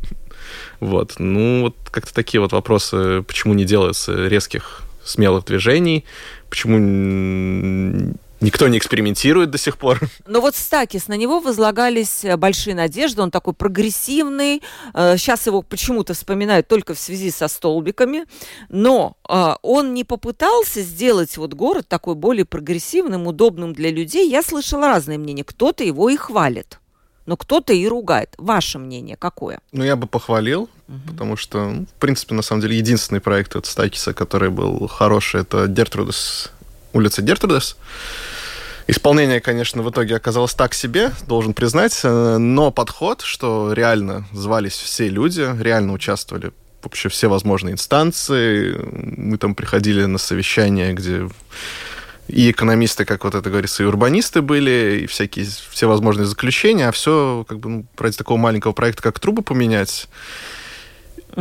Вот. 0.81 1.14
Ну, 1.18 1.62
вот 1.62 1.76
как-то 1.90 2.12
такие 2.12 2.40
вот 2.40 2.52
вопросы, 2.52 3.22
почему 3.22 3.55
не 3.55 3.64
делается 3.64 4.28
резких, 4.28 4.83
смелых 5.05 5.44
движений, 5.44 6.05
почему 6.50 8.14
Никто 8.42 8.66
не 8.66 8.76
экспериментирует 8.76 9.50
до 9.50 9.59
сих 9.59 9.78
пор. 9.78 10.00
Но 10.26 10.40
вот 10.40 10.57
Стакис, 10.57 11.07
на 11.07 11.16
него 11.16 11.40
возлагались 11.40 12.24
э, 12.24 12.37
большие 12.37 12.74
надежды. 12.74 13.22
Он 13.22 13.31
такой 13.31 13.55
прогрессивный. 13.55 14.62
Сейчас 14.92 15.46
э, 15.46 15.50
его 15.50 15.62
почему-то 15.62 16.12
вспоминают 16.12 16.66
только 16.66 16.94
в 16.94 16.98
связи 16.98 17.31
со 17.31 17.46
столбиками. 17.46 18.24
Но 18.68 19.16
э, 19.28 19.55
он 19.62 19.94
не 19.94 20.02
попытался 20.02 20.83
сделать 20.83 21.37
вот 21.37 21.55
город 21.55 21.87
такой 21.88 22.16
более 22.16 22.44
прогрессивным, 22.44 23.28
удобным 23.28 23.72
для 23.72 23.90
людей. 23.90 24.28
Я 24.28 24.42
слышала 24.42 24.88
разные 24.88 25.18
мнения. 25.18 25.44
Кто-то 25.44 25.85
его 25.85 26.11
и 26.11 26.16
хвалит 26.16 26.78
но 27.26 27.37
кто-то 27.37 27.72
и 27.72 27.87
ругает. 27.87 28.35
Ваше 28.37 28.78
мнение 28.78 29.16
какое? 29.16 29.61
Ну, 29.70 29.85
я 29.85 29.96
бы 29.96 30.07
похвалил, 30.07 30.62
угу. 30.62 30.98
потому 31.07 31.37
что, 31.37 31.70
ну, 31.70 31.87
в 31.87 32.00
принципе, 32.00 32.35
на 32.35 32.42
самом 32.42 32.62
деле, 32.62 32.76
единственный 32.76 33.20
проект 33.20 33.55
от 33.55 33.66
Стакиса, 33.66 34.12
который 34.12 34.50
был 34.50 34.88
хороший, 34.88 35.42
это 35.42 35.68
Дертрудес, 35.68 36.50
улица 36.92 37.22
Дертрудес. 37.22 37.76
Исполнение, 38.88 39.40
конечно, 39.40 39.83
в 39.83 39.90
итоге 39.90 40.16
оказалось 40.16 40.55
так 40.55 40.74
себе, 40.74 41.12
должен 41.26 41.55
признать, 41.55 42.00
э, 42.02 42.37
но 42.38 42.70
подход, 42.70 43.22
что 43.22 43.72
реально 43.72 44.26
звались 44.33 44.74
все 44.74 45.09
люди, 45.09 45.48
реально 45.61 45.92
участвовали 45.92 46.52
вообще 46.83 47.09
все 47.09 47.28
возможные 47.28 47.74
инстанции. 47.74 48.76
Мы 48.92 49.38
там 49.38 49.55
приходили 49.55 50.05
на 50.05 50.18
совещания, 50.18 50.92
где 50.92 51.28
и 52.28 52.50
экономисты, 52.50 53.05
как 53.05 53.24
вот 53.24 53.35
это 53.35 53.50
говорится, 53.50 53.83
и 53.83 53.87
урбанисты 53.87 54.42
были, 54.42 55.00
и 55.02 55.07
всякие, 55.07 55.46
все 55.70 55.87
возможные 55.87 56.26
заключения, 56.26 56.88
а 56.88 56.92
все 56.92 57.44
как 57.48 57.59
бы 57.61 57.68
ну, 57.68 57.87
ради 57.98 58.16
такого 58.16 58.38
маленького 58.38 58.72
проекта, 58.72 59.02
как 59.02 59.20
трубы 59.20 59.42
поменять. 59.42 60.09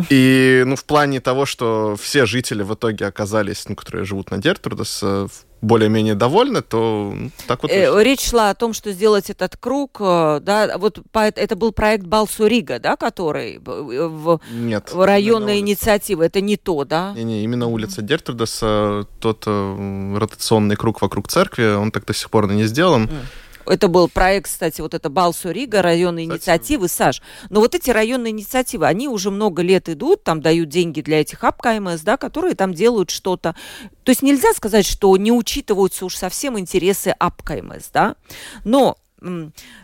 И, 0.09 0.63
ну, 0.65 0.75
в 0.75 0.85
плане 0.85 1.19
того, 1.19 1.45
что 1.45 1.95
все 1.99 2.25
жители 2.25 2.63
в 2.63 2.73
итоге 2.73 3.05
оказались, 3.05 3.67
ну, 3.67 3.75
которые 3.75 4.05
живут 4.05 4.31
на 4.31 4.37
Дертрудас, 4.37 4.99
э, 5.03 5.27
более-менее 5.61 6.15
довольны, 6.15 6.61
то 6.61 7.13
ну, 7.15 7.29
так 7.47 7.61
вот... 7.63 7.71
Э, 7.71 8.03
речь 8.03 8.29
шла 8.29 8.49
о 8.49 8.55
том, 8.55 8.73
что 8.73 8.91
сделать 8.91 9.29
этот 9.29 9.57
круг, 9.57 9.97
э, 9.99 10.39
да, 10.41 10.77
вот 10.77 10.99
по, 11.11 11.19
это 11.19 11.55
был 11.55 11.71
проект 11.71 12.05
Балсурига, 12.05 12.79
да, 12.79 12.95
который 12.95 13.59
в, 13.63 14.39
Нет, 14.51 14.91
в 14.93 15.05
районной 15.05 15.59
инициативы, 15.59 16.25
это 16.25 16.41
не 16.41 16.57
то, 16.57 16.83
да? 16.85 17.13
Не-не, 17.15 17.43
именно 17.43 17.67
улица 17.67 18.01
Дертрудаса, 18.01 19.05
тот 19.19 19.45
ротационный 19.45 20.75
круг 20.75 21.01
вокруг 21.01 21.27
церкви, 21.27 21.75
он 21.75 21.91
так 21.91 22.05
до 22.05 22.13
сих 22.13 22.29
пор 22.29 22.51
не 22.51 22.63
сделан. 22.63 23.05
Mm. 23.05 23.19
Это 23.65 23.87
был 23.87 24.07
проект, 24.07 24.47
кстати, 24.47 24.81
вот 24.81 24.93
это 24.93 25.09
Балсу 25.09 25.51
Рига, 25.51 25.81
районные 25.81 26.25
кстати, 26.25 26.37
инициативы, 26.37 26.87
Саш. 26.87 27.21
Но 27.49 27.59
вот 27.59 27.75
эти 27.75 27.89
районные 27.89 28.31
инициативы, 28.31 28.87
они 28.87 29.07
уже 29.07 29.31
много 29.31 29.61
лет 29.61 29.89
идут, 29.89 30.23
там 30.23 30.41
дают 30.41 30.69
деньги 30.69 31.01
для 31.01 31.21
этих 31.21 31.43
АП 31.43 31.61
КМС, 31.61 32.01
да, 32.01 32.17
которые 32.17 32.55
там 32.55 32.73
делают 32.73 33.09
что-то. 33.09 33.55
То 34.03 34.09
есть 34.09 34.21
нельзя 34.21 34.53
сказать, 34.53 34.85
что 34.85 35.15
не 35.17 35.31
учитываются 35.31 36.05
уж 36.05 36.15
совсем 36.15 36.57
интересы 36.59 37.13
АП 37.17 37.41
КМС, 37.43 37.89
да. 37.93 38.15
Но 38.63 38.97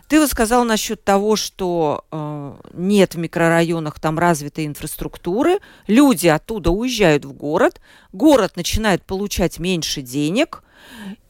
ты 0.08 0.20
вот 0.20 0.28
сказал 0.30 0.64
насчет 0.64 1.04
того, 1.04 1.36
что 1.36 2.04
э, 2.10 2.54
нет 2.72 3.14
в 3.14 3.18
микрорайонах 3.18 4.00
там 4.00 4.18
развитой 4.18 4.66
инфраструктуры, 4.66 5.58
люди 5.86 6.26
оттуда 6.26 6.70
уезжают 6.70 7.24
в 7.24 7.32
город, 7.32 7.80
город 8.12 8.56
начинает 8.56 9.04
получать 9.04 9.60
меньше 9.60 10.02
денег, 10.02 10.64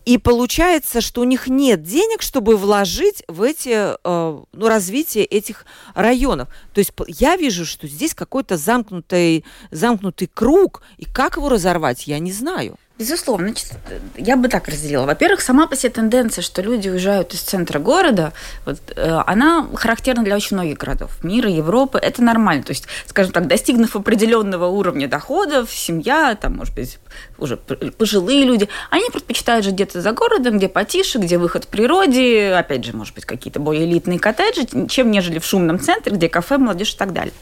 и 0.09 0.17
получается, 0.17 1.03
что 1.03 1.21
у 1.21 1.25
них 1.25 1.49
нет 1.49 1.83
денег, 1.83 2.23
чтобы 2.23 2.57
вложить 2.57 3.23
в 3.29 3.43
эти, 3.43 3.93
э, 3.93 4.43
ну, 4.53 4.69
развитие 4.69 5.27
этих 5.27 5.67
районов. 5.95 6.49
То 6.73 6.79
есть 6.79 6.93
я 7.09 7.37
вижу, 7.37 7.67
что 7.67 7.87
здесь 7.87 8.15
какой-то 8.15 8.57
замкнутый, 8.57 9.45
замкнутый 9.71 10.31
круг, 10.33 10.81
и 10.97 11.05
как 11.05 11.37
его 11.37 11.51
разорвать, 11.51 12.07
я 12.07 12.21
не 12.21 12.33
знаю. 12.33 12.79
Безусловно, 12.99 13.49
значит, 13.49 13.75
я 14.17 14.37
бы 14.37 14.49
так 14.49 14.67
разделила. 14.67 15.05
Во-первых, 15.05 15.41
сама 15.41 15.69
по 15.69 15.77
себе 15.77 15.91
тенденция, 15.91 16.43
что 16.43 16.63
люди 16.63 16.89
уезжают 16.89 17.33
из 17.33 17.43
центра 17.43 17.79
города, 17.79 18.33
вот, 18.67 18.79
э, 18.97 19.23
она 19.25 19.69
характерна 19.75 20.25
для 20.25 20.35
очень 20.35 20.57
многих 20.57 20.79
городов 20.79 21.23
мира, 21.23 21.49
Европы. 21.49 21.99
Это 21.99 22.23
нормально. 22.23 22.65
То 22.65 22.71
есть, 22.71 22.87
скажем 23.07 23.33
так, 23.33 23.47
достигнув 23.47 23.95
определенного 23.95 24.67
уровня 24.67 25.07
доходов, 25.07 25.71
семья, 25.71 26.35
там, 26.35 26.57
может 26.57 26.75
быть, 26.75 26.99
уже 27.39 27.57
пожилые 27.57 28.45
люди, 28.45 28.69
они 28.91 29.09
предпочитают 29.11 29.65
жить 29.65 29.75
где-то 29.75 30.01
за 30.01 30.13
городом, 30.13 30.59
где 30.59 30.69
потише, 30.69 31.19
где 31.19 31.39
выход 31.39 31.65
в 31.65 31.69
природе, 31.69 32.53
опять 32.53 32.85
же, 32.85 32.97
может 32.97 33.15
быть, 33.15 33.25
какие-то 33.25 33.61
более 33.61 33.85
элитные 33.85 34.19
коттеджи, 34.19 34.67
чем 34.89 35.11
нежели 35.11 35.39
в 35.39 35.45
шумном 35.45 35.81
центре, 35.81 36.13
где 36.13 36.29
кафе, 36.29 36.59
молодежь 36.59 36.95
и 36.95 36.97
так 36.97 37.13
далее. 37.13 37.33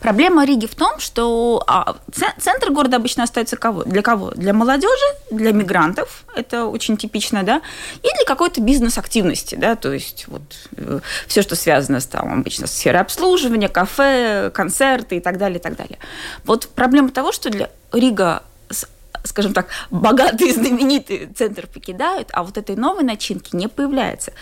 Проблема 0.00 0.44
Риги 0.44 0.66
в 0.66 0.74
том, 0.74 0.98
что 0.98 1.62
а, 1.66 1.96
центр 2.38 2.70
города 2.70 2.96
обычно 2.96 3.22
остается 3.22 3.56
кого? 3.56 3.84
Для 3.84 4.02
кого? 4.02 4.30
Для 4.32 4.52
молодежи, 4.52 5.06
для 5.30 5.52
мигрантов, 5.52 6.24
это 6.34 6.66
очень 6.66 6.96
типично, 6.96 7.42
да, 7.42 7.62
и 7.98 8.08
для 8.16 8.24
какой-то 8.26 8.60
бизнес-активности, 8.60 9.54
да, 9.54 9.76
то 9.76 9.92
есть 9.92 10.24
вот 10.26 10.42
э, 10.76 11.00
все, 11.26 11.42
что 11.42 11.54
связано 11.56 12.00
с 12.00 12.06
там 12.06 12.40
обычно 12.40 12.66
сферой 12.66 13.00
обслуживания, 13.00 13.68
кафе, 13.68 14.50
концерты 14.52 15.16
и 15.16 15.20
так 15.20 15.38
далее, 15.38 15.58
и 15.58 15.62
так 15.62 15.76
далее. 15.76 15.98
Вот 16.44 16.68
проблема 16.68 17.10
того, 17.10 17.32
что 17.32 17.50
для 17.50 17.70
Рига 17.92 18.42
скажем 19.26 19.52
так, 19.52 19.66
богатые, 19.90 20.52
знаменитые 20.54 21.28
центр 21.34 21.66
покидают, 21.66 22.28
а 22.32 22.42
вот 22.42 22.58
этой 22.58 22.76
новой 22.76 23.04
начинки 23.04 23.54
не 23.54 23.68
появляется. 23.68 24.32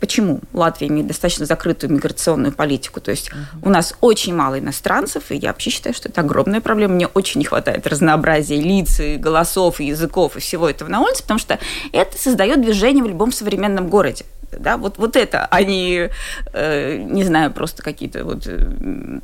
Почему? 0.00 0.40
Латвия 0.52 0.88
имеет 0.88 1.06
достаточно 1.06 1.46
закрытую 1.46 1.92
миграционную 1.92 2.52
политику, 2.52 3.00
то 3.00 3.10
есть 3.10 3.30
у 3.62 3.68
нас 3.68 3.94
очень 4.00 4.34
мало 4.34 4.58
иностранцев, 4.58 5.30
и 5.30 5.36
я 5.36 5.48
вообще 5.48 5.70
считаю, 5.70 5.94
что 5.94 6.08
это 6.08 6.20
огромная 6.20 6.60
проблема. 6.60 6.94
Мне 6.94 7.06
очень 7.06 7.40
не 7.40 7.44
хватает 7.44 7.86
разнообразия 7.86 8.60
лиц, 8.60 9.00
и 9.00 9.16
голосов, 9.16 9.80
и 9.80 9.86
языков, 9.86 10.36
и 10.36 10.40
всего 10.40 10.68
этого 10.68 10.88
на 10.88 11.00
улице, 11.00 11.22
потому 11.22 11.38
что 11.38 11.58
это 11.92 12.16
создает 12.16 12.60
движение 12.60 13.02
в 13.04 13.08
любом 13.08 13.32
современном 13.32 13.88
городе 13.88 14.24
да, 14.52 14.76
вот, 14.76 14.98
вот 14.98 15.16
это, 15.16 15.46
а 15.46 15.62
не, 15.62 16.10
э, 16.52 16.96
не 16.98 17.24
знаю, 17.24 17.52
просто 17.52 17.82
какие-то 17.82 18.24
вот 18.24 18.46
э, 18.46 19.20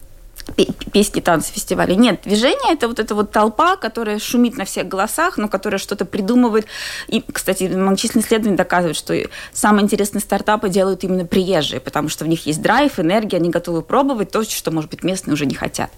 песни, 0.93 1.21
танцы, 1.21 1.53
фестивали. 1.53 1.95
Нет, 1.95 2.23
движение– 2.25 2.73
это 2.73 2.89
вот 2.89 2.99
эта 2.99 3.15
вот 3.15 3.31
толпа, 3.31 3.77
которая 3.77 4.19
шумит 4.19 4.57
на 4.57 4.65
всех 4.65 4.89
голосах, 4.89 5.39
но 5.39 5.49
которая 5.49 5.79
что-то 5.79 6.05
придумывает. 6.05 6.67
И, 7.09 7.23
кстати, 7.33 7.65
многочисленные 7.65 8.25
исследования 8.25 8.57
доказывают, 8.57 8.97
что 8.97 9.15
самые 9.53 9.85
интересные 9.85 10.21
стартапы 10.21 10.69
делают 10.69 11.05
именно 11.05 11.25
приезжие, 11.25 11.81
потому 11.81 12.09
что 12.09 12.25
в 12.25 12.29
них 12.29 12.47
есть 12.47 12.61
драйв, 12.61 12.99
энергия, 12.99 13.39
они 13.39 13.51
готовы 13.51 13.83
пробовать 13.83 14.31
то, 14.31 14.43
что, 14.45 14.71
может 14.71 14.91
быть, 14.91 15.03
местные 15.03 15.35
уже 15.35 15.47
не 15.47 15.55
хотят. 15.55 15.91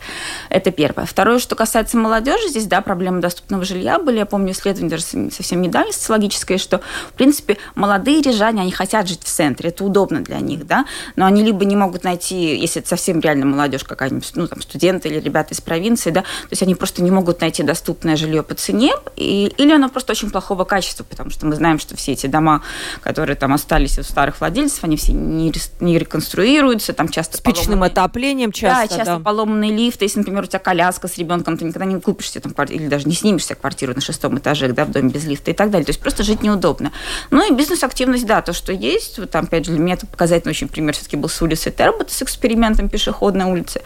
Это 0.50 0.70
первое. 0.70 1.07
Второе, 1.07 1.38
что 1.38 1.57
касается 1.57 1.96
молодежи, 1.96 2.48
здесь, 2.48 2.66
да, 2.66 2.80
проблемы 2.80 3.20
доступного 3.20 3.64
жилья 3.64 3.98
были. 3.98 4.18
Я 4.18 4.26
помню 4.26 4.52
исследование 4.52 4.90
даже 4.90 5.30
совсем 5.30 5.62
недавно 5.62 5.92
социологическое, 5.92 6.59
что, 6.59 6.80
в 7.11 7.12
принципе, 7.14 7.59
молодые 7.74 8.22
рижане, 8.22 8.62
они 8.62 8.70
хотят 8.70 9.09
жить 9.09 9.22
в 9.22 9.28
центре, 9.28 9.70
это 9.70 9.85
удобно 9.85 10.20
для 10.20 10.38
них, 10.40 10.66
да, 10.66 10.87
но 11.16 11.26
они 11.26 11.42
либо 11.42 11.64
не 11.64 11.76
могут 11.76 12.04
найти, 12.04 12.57
если 12.57 12.80
это 12.80 12.88
совсем 12.88 13.20
реально 13.20 13.46
молодежь 13.46 13.85
какая-нибудь, 13.85 14.34
ну, 14.35 14.47
там, 14.47 14.61
студенты 14.61 15.09
или 15.09 15.20
ребята 15.20 15.55
из 15.55 15.61
провинции, 15.61 16.11
да, 16.11 16.23
то 16.23 16.49
есть 16.51 16.62
они 16.62 16.75
просто 16.75 17.03
не 17.03 17.11
могут 17.11 17.40
найти 17.40 17.62
доступное 17.62 18.16
жилье 18.16 18.42
по 18.42 18.55
цене, 18.55 18.92
и, 19.16 19.53
или 19.57 19.73
оно 19.73 19.88
просто 19.88 20.12
очень 20.12 20.31
плохого 20.31 20.64
качества, 20.64 21.05
потому 21.05 21.31
что 21.31 21.47
мы 21.47 21.55
знаем, 21.55 21.79
что 21.79 21.97
все 21.97 22.12
эти 22.12 22.27
дома, 22.27 22.62
которые 23.03 23.37
там 23.37 23.53
остались 23.53 23.99
у 23.99 24.03
старых 24.03 24.40
владельцев, 24.40 24.85
они 24.85 24.97
все 24.97 25.12
не, 25.12 25.53
не 25.81 25.99
реконструируются, 25.99 26.92
там 26.92 27.09
часто 27.09 27.38
С 27.38 27.40
печным 27.40 27.64
поломанные... 27.64 27.90
отоплением 27.90 28.53
часто, 28.53 28.88
Да, 28.88 28.97
часто 28.97 29.16
да. 29.16 29.20
поломанные 29.20 29.73
лифты, 29.73 30.05
если, 30.05 30.18
например, 30.18 30.44
у 30.44 30.47
тебя 30.47 30.59
коляска 30.59 31.09
с 31.09 31.18
ребенком, 31.18 31.57
ты 31.57 31.64
никогда 31.64 31.85
не 31.85 32.01
купишь 32.01 32.31
себе 32.31 32.42
там 32.42 32.55
квартиру, 32.55 32.81
или 32.81 32.88
даже 32.88 33.09
не 33.09 33.14
снимешься 33.14 33.55
квартиру 33.55 33.94
на 33.94 34.01
шестом 34.01 34.38
этаже, 34.38 34.68
да, 34.68 34.85
в 34.85 34.90
доме 34.90 35.11
без 35.11 35.25
лифта 35.25 35.51
и 35.51 35.55
так 35.55 35.70
далее, 35.70 35.87
то 35.87 35.90
есть 35.90 36.01
просто 36.01 36.23
жить 36.23 36.42
неудобно. 36.42 36.92
Ну 37.31 37.51
и 37.51 37.55
бизнес-активность, 37.55 38.27
да, 38.27 38.42
то, 38.42 38.53
что 38.53 38.73
есть, 38.73 39.18
вот 39.18 39.31
там, 39.31 39.44
опять 39.44 39.66
же, 39.66 39.73
для 39.73 39.81
меня 39.81 39.94
это 39.94 40.07
показательный 40.07 40.51
очень 40.51 40.68
пример 40.68 40.94
все-таки 40.94 41.16
был 41.16 41.29
с 41.29 41.40
улицы 41.42 41.70
Тербот, 41.70 42.11
с 42.11 42.23
экспериментом 42.23 42.88
пешеходной 42.88 43.47
улицы, 43.47 43.83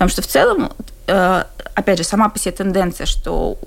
потому 0.00 0.08
что 0.08 0.22
в 0.22 0.26
целом 0.28 0.72
э, 1.08 1.44
опять 1.74 1.98
же, 1.98 2.04
сама 2.04 2.30
по 2.30 2.38
себе 2.38 2.52
тенденция, 2.52 3.04
что 3.04 3.58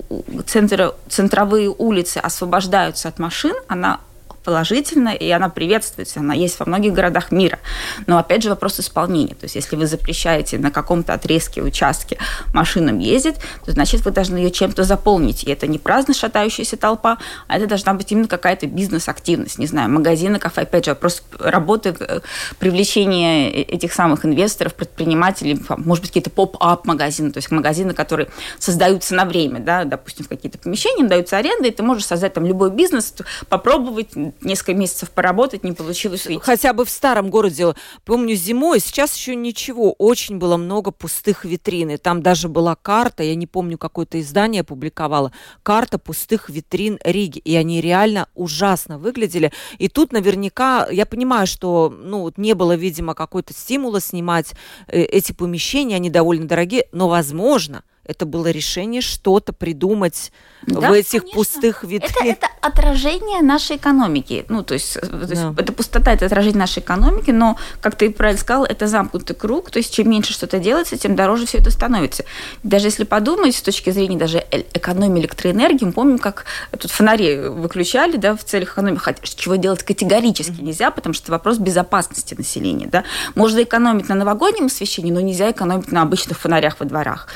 центры, 0.46 0.90
центровые 1.08 1.68
улицы 1.70 2.18
освобождаются 2.18 3.06
от 3.06 3.20
машин, 3.20 3.54
она 3.68 4.00
положительно, 4.44 5.08
и 5.08 5.30
она 5.30 5.48
приветствуется, 5.48 6.20
она 6.20 6.34
есть 6.34 6.58
во 6.60 6.66
многих 6.66 6.92
городах 6.92 7.32
мира. 7.32 7.58
Но 8.06 8.18
опять 8.18 8.42
же 8.42 8.50
вопрос 8.50 8.78
исполнения. 8.78 9.34
То 9.34 9.44
есть 9.44 9.56
если 9.56 9.76
вы 9.76 9.86
запрещаете 9.86 10.58
на 10.58 10.70
каком-то 10.70 11.14
отрезке, 11.14 11.62
участке 11.62 12.18
машинам 12.52 12.98
ездить, 12.98 13.36
то 13.64 13.72
значит 13.72 14.04
вы 14.04 14.10
должны 14.10 14.36
ее 14.36 14.50
чем-то 14.50 14.84
заполнить. 14.84 15.44
И 15.44 15.50
это 15.50 15.66
не 15.66 15.78
праздно 15.78 16.14
шатающаяся 16.14 16.76
толпа, 16.76 17.18
а 17.48 17.56
это 17.56 17.66
должна 17.66 17.94
быть 17.94 18.12
именно 18.12 18.28
какая-то 18.28 18.66
бизнес-активность. 18.66 19.58
Не 19.58 19.66
знаю, 19.66 19.90
магазины, 19.90 20.38
кафе, 20.38 20.62
опять 20.62 20.84
же, 20.84 20.90
вопрос 20.90 21.22
работы, 21.38 21.96
э, 21.98 22.20
привлечения 22.58 23.50
э, 23.50 23.62
этих 23.62 23.92
самых 23.92 24.26
инвесторов, 24.26 24.74
предпринимателей, 24.74 25.60
может 25.78 26.02
быть, 26.02 26.10
какие-то 26.10 26.30
поп-ап 26.30 26.84
магазины, 26.84 27.30
то 27.30 27.38
есть 27.38 27.50
магазины, 27.50 27.94
которые 27.94 28.28
создаются 28.58 29.14
на 29.14 29.24
время, 29.24 29.60
да, 29.60 29.84
допустим, 29.84 30.26
в 30.26 30.28
какие-то 30.28 30.58
помещения, 30.58 31.04
даются 31.04 31.38
аренды, 31.38 31.68
и 31.68 31.70
ты 31.70 31.82
можешь 31.82 32.04
создать 32.04 32.34
там 32.34 32.44
любой 32.44 32.70
бизнес, 32.70 33.14
попробовать, 33.48 34.10
несколько 34.40 34.74
месяцев 34.74 35.10
поработать, 35.10 35.64
не 35.64 35.72
получилось 35.72 36.26
выйти. 36.26 36.40
Хотя 36.42 36.72
бы 36.72 36.84
в 36.84 36.90
старом 36.90 37.30
городе, 37.30 37.74
помню, 38.04 38.34
зимой, 38.34 38.80
сейчас 38.80 39.16
еще 39.16 39.34
ничего, 39.34 39.92
очень 39.92 40.38
было 40.38 40.56
много 40.56 40.90
пустых 40.90 41.44
витрин. 41.44 41.90
И 41.90 41.96
там 41.96 42.22
даже 42.22 42.48
была 42.48 42.76
карта, 42.76 43.22
я 43.22 43.34
не 43.34 43.46
помню, 43.46 43.78
какое-то 43.78 44.20
издание 44.20 44.60
опубликовало, 44.60 45.32
карта 45.62 45.98
пустых 45.98 46.50
витрин 46.50 46.98
Риги. 47.04 47.38
И 47.38 47.54
они 47.56 47.80
реально 47.80 48.28
ужасно 48.34 48.98
выглядели. 48.98 49.52
И 49.78 49.88
тут 49.88 50.12
наверняка, 50.12 50.88
я 50.90 51.06
понимаю, 51.06 51.46
что 51.46 51.94
ну, 51.96 52.30
не 52.36 52.54
было, 52.54 52.76
видимо, 52.76 53.14
какой-то 53.14 53.52
стимула 53.54 54.00
снимать 54.00 54.52
э, 54.88 55.00
эти 55.02 55.32
помещения, 55.32 55.96
они 55.96 56.10
довольно 56.10 56.46
дорогие, 56.46 56.86
но, 56.92 57.08
возможно, 57.08 57.84
это 58.04 58.26
было 58.26 58.50
решение 58.50 59.00
что-то 59.00 59.52
придумать 59.52 60.32
да, 60.66 60.90
в 60.90 60.92
этих 60.92 61.20
конечно. 61.20 61.38
пустых 61.38 61.84
витринах. 61.84 62.36
Это, 62.36 62.46
это 62.46 62.48
отражение 62.60 63.42
нашей 63.42 63.76
экономики. 63.76 64.44
Ну, 64.48 64.62
то 64.62 64.74
есть, 64.74 64.94
то 64.94 65.16
есть 65.28 65.42
да. 65.42 65.54
это 65.56 65.72
пустота, 65.72 66.12
это 66.12 66.26
отражение 66.26 66.58
нашей 66.58 66.80
экономики, 66.80 67.30
но, 67.30 67.56
как 67.80 67.96
ты 67.96 68.10
правильно 68.10 68.40
сказал, 68.40 68.64
это 68.64 68.86
замкнутый 68.86 69.36
круг, 69.36 69.70
то 69.70 69.78
есть 69.78 69.92
чем 69.92 70.10
меньше 70.10 70.32
что-то 70.32 70.58
делается, 70.58 70.96
тем 70.96 71.16
дороже 71.16 71.46
все 71.46 71.58
это 71.58 71.70
становится. 71.70 72.24
Даже 72.62 72.88
если 72.88 73.04
подумать 73.04 73.56
с 73.56 73.62
точки 73.62 73.90
зрения 73.90 74.18
даже 74.18 74.44
экономии 74.50 75.20
электроэнергии, 75.20 75.84
мы 75.84 75.92
помним, 75.92 76.18
как 76.18 76.44
тут 76.78 76.90
фонари 76.90 77.48
выключали, 77.48 78.16
да, 78.16 78.36
в 78.36 78.44
целях 78.44 78.72
экономии, 78.72 79.00
чего 79.22 79.56
делать 79.56 79.82
категорически 79.82 80.52
mm-hmm. 80.52 80.64
нельзя, 80.64 80.90
потому 80.90 81.14
что 81.14 81.24
это 81.24 81.32
вопрос 81.32 81.58
безопасности 81.58 82.34
населения, 82.34 82.86
да. 82.86 83.04
Можно 83.34 83.62
экономить 83.62 84.08
на 84.08 84.14
новогоднем 84.14 84.66
освещении, 84.66 85.10
но 85.10 85.20
нельзя 85.20 85.50
экономить 85.50 85.92
на 85.92 86.02
обычных 86.02 86.38
фонарях 86.38 86.76
во 86.80 86.86
дворах. 86.86 87.28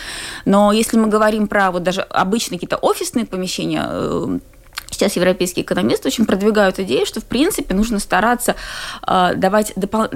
Но 0.44 0.57
если 0.72 0.98
мы 0.98 1.08
говорим 1.08 1.46
про 1.48 1.70
вот 1.70 1.82
даже 1.82 2.02
обычные 2.02 2.58
какие-то 2.58 2.76
офисные 2.76 2.98
офисные 2.98 3.26
помещения 3.26 3.84
э, 3.88 4.38
Сейчас 4.90 5.16
европейские 5.16 5.64
экономисты 5.64 6.08
очень 6.08 6.26
продвигают 6.26 6.78
идею, 6.78 7.06
что, 7.06 7.20
в 7.20 7.24
принципе, 7.24 7.74
нужно 7.74 7.98
стараться 7.98 8.56
э, 9.06 9.34
давать, 9.36 9.72
допол- 9.76 10.10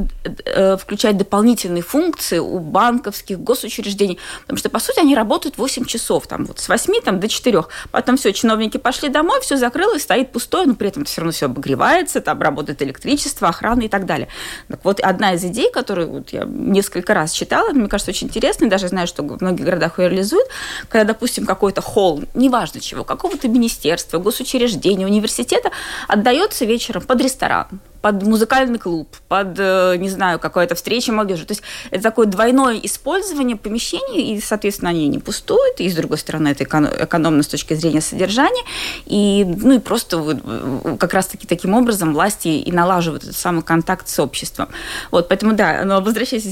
э, 0.45 0.77
включать 0.77 1.17
дополнительные 1.17 1.83
функции 1.83 2.39
у 2.39 2.59
банковских, 2.59 3.39
госучреждений, 3.39 4.19
потому 4.43 4.57
что, 4.57 4.71
по 4.71 4.81
сути, 4.81 5.01
они 5.01 5.15
работают 5.15 5.59
8 5.59 5.85
часов, 5.85 6.27
там, 6.27 6.47
вот 6.47 6.59
с 6.59 6.69
8 6.69 7.01
там, 7.05 7.21
до 7.21 7.29
4. 7.29 7.65
Потом 7.91 8.17
все, 8.17 8.33
чиновники 8.33 8.79
пошли 8.79 9.09
домой, 9.09 9.41
все 9.43 9.57
закрылось, 9.57 10.03
стоит 10.03 10.33
пустое, 10.33 10.67
но 10.67 10.75
при 10.75 10.89
этом 10.89 11.05
все 11.05 11.21
равно 11.21 11.33
все 11.33 11.47
обогревается, 11.47 12.21
там 12.21 12.41
работает 12.41 12.83
электричество, 12.83 13.49
охрана 13.49 13.83
и 13.83 13.89
так 13.89 14.07
далее. 14.07 14.29
Так 14.69 14.81
вот, 14.85 15.01
одна 15.01 15.35
из 15.35 15.45
идей, 15.45 15.71
которую 15.71 16.11
вот 16.11 16.31
я 16.31 16.45
несколько 16.45 17.15
раз 17.15 17.33
читала, 17.33 17.71
мне 17.71 17.89
кажется, 17.89 18.11
очень 18.11 18.29
интересной, 18.29 18.69
даже 18.69 18.89
знаю, 18.89 19.07
что 19.07 19.23
в 19.23 19.41
многих 19.41 19.65
городах 19.65 19.99
ее 19.99 20.09
реализуют, 20.09 20.49
когда, 20.89 21.13
допустим, 21.13 21.45
какой-то 21.45 21.83
холл, 21.83 22.23
неважно 22.35 22.81
чего, 22.81 23.05
какого-то 23.05 23.49
министерства, 23.49 24.19
госучреждения, 24.19 24.62
учреждения, 24.63 25.07
университета 25.07 25.71
отдается 26.09 26.65
вечером 26.65 27.03
под 27.03 27.21
ресторан, 27.21 27.67
под 28.01 28.23
музыкальный 28.25 28.79
клуб, 28.79 29.09
под, 29.29 29.59
э, 29.59 29.97
не 29.97 30.09
знаю, 30.09 30.39
какая-то 30.39 30.75
встреча 30.75 31.13
молодежи. 31.13 31.47
То 31.47 31.53
есть 31.53 31.63
это 31.91 32.03
такое 32.03 32.27
двойное 32.27 32.79
использование 32.83 33.57
помещений, 33.57 34.35
и, 34.35 34.41
соответственно, 34.41 34.91
они 34.91 35.07
не 35.09 35.19
пустуют, 35.19 35.81
и, 35.81 35.89
с 35.89 35.95
другой 35.95 36.19
стороны, 36.19 36.49
это 36.49 36.65
экономно 36.65 37.43
с 37.43 37.47
точки 37.47 37.75
зрения 37.75 38.01
содержания, 38.01 38.65
и, 39.07 39.45
ну, 39.45 39.75
и 39.75 39.79
просто 39.79 40.19
вот, 40.19 40.39
э, 40.45 40.97
как 40.99 41.15
раз-таки 41.15 41.47
таким 41.47 41.75
образом 41.75 42.13
власти 42.13 42.49
и 42.49 42.73
налаживают 42.73 43.23
этот 43.23 43.37
самый 43.37 43.63
контакт 43.63 44.09
с 44.09 44.19
обществом. 44.19 44.69
Вот, 45.11 45.29
поэтому, 45.29 45.55
да, 45.55 45.85
но 45.85 46.01
возвращаясь, 46.01 46.45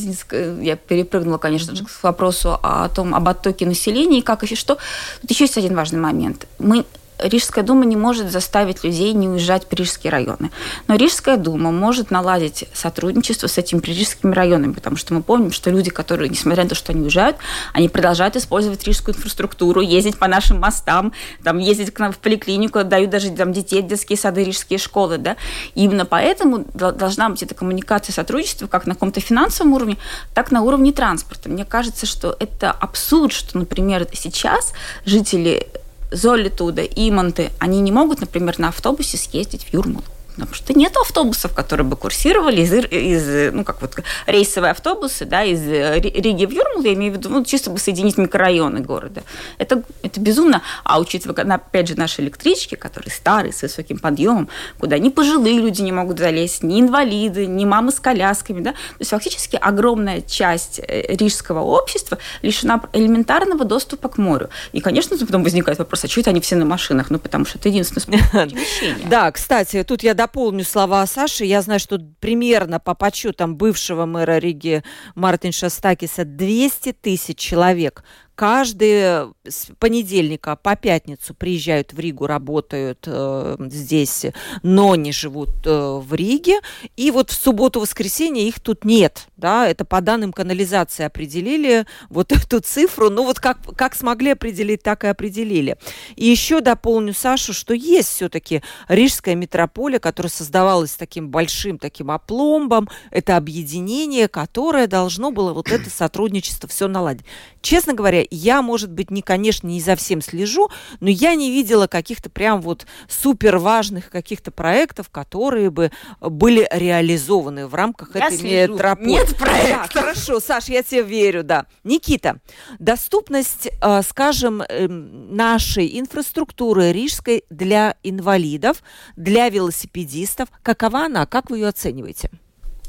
я 0.61 0.77
перепрыгнула, 0.77 1.39
конечно 1.39 1.75
же, 1.75 1.85
к 1.85 1.91
вопросу 2.03 2.59
о 2.63 2.89
том, 2.89 3.15
об 3.15 3.29
оттоке 3.29 3.67
населения 3.67 4.19
и 4.19 4.23
как 4.23 4.43
еще 4.45 4.55
что. 4.55 4.79
Тут 5.21 5.31
еще 5.31 5.45
есть 5.45 5.59
один 5.59 5.75
важный 5.75 5.99
момент. 5.99 6.47
Мы 6.59 6.85
Рижская 7.23 7.65
дума 7.65 7.85
не 7.85 7.97
может 7.97 8.31
заставить 8.31 8.85
людей 8.85 9.13
не 9.13 9.29
уезжать 9.29 9.65
в 9.65 9.67
пририжские 9.67 10.11
районы. 10.11 10.51
Но 10.89 10.97
Рижская 10.97 11.37
дума 11.37 11.71
может 11.71 12.11
наладить 12.11 12.65
сотрудничество 12.73 13.47
с 13.47 13.59
этими 13.59 13.81
пририжскими 13.81 14.33
районами, 14.33 14.73
потому 14.73 14.97
что 14.97 15.15
мы 15.15 15.23
помним, 15.23 15.53
что 15.53 15.71
люди, 15.71 15.91
которые, 15.91 16.29
несмотря 16.29 16.65
на 16.65 16.71
то, 16.71 16.75
что 16.75 16.93
они 16.93 17.03
уезжают, 17.03 17.37
они 17.73 17.89
продолжают 17.89 18.37
использовать 18.37 18.85
рижскую 18.85 19.15
инфраструктуру, 19.15 19.81
ездить 19.81 20.19
по 20.19 20.29
нашим 20.29 20.61
мостам, 20.61 21.13
там, 21.43 21.59
ездить 21.59 21.93
к 21.93 21.99
нам 21.99 22.13
в 22.13 22.19
поликлинику, 22.19 22.79
отдают 22.79 23.11
даже 23.11 23.31
там, 23.31 23.53
детей 23.53 23.83
детские 23.83 24.19
сады, 24.19 24.45
рижские 24.45 24.79
школы. 24.79 25.19
Да? 25.19 25.37
И 25.75 25.85
именно 25.85 26.05
поэтому 26.05 26.65
должна 26.75 27.29
быть 27.29 27.43
эта 27.43 27.55
коммуникация, 27.55 28.13
сотрудничество 28.13 28.67
как 28.67 28.87
на 28.87 28.95
каком-то 28.95 29.21
финансовом 29.21 29.73
уровне, 29.75 29.97
так 30.35 30.51
на 30.51 30.63
уровне 30.63 30.93
транспорта. 30.93 31.49
Мне 31.49 31.65
кажется, 31.65 32.07
что 32.07 32.37
это 32.39 32.71
абсурд, 32.71 33.33
что, 33.33 33.59
например, 33.59 34.07
сейчас 34.13 34.73
жители 35.05 35.67
Золитуда, 36.11 36.83
Имонты, 36.83 37.51
они 37.59 37.81
не 37.81 37.93
могут, 37.93 38.21
например, 38.21 38.59
на 38.59 38.69
автобусе 38.69 39.17
съездить 39.17 39.65
в 39.65 39.73
Юрмалу 39.73 40.05
потому 40.31 40.55
что 40.55 40.73
нет 40.73 40.97
автобусов, 40.97 41.55
которые 41.55 41.87
бы 41.87 41.97
курсировали 41.97 42.63
из, 42.63 42.73
из 42.73 43.53
ну, 43.53 43.65
как 43.65 43.81
вот 43.81 43.97
рейсовые 44.27 44.73
автобусы, 44.73 45.25
да, 45.25 45.45
из 45.45 45.67
Риги 45.67 46.45
в 46.45 46.51
Юрмалу, 46.51 46.83
я 46.83 46.95
имею 46.95 47.15
в 47.15 47.17
виду, 47.17 47.29
ну, 47.29 47.45
чисто 47.45 47.71
бы 47.71 47.79
соединить 47.79 48.19
микрорайоны 48.19 48.81
города. 48.81 49.23
Это, 49.59 49.83
это 50.03 50.21
безумно. 50.21 50.63
А 50.85 50.99
учитывая, 51.01 51.55
опять 51.55 51.89
же, 51.89 51.97
наши 51.97 52.23
электрички, 52.23 52.75
которые 52.75 53.11
старые, 53.13 53.53
с 53.53 53.63
высоким 53.63 53.99
подъемом, 53.99 54.49
куда 54.79 54.99
ни 54.99 55.09
пожилые 55.09 55.59
люди 55.59 55.83
не 55.83 55.93
могут 55.93 56.19
залезть, 56.19 56.63
ни 56.63 56.81
инвалиды, 56.81 57.47
ни 57.47 57.65
мамы 57.65 57.93
с 57.93 58.01
колясками, 58.01 58.61
да, 58.61 58.73
то 58.73 58.77
есть 59.01 59.11
фактически 59.11 59.57
огромная 59.57 60.21
часть 60.21 60.81
э, 60.81 61.15
рижского 61.15 61.61
общества 61.61 62.19
лишена 62.43 62.81
элементарного 62.93 63.65
доступа 63.65 64.09
к 64.09 64.19
морю. 64.19 64.51
И, 64.73 64.81
конечно, 64.81 65.17
потом 65.19 65.43
возникает 65.43 65.79
вопрос, 65.79 66.05
а 66.05 66.09
что 66.09 66.21
это 66.21 66.31
они 66.31 66.41
все 66.41 66.57
на 66.57 66.65
машинах? 66.65 67.11
Ну, 67.11 67.19
потому 67.19 67.45
что 67.45 67.59
это 67.59 67.69
единственный 67.69 68.01
способ. 68.01 68.21
Да, 69.11 69.31
кстати, 69.33 69.83
тут 69.83 70.03
я 70.03 70.15
дополню 70.21 70.65
слова 70.65 71.07
Саши. 71.07 71.47
Я 71.47 71.63
знаю, 71.63 71.81
что 71.81 71.99
примерно 72.21 72.79
по 72.79 72.95
подсчетам 72.95 73.57
бывшего 73.57 74.05
мэра 74.05 74.37
Риги 74.37 74.83
Мартин 75.15 75.51
Шастакиса 75.51 76.27
200 76.27 76.93
тысяч 76.93 77.39
человек 77.39 78.05
каждый 78.41 79.35
с 79.47 79.67
понедельника 79.79 80.57
по 80.57 80.75
пятницу 80.75 81.35
приезжают 81.35 81.93
в 81.93 81.99
Ригу, 81.99 82.27
работают 82.27 83.05
э, 83.07 83.57
здесь, 83.69 84.25
но 84.63 84.97
не 84.97 85.13
живут 85.13 85.51
э, 85.67 86.01
в 86.03 86.15
Риге. 86.15 86.61
И 86.97 87.11
вот 87.11 87.29
в 87.31 87.35
субботу-воскресенье 87.35 88.49
их 88.49 88.59
тут 88.59 88.87
нет. 88.87 89.27
Да, 89.37 89.69
это 89.69 89.85
по 89.85 90.01
данным 90.01 90.33
канализации 90.33 91.05
определили 91.05 91.85
вот 92.09 92.33
эту 92.33 92.61
цифру. 92.61 93.11
Ну 93.11 93.25
вот 93.25 93.41
как, 93.41 93.59
как 93.77 93.95
смогли 93.95 94.31
определить, 94.31 94.83
так 94.83 95.05
и 95.05 95.09
определили. 95.09 95.77
И 96.17 96.25
еще 96.25 96.63
дополню 96.63 97.13
Сашу, 97.13 97.53
что 97.53 97.75
есть 97.75 98.09
все-таки 98.09 98.63
Рижская 98.89 99.35
метрополия, 99.35 99.99
которая 99.99 100.31
создавалась 100.31 100.93
таким 100.93 101.29
большим 101.29 101.79
таким 101.79 102.11
опломбом. 102.11 102.89
Это 103.11 103.37
объединение, 103.37 104.29
которое 104.29 104.87
должно 104.87 105.31
было 105.31 105.53
вот 105.53 105.71
это 105.71 105.91
сотрудничество 105.91 106.71
все 106.71 106.89
наладить. 106.89 107.27
Честно 107.61 107.93
говоря, 107.93 108.25
я, 108.31 108.63
может 108.63 108.91
быть, 108.91 109.11
не, 109.11 109.23
конечно, 109.23 109.67
не 109.67 109.81
за 109.81 109.97
всем 109.97 110.21
слежу, 110.21 110.69
но 111.01 111.09
я 111.09 111.35
не 111.35 111.51
видела 111.51 111.87
каких-то 111.87 112.31
прям 112.31 112.61
вот 112.61 112.87
супер 113.09 113.59
важных 113.59 114.11
каких-то 114.11 114.51
проектов, 114.51 115.11
которые 115.11 115.71
бы 115.71 115.91
были 116.21 116.67
реализованы 116.71 117.67
в 117.67 117.75
рамках 117.75 118.15
я 118.15 118.27
этой 118.27 118.39
слежу. 118.39 118.73
метрополии. 118.75 119.11
Нет 119.11 119.37
проекта. 119.37 119.91
Да, 119.95 120.01
хорошо, 120.01 120.41
Саш, 120.41 120.69
я 120.69 120.83
тебе 120.83 121.03
верю, 121.03 121.43
да. 121.43 121.67
Никита, 121.85 122.39
доступность, 122.79 123.69
э, 123.81 124.03
скажем, 124.03 124.63
эм, 124.63 125.35
нашей 125.35 125.99
инфраструктуры 125.99 126.93
рижской 126.93 127.45
для 127.51 127.97
инвалидов, 128.03 128.83
для 129.17 129.49
велосипедистов, 129.49 130.49
какова 130.63 131.07
она? 131.07 131.27
Как 131.27 131.51
вы 131.51 131.59
ее 131.59 131.69
оцениваете? 131.69 132.31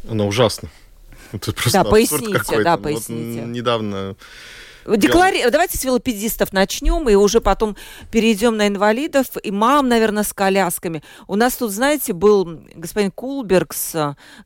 Она 0.09 0.25
ужасна. 0.25 0.69
Это 1.31 1.53
просто 1.53 1.83
да, 1.83 1.89
поясните, 1.89 2.63
да, 2.63 2.77
поясните. 2.77 3.41
Вот 3.41 3.49
недавно 3.49 4.15
Деклари... 4.85 5.49
Давайте 5.49 5.77
с 5.77 5.83
велосипедистов 5.83 6.53
начнем, 6.53 7.07
и 7.09 7.15
уже 7.15 7.41
потом 7.41 7.75
перейдем 8.09 8.57
на 8.57 8.67
инвалидов, 8.67 9.27
и 9.41 9.51
мам, 9.51 9.87
наверное, 9.87 10.23
с 10.23 10.33
колясками. 10.33 11.03
У 11.27 11.35
нас 11.35 11.55
тут, 11.55 11.71
знаете, 11.71 12.13
был 12.13 12.63
господин 12.75 13.11
Кулбергс, 13.11 13.95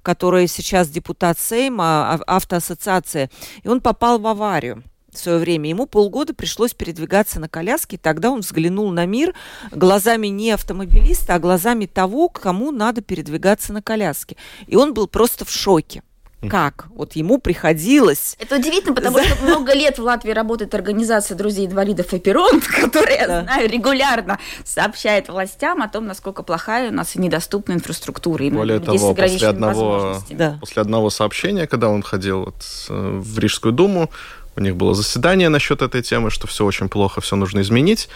который 0.01 0.47
сейчас 0.47 0.89
депутат 0.89 1.39
Сейма, 1.39 2.13
а, 2.13 2.19
автоассоциация, 2.27 3.29
и 3.63 3.67
он 3.67 3.81
попал 3.81 4.19
в 4.19 4.27
аварию 4.27 4.83
в 5.15 5.17
свое 5.17 5.37
время. 5.37 5.69
Ему 5.69 5.85
полгода 5.85 6.33
пришлось 6.33 6.73
передвигаться 6.73 7.39
на 7.39 7.47
коляске, 7.47 7.95
и 7.95 7.99
тогда 7.99 8.31
он 8.31 8.41
взглянул 8.41 8.91
на 8.91 9.05
мир 9.05 9.33
глазами 9.71 10.27
не 10.27 10.51
автомобилиста, 10.51 11.35
а 11.35 11.39
глазами 11.39 11.85
того, 11.85 12.27
кому 12.29 12.71
надо 12.71 13.01
передвигаться 13.01 13.73
на 13.73 13.81
коляске. 13.81 14.35
И 14.67 14.75
он 14.75 14.93
был 14.93 15.07
просто 15.07 15.45
в 15.45 15.49
шоке 15.49 16.03
как 16.49 16.87
вот 16.95 17.13
ему 17.13 17.37
приходилось. 17.37 18.35
Это 18.39 18.55
удивительно, 18.55 18.93
потому 18.93 19.19
что 19.19 19.43
много 19.43 19.73
лет 19.73 19.97
в 19.97 20.03
Латвии 20.03 20.31
работает 20.31 20.73
организация 20.73 21.35
друзей 21.35 21.67
инвалидов 21.67 22.13
Эпирон, 22.13 22.61
которая, 22.81 23.17
я 23.17 23.41
знаю, 23.43 23.69
регулярно 23.69 24.39
сообщает 24.63 25.29
властям 25.29 25.81
о 25.81 25.87
том, 25.87 26.05
насколько 26.05 26.43
плохая 26.43 26.89
у 26.89 26.93
нас 26.93 27.15
и 27.15 27.19
недоступна 27.19 27.73
инфраструктура. 27.73 28.49
Более 28.49 28.79
того, 28.79 29.13
после 29.13 29.47
одного, 29.47 30.21
после 30.59 30.81
одного 30.81 31.09
сообщения, 31.09 31.67
когда 31.67 31.89
он 31.89 32.03
ходил 32.03 32.45
вот 32.45 32.55
э, 32.89 33.19
в 33.19 33.39
Рижскую 33.39 33.71
думу, 33.71 34.09
у 34.55 34.61
них 34.61 34.75
было 34.75 34.93
заседание 34.93 35.49
насчет 35.49 35.81
этой 35.81 36.01
темы, 36.01 36.29
что 36.31 36.47
все 36.47 36.65
очень 36.65 36.89
плохо, 36.89 37.21
все 37.21 37.35
нужно 37.35 37.61
изменить. 37.61 38.09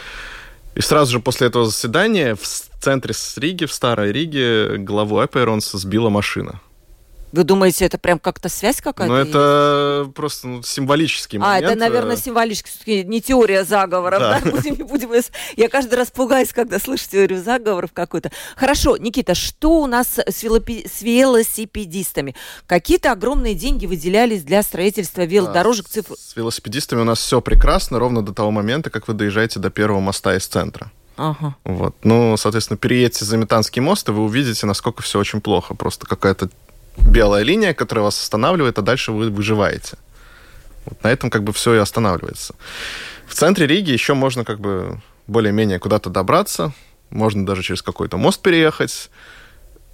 И 0.76 0.82
сразу 0.82 1.14
же 1.14 1.20
после 1.20 1.48
этого 1.48 1.66
заседания 1.66 2.36
в 2.36 2.46
центре 2.80 3.14
Риги, 3.38 3.66
в 3.66 3.74
Старой 3.74 4.12
Риге, 4.12 4.78
главу 4.78 5.24
Эпиронса 5.24 5.78
сбила 5.78 6.10
машина. 6.10 6.62
Вы 7.32 7.44
думаете, 7.44 7.86
это 7.86 7.98
прям 7.98 8.18
как-то 8.20 8.50
связь 8.50 8.82
какая-то? 8.82 9.14
Ну, 9.14 9.20
это 9.20 10.02
есть? 10.04 10.16
просто 10.16 10.48
ну, 10.48 10.64
символический 10.64 11.38
момент. 11.38 11.64
А, 11.64 11.68
это, 11.68 11.80
наверное, 11.80 12.18
символический, 12.18 13.04
не 13.04 13.22
теория 13.22 13.64
заговоров, 13.64 14.20
да? 14.20 14.40
да? 14.40 14.52
Будем, 14.52 14.88
будем, 14.88 15.10
я 15.56 15.70
каждый 15.70 15.96
раз 15.96 16.10
пугаюсь, 16.12 16.52
когда 16.54 16.80
слышу 16.80 17.06
теорию 17.10 17.42
заговоров 17.42 17.92
какую-то. 17.94 18.32
Хорошо, 18.56 18.98
Никита, 18.98 19.36
что 19.36 19.82
у 19.82 19.88
нас 19.88 20.18
с, 20.18 20.44
велопи... 20.44 20.88
с 20.88 21.02
велосипедистами? 21.02 22.36
Какие-то 22.66 23.12
огромные 23.12 23.54
деньги 23.54 23.86
выделялись 23.86 24.44
для 24.44 24.64
строительства 24.64 25.24
велодорожек? 25.24 25.86
Да, 25.86 25.92
цифр... 25.92 26.16
С 26.18 26.36
велосипедистами 26.36 27.02
у 27.02 27.06
нас 27.06 27.20
все 27.20 27.42
прекрасно, 27.42 28.00
ровно 28.00 28.24
до 28.24 28.34
того 28.34 28.52
момента, 28.52 28.90
как 28.90 29.08
вы 29.08 29.14
доезжаете 29.14 29.60
до 29.60 29.70
первого 29.70 30.00
моста 30.00 30.36
из 30.36 30.48
центра. 30.48 30.92
Ага. 31.20 31.56
Вот. 31.66 31.96
Ну, 32.04 32.38
соответственно, 32.38 32.78
переедьте 32.78 33.26
за 33.26 33.36
Метанский 33.38 33.82
мост, 33.82 34.08
и 34.08 34.12
вы 34.12 34.24
увидите, 34.24 34.66
насколько 34.66 35.02
все 35.04 35.20
очень 35.20 35.42
плохо. 35.42 35.76
Просто 35.76 36.08
какая-то 36.08 36.50
белая 37.06 37.44
линия, 37.44 37.74
которая 37.74 38.04
вас 38.04 38.22
останавливает, 38.22 38.78
а 38.78 38.82
дальше 38.82 39.12
вы 39.12 39.30
выживаете. 39.30 39.98
Вот 40.86 41.04
на 41.04 41.10
этом 41.10 41.30
как 41.30 41.44
бы 41.44 41.54
все 41.54 41.76
и 41.76 41.78
останавливается. 41.78 42.56
В 43.28 43.34
центре 43.34 43.68
Риги 43.68 43.92
еще 43.92 44.14
можно 44.14 44.44
как 44.44 44.60
бы 44.60 45.02
более-менее 45.28 45.80
куда-то 45.80 46.10
добраться, 46.10 46.74
можно 47.10 47.46
даже 47.46 47.64
через 47.64 47.82
какой-то 47.82 48.18
мост 48.18 48.42
переехать, 48.42 49.10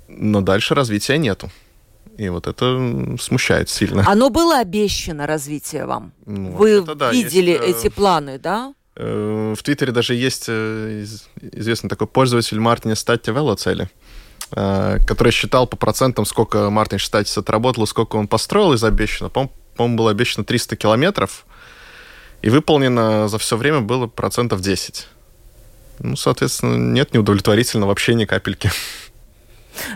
но 0.07 0.41
дальше 0.41 0.75
развития 0.75 1.17
нету. 1.17 1.51
И 2.17 2.29
вот 2.29 2.47
это 2.47 3.17
смущает 3.19 3.69
сильно. 3.69 4.03
Оно 4.07 4.29
было 4.29 4.59
обещано 4.59 5.27
развитие 5.27 5.85
вам? 5.85 6.13
Ну, 6.25 6.51
Вы 6.51 6.81
да, 6.81 7.11
видели 7.11 7.51
есть, 7.51 7.63
э, 7.63 7.69
эти 7.71 7.89
планы, 7.89 8.39
да? 8.39 8.73
Э, 8.95 9.53
в 9.57 9.61
Твиттере 9.61 9.91
даже 9.91 10.15
есть 10.15 10.45
э, 10.47 11.05
известный 11.51 11.89
такой 11.89 12.07
пользователь 12.07 12.59
Мартин 12.59 12.95
Статти 12.95 13.31
Велоцели. 13.31 13.83
Э, 13.83 13.87
который 14.49 15.31
считал 15.31 15.67
по 15.67 15.75
процентам, 15.75 16.25
сколько 16.25 16.69
Мартин 16.69 16.99
Штатис 16.99 17.37
отработал, 17.37 17.87
сколько 17.87 18.15
он 18.15 18.27
построил 18.27 18.73
из 18.73 18.83
обещанного. 18.83 19.49
По-моему, 19.75 19.97
было 19.97 20.11
обещано 20.11 20.45
300 20.45 20.75
километров, 20.75 21.45
и 22.41 22.49
выполнено 22.49 23.27
за 23.27 23.37
все 23.37 23.57
время 23.57 23.81
было 23.81 24.07
процентов 24.07 24.61
10. 24.61 25.07
Ну, 25.99 26.15
соответственно, 26.15 26.75
нет 26.75 27.13
неудовлетворительно 27.13 27.87
вообще 27.87 28.13
ни 28.13 28.25
капельки. 28.25 28.71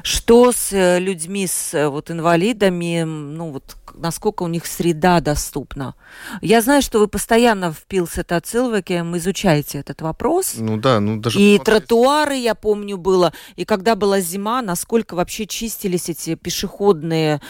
Что 0.03 0.51
с 0.51 0.71
э, 0.71 0.99
людьми, 0.99 1.47
с 1.47 1.73
э, 1.73 1.87
вот 1.87 2.11
инвалидами, 2.11 3.03
ну 3.03 3.51
вот 3.51 3.75
насколько 3.93 4.43
у 4.43 4.47
них 4.47 4.65
среда 4.65 5.19
доступна? 5.19 5.95
Я 6.41 6.61
знаю, 6.61 6.81
что 6.81 6.99
вы 6.99 7.07
постоянно 7.07 7.71
в 7.71 7.83
Пилсетацилвеке 7.85 8.99
изучаете 8.99 9.79
этот 9.79 10.01
вопрос. 10.01 10.55
Ну 10.57 10.77
да, 10.77 10.99
ну 10.99 11.19
даже... 11.19 11.39
И 11.39 11.57
посмотреть. 11.57 11.87
тротуары, 11.87 12.35
я 12.35 12.55
помню, 12.55 12.97
было. 12.97 13.33
И 13.55 13.65
когда 13.65 13.95
была 13.95 14.19
зима, 14.19 14.61
насколько 14.61 15.15
вообще 15.15 15.45
чистились 15.45 16.09
эти 16.09 16.35
пешеходные, 16.35 17.41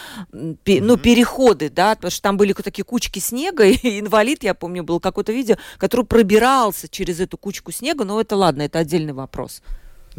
пе, 0.64 0.80
ну, 0.80 0.96
переходы, 0.96 1.70
да, 1.70 1.94
потому 1.94 2.10
что 2.10 2.22
там 2.22 2.36
были 2.36 2.52
такие 2.52 2.84
кучки 2.84 3.18
снега, 3.18 3.64
и 3.66 4.00
инвалид, 4.00 4.42
я 4.42 4.54
помню, 4.54 4.82
был 4.82 5.00
какое-то 5.00 5.32
видео, 5.32 5.56
который 5.78 6.04
пробирался 6.04 6.88
через 6.88 7.20
эту 7.20 7.38
кучку 7.38 7.72
снега, 7.72 8.04
но 8.04 8.20
это 8.20 8.36
ладно, 8.36 8.62
это 8.62 8.78
отдельный 8.78 9.12
вопрос. 9.12 9.62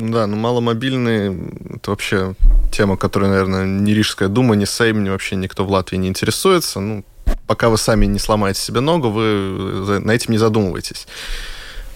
Да, 0.02 0.26
ну 0.26 0.36
маломобильные– 0.36 1.38
это 1.76 1.92
вообще 1.92 2.34
тема, 2.72 2.98
которой, 2.98 3.30
наверное, 3.30 3.66
ни 3.66 3.92
Рижская 3.92 4.30
дума, 4.30 4.56
ни 4.56 4.66
Сейм, 4.66 5.04
ни 5.04 5.10
вообще 5.10 5.36
никто 5.36 5.64
в 5.64 5.72
Латвии 5.72 5.98
не 5.98 6.08
интересуется. 6.08 6.80
Ну, 6.80 7.06
пока 7.46 7.70
вы 7.70 7.78
сами 7.78 8.08
не 8.08 8.18
сломаете 8.18 8.60
себе 8.60 8.80
ногу, 8.80 9.10
вы 9.10 10.00
на 10.00 10.12
этим 10.12 10.32
не 10.32 10.40
задумываетесь. 10.40 11.08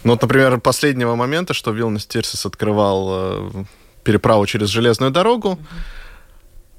Ну, 0.03 0.11
вот, 0.11 0.21
например, 0.21 0.59
последнего 0.59 1.15
момента, 1.15 1.55
что 1.55 1.71
Вилнес 1.71 2.05
Тирсис 2.05 2.45
открывал 2.45 3.07
э, 3.09 3.63
переправу 4.03 4.45
через 4.45 4.69
железную 4.69 5.11
дорогу, 5.11 5.57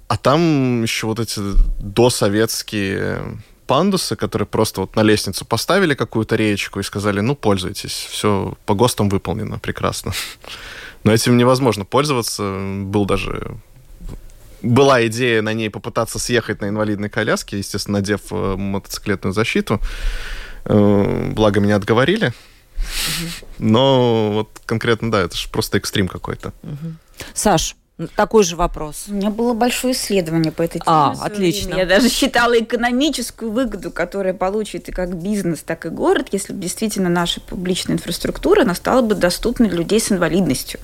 а 0.06 0.16
там 0.16 0.84
еще 0.84 1.08
вот 1.08 1.18
эти 1.18 1.40
досоветские 1.80 3.40
пандусы, 3.66 4.14
которые 4.14 4.46
просто 4.46 4.82
вот 4.82 4.94
на 4.94 5.02
лестницу 5.02 5.44
поставили 5.44 5.94
какую-то 5.94 6.36
речку 6.36 6.78
и 6.78 6.84
сказали, 6.84 7.18
ну, 7.18 7.34
пользуйтесь, 7.34 8.06
все 8.10 8.56
по 8.64 8.74
ГОСТам 8.74 9.08
выполнено, 9.08 9.58
прекрасно. 9.58 10.12
Но 11.06 11.12
этим 11.12 11.36
невозможно 11.36 11.84
пользоваться. 11.84 12.58
Был 12.82 13.04
даже 13.06 13.58
была 14.60 15.06
идея 15.06 15.40
на 15.40 15.52
ней 15.52 15.70
попытаться 15.70 16.18
съехать 16.18 16.60
на 16.60 16.68
инвалидной 16.68 17.08
коляске, 17.08 17.58
естественно, 17.58 17.98
надев 17.98 18.22
э, 18.32 18.56
мотоциклетную 18.56 19.32
защиту. 19.32 19.80
Э, 20.64 21.30
благо 21.32 21.60
меня 21.60 21.76
отговорили. 21.76 22.32
Но 23.58 24.32
вот 24.32 24.60
конкретно, 24.66 25.12
да, 25.12 25.20
это 25.20 25.36
же 25.36 25.48
просто 25.48 25.78
экстрим 25.78 26.08
какой-то. 26.08 26.52
Саш, 27.34 27.76
такой 28.14 28.44
же 28.44 28.56
вопрос. 28.56 29.04
У 29.08 29.14
меня 29.14 29.30
было 29.30 29.54
большое 29.54 29.94
исследование 29.94 30.52
по 30.52 30.62
этой 30.62 30.80
теме. 30.80 30.84
А, 30.86 31.14
отлично. 31.20 31.74
Я 31.74 31.86
даже 31.86 32.08
считала 32.10 32.58
экономическую 32.58 33.50
выгоду, 33.50 33.90
которую 33.90 34.34
получит 34.34 34.88
и 34.88 34.92
как 34.92 35.16
бизнес, 35.16 35.62
так 35.62 35.86
и 35.86 35.88
город, 35.88 36.28
если 36.32 36.52
бы 36.52 36.60
действительно 36.60 37.08
наша 37.08 37.40
публичная 37.40 37.96
инфраструктура 37.96 38.62
она 38.62 38.74
стала 38.74 39.00
бы 39.00 39.14
доступной 39.14 39.68
для 39.68 39.78
людей 39.78 40.00
с 40.00 40.12
инвалидностью. 40.12 40.78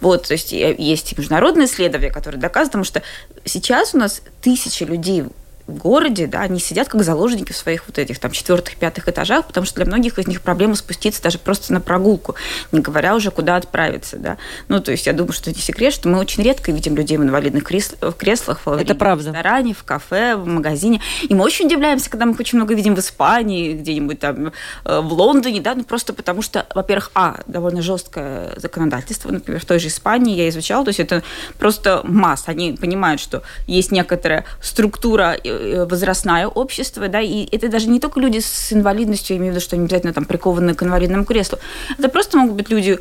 Вот, 0.00 0.28
то 0.28 0.34
есть 0.34 0.52
есть 0.52 1.18
международные 1.18 1.66
исследования, 1.66 2.12
которые 2.12 2.40
доказывают, 2.40 2.72
потому 2.72 2.84
что 2.84 3.02
сейчас 3.44 3.94
у 3.94 3.98
нас 3.98 4.22
тысячи 4.40 4.84
людей 4.84 5.24
в 5.66 5.76
городе, 5.76 6.26
да, 6.26 6.40
они 6.40 6.58
сидят 6.58 6.88
как 6.88 7.02
заложники 7.02 7.52
в 7.52 7.56
своих 7.56 7.86
вот 7.86 7.98
этих 7.98 8.18
там 8.18 8.30
четвертых, 8.30 8.76
пятых 8.76 9.08
этажах, 9.08 9.46
потому 9.46 9.66
что 9.66 9.76
для 9.76 9.84
многих 9.86 10.18
из 10.18 10.26
них 10.26 10.40
проблема 10.40 10.74
спуститься 10.74 11.22
даже 11.22 11.38
просто 11.38 11.72
на 11.72 11.80
прогулку, 11.80 12.34
не 12.72 12.80
говоря 12.80 13.14
уже, 13.14 13.30
куда 13.30 13.56
отправиться, 13.56 14.16
да. 14.16 14.38
Ну, 14.68 14.80
то 14.80 14.90
есть 14.90 15.06
я 15.06 15.12
думаю, 15.12 15.32
что 15.32 15.50
это 15.50 15.58
не 15.58 15.62
секрет, 15.62 15.92
что 15.92 16.08
мы 16.08 16.18
очень 16.18 16.42
редко 16.42 16.72
видим 16.72 16.96
людей 16.96 17.16
в 17.16 17.22
инвалидных 17.22 17.62
в 17.62 18.12
креслах, 18.12 18.60
в, 18.64 18.72
это 18.72 18.94
правда. 18.94 19.30
в 19.30 19.34
ресторане, 19.34 19.74
в 19.74 19.84
кафе, 19.84 20.36
в 20.36 20.46
магазине. 20.46 21.00
И 21.22 21.34
мы 21.34 21.44
очень 21.44 21.66
удивляемся, 21.66 22.10
когда 22.10 22.26
мы 22.26 22.34
очень 22.38 22.58
много 22.58 22.74
видим 22.74 22.94
в 22.94 22.98
Испании, 22.98 23.74
где-нибудь 23.74 24.18
там 24.18 24.52
э, 24.84 25.00
в 25.00 25.12
Лондоне, 25.12 25.60
да, 25.60 25.74
ну 25.74 25.84
просто 25.84 26.12
потому 26.12 26.42
что, 26.42 26.66
во-первых, 26.74 27.10
а, 27.14 27.40
довольно 27.46 27.82
жесткое 27.82 28.58
законодательство, 28.58 29.30
например, 29.30 29.60
в 29.60 29.64
той 29.64 29.78
же 29.78 29.88
Испании 29.88 30.34
я 30.34 30.48
изучала, 30.48 30.84
то 30.84 30.88
есть 30.88 31.00
это 31.00 31.22
просто 31.58 32.00
масса, 32.04 32.50
они 32.50 32.72
понимают, 32.72 33.20
что 33.20 33.42
есть 33.66 33.92
некоторая 33.92 34.44
структура 34.60 35.36
Э, 35.51 35.51
возрастное 35.88 36.46
общество, 36.46 37.08
да, 37.08 37.20
и 37.20 37.48
это 37.54 37.68
даже 37.68 37.88
не 37.88 38.00
только 38.00 38.20
люди 38.20 38.38
с 38.38 38.72
инвалидностью, 38.72 39.34
я 39.34 39.38
имею 39.38 39.52
в 39.52 39.56
виду, 39.56 39.64
что 39.64 39.76
они 39.76 39.84
обязательно 39.84 40.12
там 40.12 40.24
прикованы 40.24 40.74
к 40.74 40.82
инвалидному 40.82 41.24
креслу. 41.24 41.58
Это 41.98 42.08
просто 42.08 42.36
могут 42.36 42.56
быть 42.56 42.70
люди, 42.70 42.98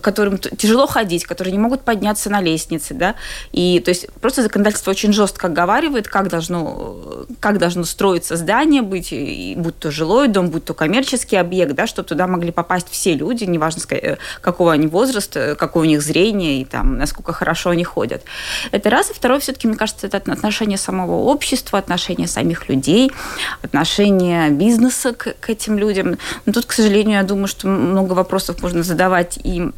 которым 0.00 0.38
тяжело 0.38 0.86
ходить, 0.86 1.24
которые 1.24 1.52
не 1.52 1.58
могут 1.58 1.82
подняться 1.82 2.30
на 2.30 2.40
лестнице, 2.40 2.94
да, 2.94 3.14
и 3.52 3.80
то 3.80 3.90
есть 3.90 4.06
просто 4.20 4.42
законодательство 4.42 4.90
очень 4.90 5.12
жестко 5.12 5.48
оговаривает, 5.48 6.08
как 6.08 6.28
должно, 6.28 7.26
как 7.40 7.58
должно 7.58 7.84
строиться 7.84 8.36
здание, 8.36 8.82
быть, 8.82 9.12
и 9.12 9.54
будь 9.56 9.78
то 9.78 9.90
жилой 9.90 10.28
дом, 10.28 10.50
будь 10.50 10.64
то 10.64 10.74
коммерческий 10.74 11.36
объект, 11.36 11.74
да, 11.74 11.86
чтобы 11.86 12.08
туда 12.08 12.26
могли 12.26 12.52
попасть 12.52 12.88
все 12.90 13.14
люди, 13.14 13.44
неважно, 13.44 13.82
э, 13.90 14.16
какого 14.40 14.72
они 14.72 14.86
возраста, 14.86 15.56
какое 15.58 15.84
у 15.84 15.86
них 15.86 16.02
зрение 16.02 16.60
и 16.60 16.64
там, 16.64 16.98
насколько 16.98 17.32
хорошо 17.32 17.70
они 17.70 17.84
ходят. 17.84 18.22
Это 18.72 18.90
раз. 18.90 19.10
И 19.10 19.14
второе, 19.14 19.40
все-таки, 19.40 19.66
мне 19.66 19.76
кажется, 19.76 20.06
это 20.06 20.18
отношение 20.18 20.78
самого 20.78 21.24
общества, 21.24 21.65
общества, 21.66 21.78
отношения 21.78 22.26
самих 22.26 22.68
людей, 22.68 23.10
отношения 23.62 24.50
бизнеса 24.50 25.12
к, 25.12 25.34
к 25.40 25.50
этим 25.50 25.78
людям. 25.78 26.18
Но 26.46 26.52
тут, 26.52 26.66
к 26.66 26.72
сожалению, 26.72 27.18
я 27.18 27.22
думаю, 27.22 27.48
что 27.48 27.68
много 27.68 28.14
вопросов 28.14 28.62
можно 28.62 28.82
задавать 28.82 29.38
и 29.44 29.70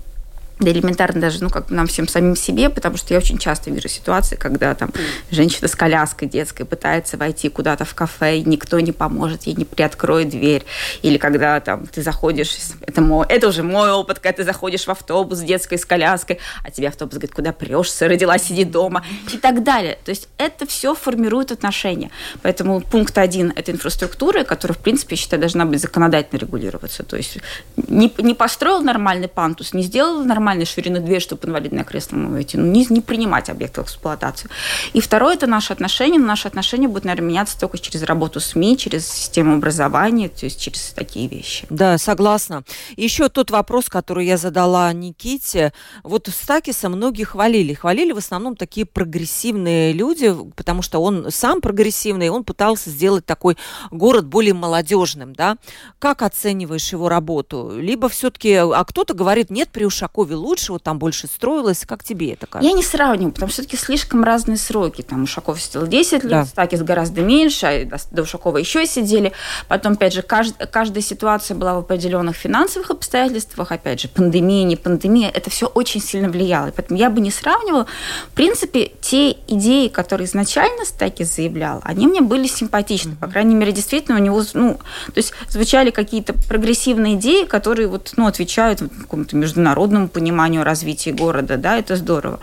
да 0.60 0.70
элементарно 0.70 1.20
даже, 1.20 1.42
ну, 1.42 1.50
как 1.50 1.70
нам 1.70 1.86
всем 1.86 2.08
самим 2.08 2.36
себе, 2.36 2.68
потому 2.68 2.96
что 2.96 3.14
я 3.14 3.18
очень 3.18 3.38
часто 3.38 3.70
вижу 3.70 3.88
ситуации, 3.88 4.36
когда 4.36 4.74
там 4.74 4.90
женщина 5.30 5.68
с 5.68 5.74
коляской 5.74 6.28
детской 6.28 6.64
пытается 6.64 7.16
войти 7.16 7.48
куда-то 7.48 7.84
в 7.84 7.94
кафе, 7.94 8.38
и 8.38 8.44
никто 8.44 8.80
не 8.80 8.92
поможет, 8.92 9.44
ей 9.44 9.54
не 9.54 9.64
приоткроет 9.64 10.30
дверь. 10.30 10.64
Или 11.02 11.18
когда 11.18 11.60
там 11.60 11.86
ты 11.86 12.02
заходишь, 12.02 12.56
это, 12.80 13.00
мой, 13.00 13.26
это 13.28 13.48
уже 13.48 13.62
мой 13.62 13.90
опыт, 13.92 14.18
когда 14.18 14.38
ты 14.38 14.44
заходишь 14.44 14.84
в 14.84 14.90
автобус 14.90 15.38
с 15.38 15.42
детской 15.42 15.78
с 15.78 15.84
коляской, 15.84 16.38
а 16.64 16.70
тебе 16.70 16.88
автобус 16.88 17.14
говорит, 17.14 17.34
куда 17.34 17.52
прешься, 17.52 18.08
родила, 18.08 18.36
сиди 18.38 18.64
дома, 18.64 19.04
и 19.32 19.38
так 19.38 19.62
далее. 19.62 19.98
То 20.04 20.10
есть 20.10 20.28
это 20.38 20.66
все 20.66 20.94
формирует 20.94 21.52
отношения. 21.52 22.10
Поэтому 22.42 22.80
пункт 22.80 23.16
один– 23.16 23.52
это 23.56 23.70
инфраструктура, 23.70 24.44
которая, 24.44 24.76
в 24.76 24.80
принципе, 24.80 25.14
я 25.14 25.20
считаю, 25.20 25.40
должна 25.40 25.64
быть 25.64 25.80
законодательно 25.80 26.38
регулироваться. 26.38 27.04
То 27.04 27.16
есть 27.16 27.38
не, 27.76 28.12
не 28.18 28.34
построил 28.34 28.80
нормальный 28.80 29.28
пантус, 29.28 29.72
не 29.72 29.82
сделал 29.82 30.24
нормальный 30.24 30.47
нормальной 30.48 30.64
ширины 30.64 31.00
дверь, 31.00 31.20
чтобы 31.20 31.46
инвалидное 31.46 31.84
кресло 31.84 32.16
войти. 32.16 32.56
Ну, 32.56 32.64
не, 32.64 32.86
не 32.88 33.02
принимать 33.02 33.50
объект 33.50 33.76
в 33.76 33.82
эксплуатацию. 33.82 34.50
И 34.94 35.00
второе– 35.00 35.34
это 35.36 35.46
наши 35.46 35.74
отношения. 35.74 36.18
Но 36.18 36.24
наши 36.24 36.48
отношения 36.48 36.88
будут, 36.88 37.04
наверное, 37.04 37.28
меняться 37.28 37.60
только 37.60 37.78
через 37.78 38.02
работу 38.02 38.40
СМИ, 38.40 38.78
через 38.78 39.06
систему 39.06 39.56
образования, 39.56 40.30
то 40.30 40.46
есть 40.46 40.58
через 40.58 40.92
такие 40.92 41.28
вещи. 41.28 41.66
Да, 41.68 41.98
согласна. 41.98 42.64
Еще 42.96 43.28
тот 43.28 43.50
вопрос, 43.50 43.90
который 43.90 44.26
я 44.26 44.38
задала 44.38 44.90
Никите. 44.94 45.74
Вот 46.02 46.28
Стакиса 46.28 46.88
многие 46.88 47.24
хвалили. 47.24 47.74
Хвалили 47.74 48.12
в 48.12 48.18
основном 48.18 48.56
такие 48.56 48.86
прогрессивные 48.86 49.92
люди, 49.92 50.34
потому 50.56 50.80
что 50.80 51.02
он 51.02 51.26
сам 51.30 51.60
прогрессивный, 51.60 52.30
он 52.30 52.44
пытался 52.44 52.88
сделать 52.88 53.26
такой 53.26 53.58
город 53.90 54.26
более 54.26 54.54
молодежным, 54.54 55.34
да? 55.34 55.58
Как 55.98 56.22
оцениваешь 56.22 56.90
его 56.90 57.10
работу? 57.10 57.72
Либо 57.76 58.08
все-таки, 58.08 58.54
а 58.54 58.82
кто-то 58.84 59.12
говорит, 59.12 59.50
нет, 59.50 59.68
при 59.68 59.84
Ушакове 59.84 60.37
лучше, 60.38 60.72
вот 60.72 60.82
там 60.82 60.98
больше 60.98 61.26
строилось. 61.26 61.84
Как 61.86 62.04
тебе 62.04 62.32
это 62.32 62.46
кажется? 62.46 62.70
Я 62.70 62.76
не 62.76 62.82
сравниваю, 62.82 63.32
потому 63.32 63.50
что 63.50 63.62
все-таки 63.62 63.76
слишком 63.76 64.24
разные 64.24 64.56
сроки. 64.56 65.02
Там 65.02 65.24
Ушаков 65.24 65.60
сидел 65.60 65.86
10 65.86 66.24
лет, 66.24 66.30
да. 66.30 66.44
Стакис 66.44 66.82
гораздо 66.82 67.22
меньше, 67.22 67.66
а 67.66 67.98
до 68.10 68.22
Ушакова 68.22 68.58
еще 68.58 68.86
сидели. 68.86 69.32
Потом, 69.68 69.92
опять 69.94 70.14
же, 70.14 70.22
кажд, 70.22 70.54
каждая 70.70 71.02
ситуация 71.02 71.56
была 71.56 71.74
в 71.74 71.78
определенных 71.78 72.36
финансовых 72.36 72.90
обстоятельствах. 72.90 73.72
Опять 73.72 74.00
же, 74.00 74.08
пандемия, 74.08 74.64
не 74.64 74.76
пандемия. 74.76 75.30
Это 75.30 75.50
все 75.50 75.66
очень 75.66 76.00
сильно 76.00 76.28
влияло. 76.28 76.72
Поэтому 76.74 76.98
я 76.98 77.10
бы 77.10 77.20
не 77.20 77.30
сравнивала. 77.30 77.86
В 78.30 78.34
принципе, 78.34 78.92
те 79.00 79.32
идеи, 79.48 79.88
которые 79.88 80.26
изначально 80.26 80.84
Стакис 80.84 81.34
заявлял, 81.34 81.80
они 81.84 82.06
мне 82.06 82.20
были 82.20 82.46
симпатичны. 82.46 83.16
По 83.16 83.26
крайней 83.26 83.54
мере, 83.54 83.72
действительно, 83.72 84.18
у 84.18 84.22
него, 84.22 84.42
ну, 84.54 84.74
то 85.06 85.12
есть 85.16 85.32
звучали 85.48 85.90
какие-то 85.90 86.34
прогрессивные 86.48 87.14
идеи, 87.14 87.44
которые 87.44 87.88
вот, 87.88 88.12
ну, 88.16 88.26
отвечают 88.26 88.80
какому-то 88.80 89.36
международному 89.36 90.08
пониманию 90.08 90.27
пониманию 90.28 90.62
развития 90.62 91.12
города, 91.12 91.56
да, 91.56 91.78
это 91.78 91.96
здорово. 91.96 92.38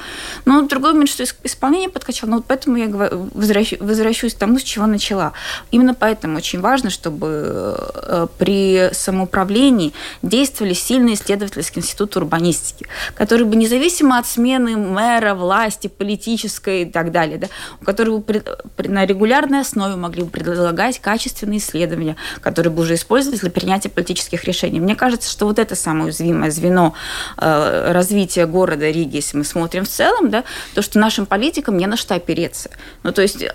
Но 0.45 0.63
другой 0.63 0.93
момент, 0.93 1.09
что 1.09 1.23
исполнение 1.43 1.89
подкачало, 1.89 2.31
ну, 2.31 2.35
вот 2.37 2.45
поэтому 2.47 2.77
я 2.77 2.87
возвращаюсь, 2.87 3.79
возвращусь 3.79 4.33
к 4.33 4.37
тому, 4.37 4.57
с 4.57 4.63
чего 4.63 4.87
начала. 4.87 5.33
Именно 5.71 5.93
поэтому 5.93 6.37
очень 6.37 6.61
важно, 6.61 6.89
чтобы 6.89 7.77
э, 7.77 8.27
при 8.39 8.89
самоуправлении 8.91 9.93
действовали 10.23 10.73
сильные 10.73 11.13
исследовательские 11.13 11.83
институты 11.83 12.19
урбанистики, 12.19 12.87
которые 13.13 13.45
бы 13.45 13.55
независимо 13.55 14.17
от 14.17 14.25
смены 14.25 14.75
мэра, 14.77 15.35
власти, 15.35 15.87
политической 15.87 16.81
и 16.81 16.85
так 16.85 17.11
далее, 17.11 17.37
да, 17.37 17.47
которые 17.85 18.17
бы 18.17 18.43
на 18.77 19.05
регулярной 19.05 19.61
основе 19.61 19.95
могли 19.95 20.23
бы 20.23 20.29
предлагать 20.31 20.99
качественные 20.99 21.59
исследования, 21.59 22.15
которые 22.41 22.71
бы 22.71 22.81
уже 22.81 22.95
использовались 22.95 23.41
для 23.41 23.51
принятия 23.51 23.89
политических 23.89 24.43
решений. 24.45 24.79
Мне 24.79 24.95
кажется, 24.95 25.29
что 25.29 25.45
вот 25.45 25.59
это 25.59 25.75
самое 25.75 26.05
уязвимое 26.05 26.49
звено 26.49 26.93
э, 27.37 27.74
развития 27.91 28.45
города 28.45 28.89
Риги, 28.89 29.17
если 29.17 29.37
мы 29.37 29.43
смотрим 29.43 29.85
в 29.85 29.89
целом, 29.89 30.29
да, 30.29 30.43
то, 30.73 30.81
что 30.81 30.99
нашим 30.99 31.25
политикам 31.25 31.77
не 31.77 31.87
на 31.87 31.97
что 31.97 32.15
опереться. 32.15 32.69
Ну, 33.03 33.11
то 33.11 33.21
есть 33.21 33.41
э, 33.41 33.49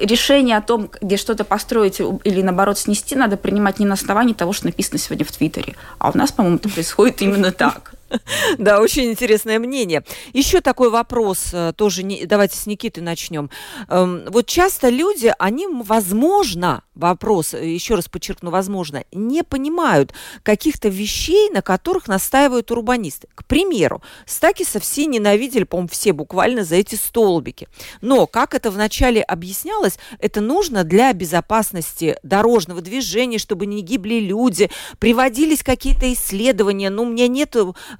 решение 0.00 0.56
о 0.56 0.62
том, 0.62 0.90
где 1.00 1.16
что-то 1.16 1.44
построить 1.44 2.00
или, 2.00 2.42
наоборот, 2.42 2.78
снести, 2.78 3.14
надо 3.14 3.36
принимать 3.36 3.78
не 3.78 3.86
на 3.86 3.94
основании 3.94 4.34
того, 4.34 4.52
что 4.52 4.66
написано 4.66 4.98
сегодня 4.98 5.24
в 5.24 5.32
Твиттере. 5.32 5.74
А 5.98 6.10
у 6.10 6.16
нас, 6.16 6.32
по-моему, 6.32 6.56
это 6.58 6.68
происходит 6.68 7.22
именно 7.22 7.52
так. 7.52 7.94
Да, 8.58 8.80
очень 8.80 9.10
интересное 9.10 9.58
мнение. 9.58 10.02
Еще 10.32 10.60
такой 10.60 10.90
вопрос, 10.90 11.50
э, 11.52 11.72
тоже 11.76 12.02
не, 12.02 12.26
давайте 12.26 12.56
с 12.56 12.66
Никиты 12.66 13.02
начнем. 13.02 13.50
Эм, 13.88 14.24
вот 14.28 14.46
часто 14.46 14.88
люди, 14.88 15.32
они, 15.38 15.66
возможно, 15.68 16.82
вопрос, 16.98 17.54
э, 17.54 17.66
еще 17.66 17.94
раз 17.94 18.08
подчеркну, 18.08 18.50
возможно, 18.50 19.04
не 19.12 19.42
понимают 19.42 20.12
каких-то 20.42 20.88
вещей, 20.88 21.50
на 21.50 21.62
которых 21.62 22.08
настаивают 22.08 22.70
урбанисты. 22.70 23.28
К 23.34 23.44
примеру, 23.44 24.02
Стакиса 24.26 24.80
все 24.80 25.06
ненавидели, 25.06 25.64
по-моему, 25.64 25.88
все 25.88 26.12
буквально 26.12 26.64
за 26.64 26.76
эти 26.76 26.96
столбики. 26.96 27.68
Но, 28.00 28.26
как 28.26 28.54
это 28.54 28.70
вначале 28.70 29.22
объяснялось, 29.22 29.98
это 30.18 30.40
нужно 30.40 30.84
для 30.84 31.12
безопасности 31.12 32.16
дорожного 32.22 32.80
движения, 32.80 33.38
чтобы 33.38 33.66
не 33.66 33.82
гибли 33.82 34.20
люди, 34.20 34.70
приводились 34.98 35.62
какие-то 35.62 36.12
исследования. 36.12 36.90
Ну, 36.90 37.04
у 37.04 37.06
меня 37.06 37.28
нет 37.28 37.54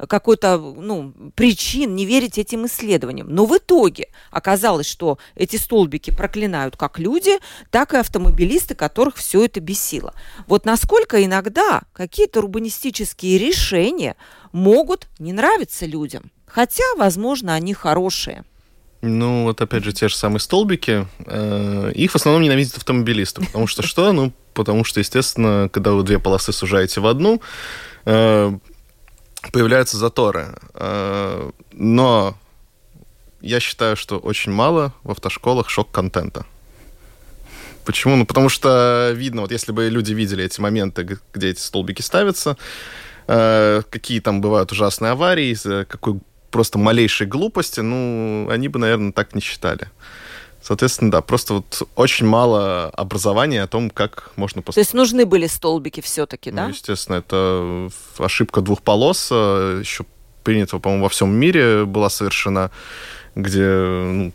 какой-то, 0.09 0.59
ну, 0.59 1.13
причин 1.35 1.95
не 1.95 2.05
верить 2.05 2.39
этим 2.39 2.67
исследованиям. 2.67 3.29
Но 3.31 3.47
в 3.47 3.57
итоге 3.57 4.09
оказалось, 4.31 4.87
что 4.87 5.19
эти 5.37 5.57
столбики 5.57 6.11
проклинают 6.11 6.77
как 6.77 6.99
люди, 6.99 7.39
так 7.71 7.95
и 7.95 7.97
автомобилисты, 7.97 8.75
которых 8.89 9.17
все 9.17 9.45
это 9.45 9.61
бесило. 9.61 10.15
Вот 10.47 10.65
насколько 10.65 11.23
иногда 11.23 11.83
какие-то 11.93 12.41
урбанистические 12.41 13.37
решения 13.37 14.17
могут 14.53 15.09
не 15.19 15.35
нравиться 15.35 15.85
людям, 15.85 16.31
хотя, 16.47 16.85
возможно, 16.97 17.53
они 17.53 17.75
хорошие. 17.75 18.45
Ну, 19.03 19.45
вот 19.45 19.61
опять 19.61 19.85
же, 19.85 19.93
те 19.93 20.09
же 20.09 20.17
самые 20.17 20.41
столбики, 20.41 21.07
э, 21.27 21.93
их 21.95 22.13
в 22.13 22.17
основном 22.17 22.43
ненавидят 22.43 22.79
автомобилисты, 22.79 23.45
потому 23.45 23.67
что 23.67 23.83
что? 23.83 24.11
Ну, 24.13 24.33
потому 24.55 24.85
что, 24.85 25.01
естественно, 25.01 25.69
когда 25.71 25.93
вы 25.93 26.03
две 26.03 26.19
полосы 26.19 26.53
сужаете 26.53 27.01
в 27.03 27.07
одну, 27.07 27.43
э, 28.07 28.59
появляются 29.53 29.99
заторы. 29.99 30.59
Э, 30.73 31.51
но 31.73 32.39
я 33.43 33.61
считаю, 33.61 33.97
что 33.97 34.19
очень 34.19 34.51
мало 34.51 34.95
в 35.03 35.11
автошколах 35.11 35.69
шок-контента. 35.69 36.47
Почему? 37.89 38.17
Ну, 38.17 38.27
потому 38.27 38.51
что 38.51 39.13
видно, 39.17 39.41
вот 39.41 39.51
если 39.51 39.73
бы 39.73 39.89
люди 39.89 40.13
видели 40.13 40.45
эти 40.45 40.61
моменты, 40.61 41.19
где 41.33 41.49
эти 41.49 41.61
столбики 41.61 42.03
ставятся, 42.03 42.59
э, 43.27 43.81
какие 43.89 44.21
там 44.21 44.43
бывают 44.43 44.71
ужасные 44.73 45.13
аварии, 45.13 45.55
из-за 45.55 45.87
какой 45.87 46.21
просто 46.51 46.79
малейшей 46.79 47.27
глупости, 47.27 47.81
ну, 47.81 48.47
они 48.51 48.69
бы, 48.69 48.79
наверное, 48.79 49.13
так 49.13 49.35
не 49.35 49.41
считали. 49.41 49.89
Соответственно, 50.61 51.11
да, 51.11 51.23
просто 51.23 51.55
вот 51.55 51.89
очень 51.97 52.27
мало 52.27 52.91
образования 52.91 53.63
о 53.63 53.67
том, 53.67 53.89
как 53.89 54.33
можно 54.37 54.61
поступать. 54.61 54.75
То 54.75 54.81
есть 54.81 54.93
нужны 54.93 55.25
были 55.25 55.47
столбики 55.47 56.03
все-таки, 56.03 56.51
да? 56.51 56.65
Ну, 56.65 56.69
естественно, 56.75 57.17
это 57.17 57.89
ошибка 58.19 58.61
двух 58.61 58.83
полос, 58.83 59.31
э, 59.31 59.79
еще 59.81 60.05
принята, 60.45 60.79
по-моему, 60.79 61.05
во 61.05 61.09
всем 61.09 61.31
мире 61.31 61.87
была 61.87 62.11
совершена, 62.11 62.71
где 63.35 63.65
ну, 63.65 64.33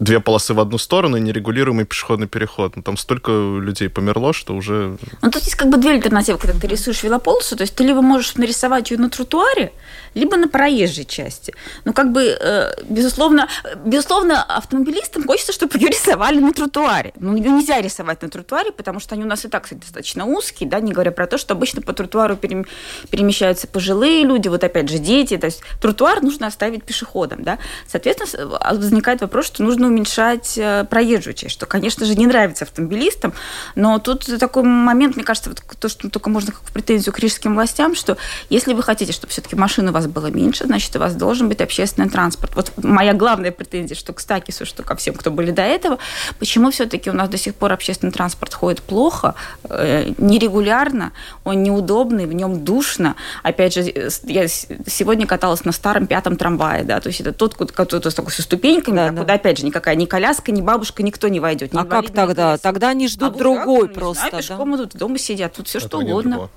две 0.00 0.18
полосы 0.18 0.54
в 0.54 0.60
одну 0.60 0.78
сторону 0.78 1.18
и 1.18 1.20
нерегулируемый 1.20 1.84
пешеходный 1.84 2.26
переход. 2.26 2.74
Ну, 2.74 2.82
там 2.82 2.96
столько 2.96 3.30
людей 3.30 3.90
померло, 3.90 4.32
что 4.32 4.54
уже... 4.54 4.96
Ну, 5.22 5.30
тут 5.30 5.42
есть 5.42 5.56
как 5.56 5.68
бы 5.68 5.76
две 5.76 5.92
альтернативы, 5.92 6.38
когда 6.38 6.58
ты 6.58 6.66
рисуешь 6.66 7.02
велополосу. 7.02 7.54
То 7.54 7.62
есть 7.62 7.74
ты 7.74 7.84
либо 7.84 8.00
можешь 8.00 8.34
нарисовать 8.36 8.90
ее 8.90 8.98
на 8.98 9.10
тротуаре, 9.10 9.72
либо 10.14 10.36
на 10.38 10.48
проезжей 10.48 11.04
части. 11.04 11.54
Ну, 11.84 11.92
как 11.92 12.12
бы, 12.12 12.22
э, 12.22 12.72
безусловно, 12.88 13.46
безусловно, 13.84 14.42
автомобилистам 14.42 15.26
хочется, 15.26 15.52
чтобы 15.52 15.78
ее 15.78 15.88
рисовали 15.88 16.38
на 16.38 16.52
тротуаре. 16.54 17.12
Ну, 17.20 17.36
ее 17.36 17.50
нельзя 17.50 17.80
рисовать 17.82 18.22
на 18.22 18.30
тротуаре, 18.30 18.72
потому 18.72 19.00
что 19.00 19.14
они 19.14 19.24
у 19.24 19.28
нас 19.28 19.44
и 19.44 19.48
так, 19.48 19.64
кстати, 19.64 19.80
достаточно 19.80 20.24
узкие, 20.24 20.68
да, 20.68 20.80
не 20.80 20.92
говоря 20.92 21.12
про 21.12 21.26
то, 21.26 21.36
что 21.36 21.52
обычно 21.52 21.82
по 21.82 21.92
тротуару 21.92 22.36
перемещаются 22.36 23.66
пожилые 23.66 24.24
люди, 24.24 24.48
вот 24.48 24.64
опять 24.64 24.88
же 24.88 24.98
дети. 24.98 25.36
То 25.36 25.46
есть 25.46 25.60
тротуар 25.82 26.22
нужно 26.22 26.46
оставить 26.46 26.84
пешеходам, 26.84 27.42
да. 27.42 27.58
Соответственно, 27.86 28.58
возникает 28.72 29.20
вопрос, 29.20 29.46
что 29.46 29.62
нужно 29.62 29.89
уменьшать 29.90 30.56
э, 30.56 30.84
проезжую 30.84 31.34
часть, 31.34 31.52
что, 31.52 31.66
конечно 31.66 32.06
же, 32.06 32.14
не 32.14 32.26
нравится 32.26 32.64
автомобилистам, 32.64 33.32
но 33.74 33.98
тут 33.98 34.26
такой 34.38 34.62
момент, 34.62 35.16
мне 35.16 35.24
кажется, 35.24 35.50
вот 35.50 35.62
то, 35.78 35.88
что 35.88 36.08
только 36.08 36.30
можно 36.30 36.52
как 36.52 36.62
претензию 36.62 37.12
к 37.12 37.18
рижским 37.18 37.54
властям, 37.54 37.94
что 37.94 38.16
если 38.48 38.72
вы 38.74 38.82
хотите, 38.82 39.12
чтобы 39.12 39.30
все-таки 39.30 39.56
машин 39.56 39.88
у 39.88 39.92
вас 39.92 40.06
было 40.06 40.28
меньше, 40.28 40.66
значит, 40.66 40.94
у 40.96 40.98
вас 40.98 41.14
должен 41.14 41.48
быть 41.48 41.60
общественный 41.60 42.08
транспорт. 42.08 42.54
Вот 42.54 42.72
моя 42.76 43.12
главная 43.14 43.52
претензия, 43.52 43.96
что 43.96 44.12
к 44.12 44.20
Стакису, 44.20 44.64
что 44.64 44.82
ко 44.82 44.96
всем, 44.96 45.14
кто 45.14 45.30
были 45.30 45.50
до 45.50 45.62
этого, 45.62 45.98
почему 46.38 46.70
все-таки 46.70 47.10
у 47.10 47.12
нас 47.12 47.28
до 47.28 47.38
сих 47.38 47.54
пор 47.54 47.72
общественный 47.72 48.12
транспорт 48.12 48.54
ходит 48.54 48.82
плохо, 48.82 49.34
э, 49.64 50.12
нерегулярно, 50.18 51.12
он 51.44 51.62
неудобный, 51.62 52.26
в 52.26 52.32
нем 52.32 52.64
душно. 52.64 53.16
Опять 53.42 53.74
же, 53.74 53.82
я 54.24 54.48
сегодня 54.48 55.26
каталась 55.26 55.64
на 55.64 55.72
старом 55.72 56.06
пятом 56.06 56.36
трамвае, 56.36 56.84
да, 56.84 57.00
то 57.00 57.08
есть 57.08 57.20
это 57.20 57.32
тот, 57.32 57.54
который 57.54 58.10
с 58.10 58.14
такой 58.14 58.32
со 58.32 58.42
ступеньками, 58.42 58.96
да, 58.96 59.08
куда, 59.10 59.24
да. 59.24 59.34
опять 59.34 59.58
же, 59.58 59.66
никак 59.66 59.79
никакая, 59.80 59.94
ни 59.96 60.04
коляска, 60.04 60.52
ни 60.52 60.60
бабушка, 60.60 61.02
никто 61.02 61.28
не 61.28 61.40
войдет. 61.40 61.74
А 61.74 61.84
как 61.84 62.10
тогда? 62.10 62.58
Тогда 62.58 62.90
они 62.90 63.08
ждут 63.08 63.34
а 63.34 63.38
другой 63.38 63.88
просто. 63.88 64.28
Знаю, 64.28 64.42
пешком 64.42 64.70
да? 64.70 64.76
идут, 64.76 64.96
дома 64.96 65.18
сидят, 65.18 65.54
тут 65.54 65.68
все 65.68 65.78
Это 65.78 65.88
что 65.88 65.98
угодно. 65.98 66.50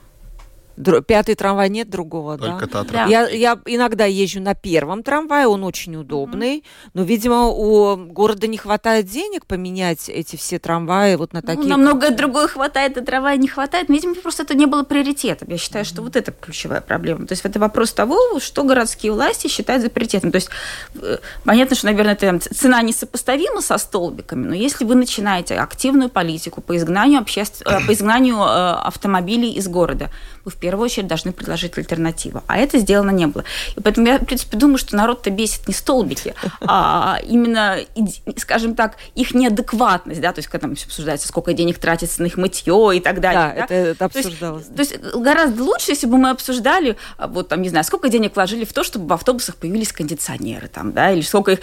Пятый 1.08 1.36
трамвай 1.36 1.70
нет 1.70 1.90
другого, 1.90 2.38
Только 2.38 2.68
да? 2.68 2.84
да. 2.84 3.06
Я, 3.06 3.28
я 3.30 3.60
иногда 3.66 4.06
езжу 4.06 4.42
на 4.42 4.56
первом 4.56 5.04
трамвае, 5.04 5.48
он 5.48 5.64
очень 5.64 5.96
удобный, 5.96 6.58
mm-hmm. 6.58 6.90
но, 6.94 7.04
видимо, 7.04 7.48
у 7.48 7.96
города 7.96 8.48
не 8.48 8.58
хватает 8.58 9.06
денег 9.06 9.46
поменять 9.46 10.10
эти 10.10 10.36
все 10.36 10.58
трамваи 10.58 11.16
вот 11.16 11.34
на 11.34 11.42
ну, 11.42 11.48
такие. 11.48 11.64
Ну, 11.64 11.70
намного 11.70 12.10
другое 12.12 12.48
хватает, 12.48 12.98
а 12.98 13.02
трамвая 13.02 13.38
не 13.38 13.48
хватает. 13.48 13.90
Но, 13.90 13.96
видимо, 13.96 14.16
просто 14.16 14.44
это 14.44 14.56
не 14.56 14.66
было 14.66 14.84
приоритетом. 14.84 15.50
Я 15.50 15.58
считаю, 15.58 15.86
mm-hmm. 15.86 15.88
что 15.88 16.02
вот 16.02 16.16
это 16.16 16.32
ключевая 16.32 16.82
проблема. 16.82 17.28
То 17.28 17.34
есть 17.34 17.46
это 17.46 17.60
вопрос 17.60 17.94
того, 17.94 18.40
что 18.40 18.64
городские 18.64 19.12
власти 19.12 19.48
считают 19.48 19.84
за 19.84 19.90
приоритетом. 19.90 20.32
То 20.32 20.38
есть 20.38 20.50
э, 20.96 21.18
понятно, 21.44 21.76
что, 21.76 21.86
наверное, 21.86 22.14
это, 22.14 22.40
цена 22.40 22.82
несопоставима 22.82 23.62
со 23.62 23.78
столбиками, 23.78 24.48
но 24.48 24.56
если 24.56 24.86
вы 24.86 24.96
начинаете 24.96 25.56
активную 25.56 26.10
политику 26.10 26.62
по 26.62 26.76
изгнанию, 26.76 27.22
обществ... 27.22 27.62
Э, 27.66 27.80
по 27.86 27.94
изгнанию 27.94 28.38
э, 28.38 28.74
автомобилей 28.84 29.52
из 29.52 29.68
города, 29.68 30.10
вы 30.46 30.52
в 30.52 30.56
первую 30.64 30.86
очередь 30.86 31.08
должны 31.08 31.34
предложить 31.34 31.78
альтернативу. 31.78 32.42
А 32.48 32.58
это 32.58 32.80
сделано 32.80 33.12
не 33.12 33.28
было. 33.28 33.44
И 33.76 33.82
поэтому 33.82 34.08
я, 34.08 34.18
в 34.18 34.26
принципе, 34.26 34.56
думаю, 34.56 34.78
что 34.78 34.96
народ-то 34.96 35.30
бесит 35.30 35.68
не 35.68 35.74
столбики, 35.74 36.34
а 36.62 37.20
именно, 37.28 37.80
скажем 38.38 38.74
так, 38.74 38.96
их 39.14 39.34
неадекватность, 39.34 40.22
да, 40.22 40.32
то 40.32 40.40
есть 40.40 40.48
когда 40.48 40.68
там 40.68 40.72
обсуждается, 40.72 41.28
сколько 41.28 41.52
денег 41.52 41.80
тратится 41.80 42.22
на 42.22 42.28
их 42.28 42.38
мытье 42.38 42.92
и 42.96 43.02
так 43.02 43.20
далее. 43.20 43.42
Да, 43.42 43.54
да? 43.56 43.64
Это, 43.66 43.74
это 43.74 44.06
обсуждалось. 44.06 44.68
То 44.68 44.80
есть, 44.80 44.94
то 44.94 45.02
есть 45.02 45.16
гораздо 45.16 45.64
лучше, 45.64 45.92
если 45.92 46.08
бы 46.08 46.18
мы 46.18 46.30
обсуждали, 46.30 46.96
а, 47.18 47.28
вот 47.28 47.50
там, 47.50 47.62
не 47.62 47.68
знаю, 47.68 47.84
сколько 47.84 48.08
денег 48.08 48.34
вложили 48.34 48.64
в 48.64 48.72
то, 48.72 48.86
чтобы 48.86 49.08
в 49.08 49.14
автобусах 49.14 49.58
появились 49.58 49.92
кондиционеры 49.92 50.70
там, 50.70 50.94
да, 50.94 51.12
или 51.12 51.22
сколько, 51.22 51.52
их, 51.52 51.60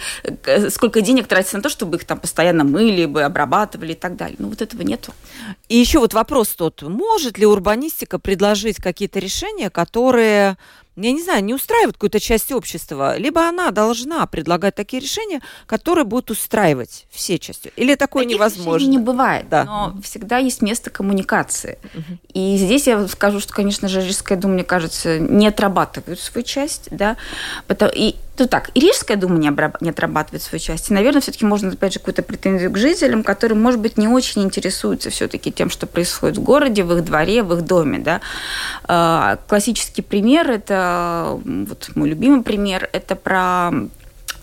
сколько 0.71 1.01
денег 1.01 1.25
тратится 1.25 1.57
на 1.57 1.63
то, 1.63 1.69
чтобы 1.69 1.97
их 1.97 2.05
там 2.05 2.19
постоянно 2.19 2.63
мыли 2.63 3.05
бы, 3.05 3.23
обрабатывали 3.23 3.93
и 3.93 3.95
так 3.95 4.15
далее. 4.15 4.35
Ну, 4.37 4.49
вот 4.49 4.61
этого 4.61 4.83
нету. 4.83 5.11
И 5.71 5.77
еще 5.77 5.99
вот 5.99 6.13
вопрос 6.13 6.49
тот, 6.49 6.81
может 6.81 7.37
ли 7.37 7.45
урбанистика 7.45 8.19
предложить 8.19 8.75
какие-то 8.75 9.19
решения, 9.19 9.69
которые 9.69 10.57
я 10.97 11.13
не 11.13 11.23
знаю, 11.23 11.41
не 11.45 11.53
устраивает 11.53 11.95
какую-то 11.95 12.19
часть 12.19 12.51
общества, 12.51 13.17
либо 13.17 13.47
она 13.47 13.71
должна 13.71 14.25
предлагать 14.25 14.75
такие 14.75 15.01
решения, 15.01 15.41
которые 15.65 16.03
будут 16.03 16.31
устраивать 16.31 17.05
все 17.09 17.39
части. 17.39 17.71
Или 17.77 17.95
такое 17.95 18.23
Таких 18.23 18.35
невозможно? 18.35 18.85
не 18.85 18.97
бывает, 18.97 19.47
да. 19.47 19.63
но 19.63 20.01
всегда 20.03 20.39
есть 20.39 20.61
место 20.61 20.89
коммуникации. 20.89 21.79
Угу. 21.93 22.17
И 22.33 22.57
здесь 22.57 22.87
я 22.87 23.07
скажу, 23.07 23.39
что, 23.39 23.53
конечно 23.53 23.87
же, 23.87 24.01
Рижская 24.01 24.37
дума, 24.37 24.55
мне 24.55 24.63
кажется, 24.65 25.17
не 25.17 25.47
отрабатывает 25.47 26.19
свою 26.19 26.45
часть, 26.45 26.89
да, 26.91 27.15
и 27.95 28.17
ну 28.41 28.47
так, 28.47 28.71
и 28.73 28.79
Рижская 28.79 29.17
дума 29.17 29.37
не, 29.37 29.47
обраб- 29.47 29.77
не 29.81 29.91
отрабатывает 29.91 30.41
свою 30.41 30.59
часть. 30.59 30.89
И, 30.89 30.93
наверное, 30.93 31.21
все-таки 31.21 31.45
можно, 31.45 31.69
опять 31.69 31.93
же, 31.93 31.99
какую-то 31.99 32.23
претензию 32.23 32.71
к 32.71 32.77
жителям, 32.77 33.23
которые, 33.23 33.55
может 33.55 33.79
быть, 33.79 33.97
не 33.97 34.07
очень 34.07 34.41
интересуются 34.41 35.11
все-таки 35.11 35.51
тем, 35.51 35.69
что 35.69 35.85
происходит 35.85 36.37
в 36.37 36.41
городе, 36.41 36.83
в 36.83 36.91
их 36.97 37.05
дворе, 37.05 37.43
в 37.43 37.53
их 37.53 37.61
доме. 37.61 37.99
Да? 37.99 38.19
А, 38.85 39.37
классический 39.47 40.01
пример– 40.01 40.49
это, 40.51 41.39
вот 41.45 41.91
мой 41.93 42.09
любимый 42.09 42.41
пример, 42.41 42.89
это 42.93 43.15
про 43.15 43.71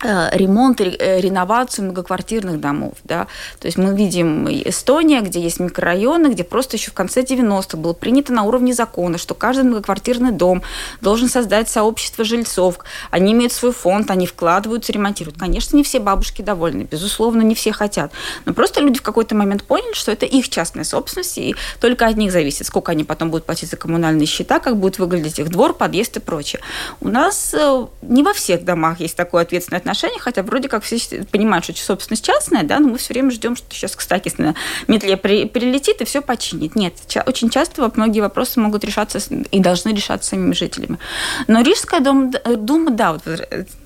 ремонт, 0.01 0.81
э, 0.81 1.19
реновацию 1.19 1.85
многоквартирных 1.85 2.59
домов. 2.59 2.93
Да? 3.03 3.27
То 3.59 3.67
есть 3.67 3.77
мы 3.77 3.95
видим 3.95 4.47
Эстония, 4.49 5.21
где 5.21 5.41
есть 5.41 5.59
микрорайоны, 5.59 6.27
где 6.27 6.43
просто 6.43 6.77
еще 6.77 6.91
в 6.91 6.93
конце 6.93 7.21
90-х 7.21 7.77
было 7.77 7.93
принято 7.93 8.33
на 8.33 8.43
уровне 8.43 8.73
закона, 8.73 9.17
что 9.17 9.33
каждый 9.33 9.65
многоквартирный 9.65 10.31
дом 10.31 10.61
должен 11.01 11.29
создать 11.29 11.69
сообщество 11.69 12.23
жильцов. 12.23 12.79
Они 13.11 13.33
имеют 13.33 13.53
свой 13.53 13.73
фонд, 13.73 14.11
они 14.11 14.25
вкладываются, 14.25 14.91
ремонтируют. 14.91 15.37
Конечно, 15.37 15.75
не 15.75 15.83
все 15.83 15.99
бабушки 15.99 16.41
довольны, 16.41 16.83
безусловно, 16.89 17.41
не 17.41 17.55
все 17.55 17.71
хотят. 17.71 18.11
Но 18.45 18.53
просто 18.53 18.81
люди 18.81 18.99
в 18.99 19.03
какой-то 19.03 19.35
момент 19.35 19.63
поняли, 19.63 19.93
что 19.93 20.11
это 20.11 20.25
их 20.25 20.49
частная 20.49 20.83
собственность, 20.83 21.37
и 21.37 21.55
только 21.79 22.07
от 22.07 22.15
них 22.17 22.31
зависит, 22.31 22.67
сколько 22.67 22.91
они 22.91 23.03
потом 23.03 23.29
будут 23.29 23.45
платить 23.45 23.69
за 23.69 23.77
коммунальные 23.77 24.27
счета, 24.27 24.59
как 24.59 24.77
будет 24.77 24.99
выглядеть 24.99 25.39
их 25.39 25.49
двор, 25.49 25.73
подъезд 25.73 26.17
и 26.17 26.19
прочее. 26.19 26.61
У 27.01 27.07
нас 27.07 27.53
э, 27.53 27.85
не 28.01 28.23
во 28.23 28.33
всех 28.33 28.63
домах 28.63 28.99
есть 28.99 29.15
такое 29.15 29.43
ответственное 29.43 29.79
отношения, 29.89 30.19
хотя 30.19 30.43
вроде 30.43 30.69
как 30.69 30.83
все 30.83 30.97
понимают, 31.31 31.65
что 31.65 31.73
собственность 31.75 32.25
частная, 32.25 32.63
да, 32.63 32.79
но 32.79 32.89
мы 32.89 32.97
все 32.97 33.13
время 33.13 33.31
ждем, 33.31 33.55
что 33.55 33.65
сейчас, 33.73 33.95
кстати, 33.95 34.31
на 34.37 34.55
метле 34.87 35.17
при, 35.17 35.45
прилетит 35.45 36.01
и 36.01 36.05
все 36.05 36.21
починит. 36.21 36.75
Нет, 36.75 36.93
очень 37.25 37.49
часто 37.49 37.91
многие 37.95 38.21
вопросы 38.21 38.59
могут 38.59 38.83
решаться 38.83 39.19
и 39.51 39.59
должны 39.59 39.89
решаться 39.89 40.29
самими 40.29 40.53
жителями. 40.53 40.99
Но 41.47 41.61
Рижская 41.61 41.99
дума, 41.99 42.31
дума, 42.57 42.91
да, 42.91 43.13
вот 43.13 43.23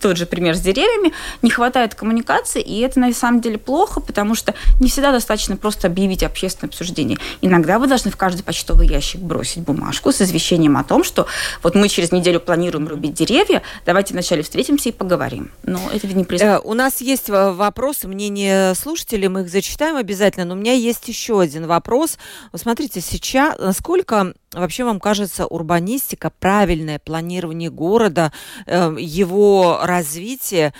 тот 0.02 0.18
же 0.18 0.26
пример 0.26 0.56
с 0.56 0.62
деревьями, 0.62 1.14
не 1.42 1.50
хватает 1.50 1.96
коммуникации, 1.96 2.62
и 2.62 2.80
это 2.82 3.00
на 3.00 3.14
самом 3.14 3.42
деле 3.42 3.58
плохо, 3.58 4.00
потому 4.00 4.36
что 4.36 4.54
не 4.80 4.90
всегда 4.90 5.12
достаточно 5.12 5.56
просто 5.58 5.88
объявить 5.88 6.24
общественное 6.24 6.70
обсуждение. 6.70 7.18
Иногда 7.42 7.80
вы 7.80 7.88
должны 7.88 8.12
в 8.12 8.18
каждый 8.18 8.44
почтовый 8.44 8.88
ящик 8.88 9.22
бросить 9.22 9.64
бумажку 9.64 10.12
с 10.12 10.22
извещением 10.22 10.78
о 10.78 10.84
том, 10.84 11.04
что 11.04 11.28
вот 11.62 11.76
мы 11.76 11.90
через 11.90 12.12
неделю 12.12 12.40
планируем 12.40 12.88
рубить 12.88 13.14
деревья, 13.14 13.62
давайте 13.86 14.14
вначале 14.14 14.44
встретимся 14.44 14.90
и 14.90 14.92
поговорим. 14.92 15.52
Но 15.64 15.80
это 15.96 16.08
не 16.08 16.24
происходит. 16.24 16.56
Э, 16.56 16.60
у 16.64 16.74
нас 16.74 17.02
есть 17.02 17.30
вопросы, 17.30 18.08
мнения 18.08 18.74
слушателей, 18.74 19.28
мы 19.28 19.42
их 19.42 19.50
зачитаем 19.50 19.96
обязательно, 19.96 20.46
но 20.46 20.56
у 20.56 20.58
меня 20.58 20.74
есть 20.74 21.08
еще 21.08 21.40
один 21.40 21.68
вопрос. 21.68 22.18
Смотрите, 22.54 23.02
сейчас, 23.02 23.58
насколько 23.60 24.34
вообще 24.54 24.84
вам 24.84 25.00
кажется 25.00 25.46
урбанистика, 25.46 26.32
правильное 26.40 27.00
планирование 27.00 27.70
города, 27.70 28.32
э, 28.66 28.96
его 29.00 29.80
развитие 29.84 30.74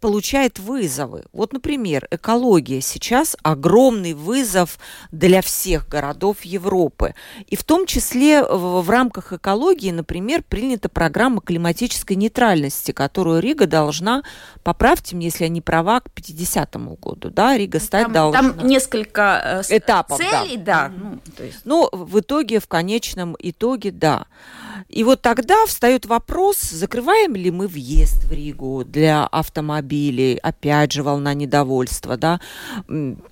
получает 0.00 0.58
вызовы. 0.58 1.24
Вот, 1.32 1.52
например, 1.52 2.06
экология 2.10 2.80
сейчас 2.80 3.36
огромный 3.42 4.14
вызов 4.14 4.78
для 5.10 5.42
всех 5.42 5.88
городов 5.88 6.42
Европы. 6.42 7.14
И 7.46 7.56
в 7.56 7.64
том 7.64 7.86
числе 7.86 8.42
в, 8.42 8.82
в 8.82 8.90
рамках 8.90 9.32
экологии, 9.32 9.90
например, 9.90 10.42
принята 10.48 10.88
программа 10.88 11.40
климатической 11.40 12.16
нейтральности, 12.16 12.92
которую 12.92 13.40
Рига 13.40 13.66
должна, 13.66 14.22
поправьте 14.62 15.16
мне, 15.16 15.26
если 15.26 15.44
я 15.44 15.50
не 15.50 15.60
права, 15.60 16.00
к 16.00 16.10
50 16.10 16.76
году, 17.00 17.30
да, 17.30 17.56
Рига 17.56 17.80
стать 17.80 18.04
там, 18.04 18.12
должна. 18.12 18.52
Там 18.52 18.66
несколько 18.66 19.62
э, 19.68 19.76
этапов, 19.76 20.18
целей, 20.18 20.56
да. 20.56 20.88
да. 20.88 20.92
Ну, 20.96 21.20
есть... 21.44 21.60
Но 21.64 21.88
в 21.92 22.20
итоге, 22.20 22.60
в 22.60 22.68
конечном 22.68 23.36
итоге, 23.38 23.90
да. 23.90 24.26
И 24.88 25.04
вот 25.04 25.22
тогда 25.22 25.66
встает 25.66 26.06
вопрос, 26.06 26.60
закрываем 26.60 27.34
ли 27.34 27.50
мы 27.50 27.66
въезд 27.66 28.24
в 28.24 28.32
Ригу 28.32 28.84
для 28.84 29.26
автомобилей, 29.26 30.36
опять 30.36 30.92
же 30.92 31.02
волна 31.02 31.34
недовольства, 31.34 32.16
да, 32.16 32.40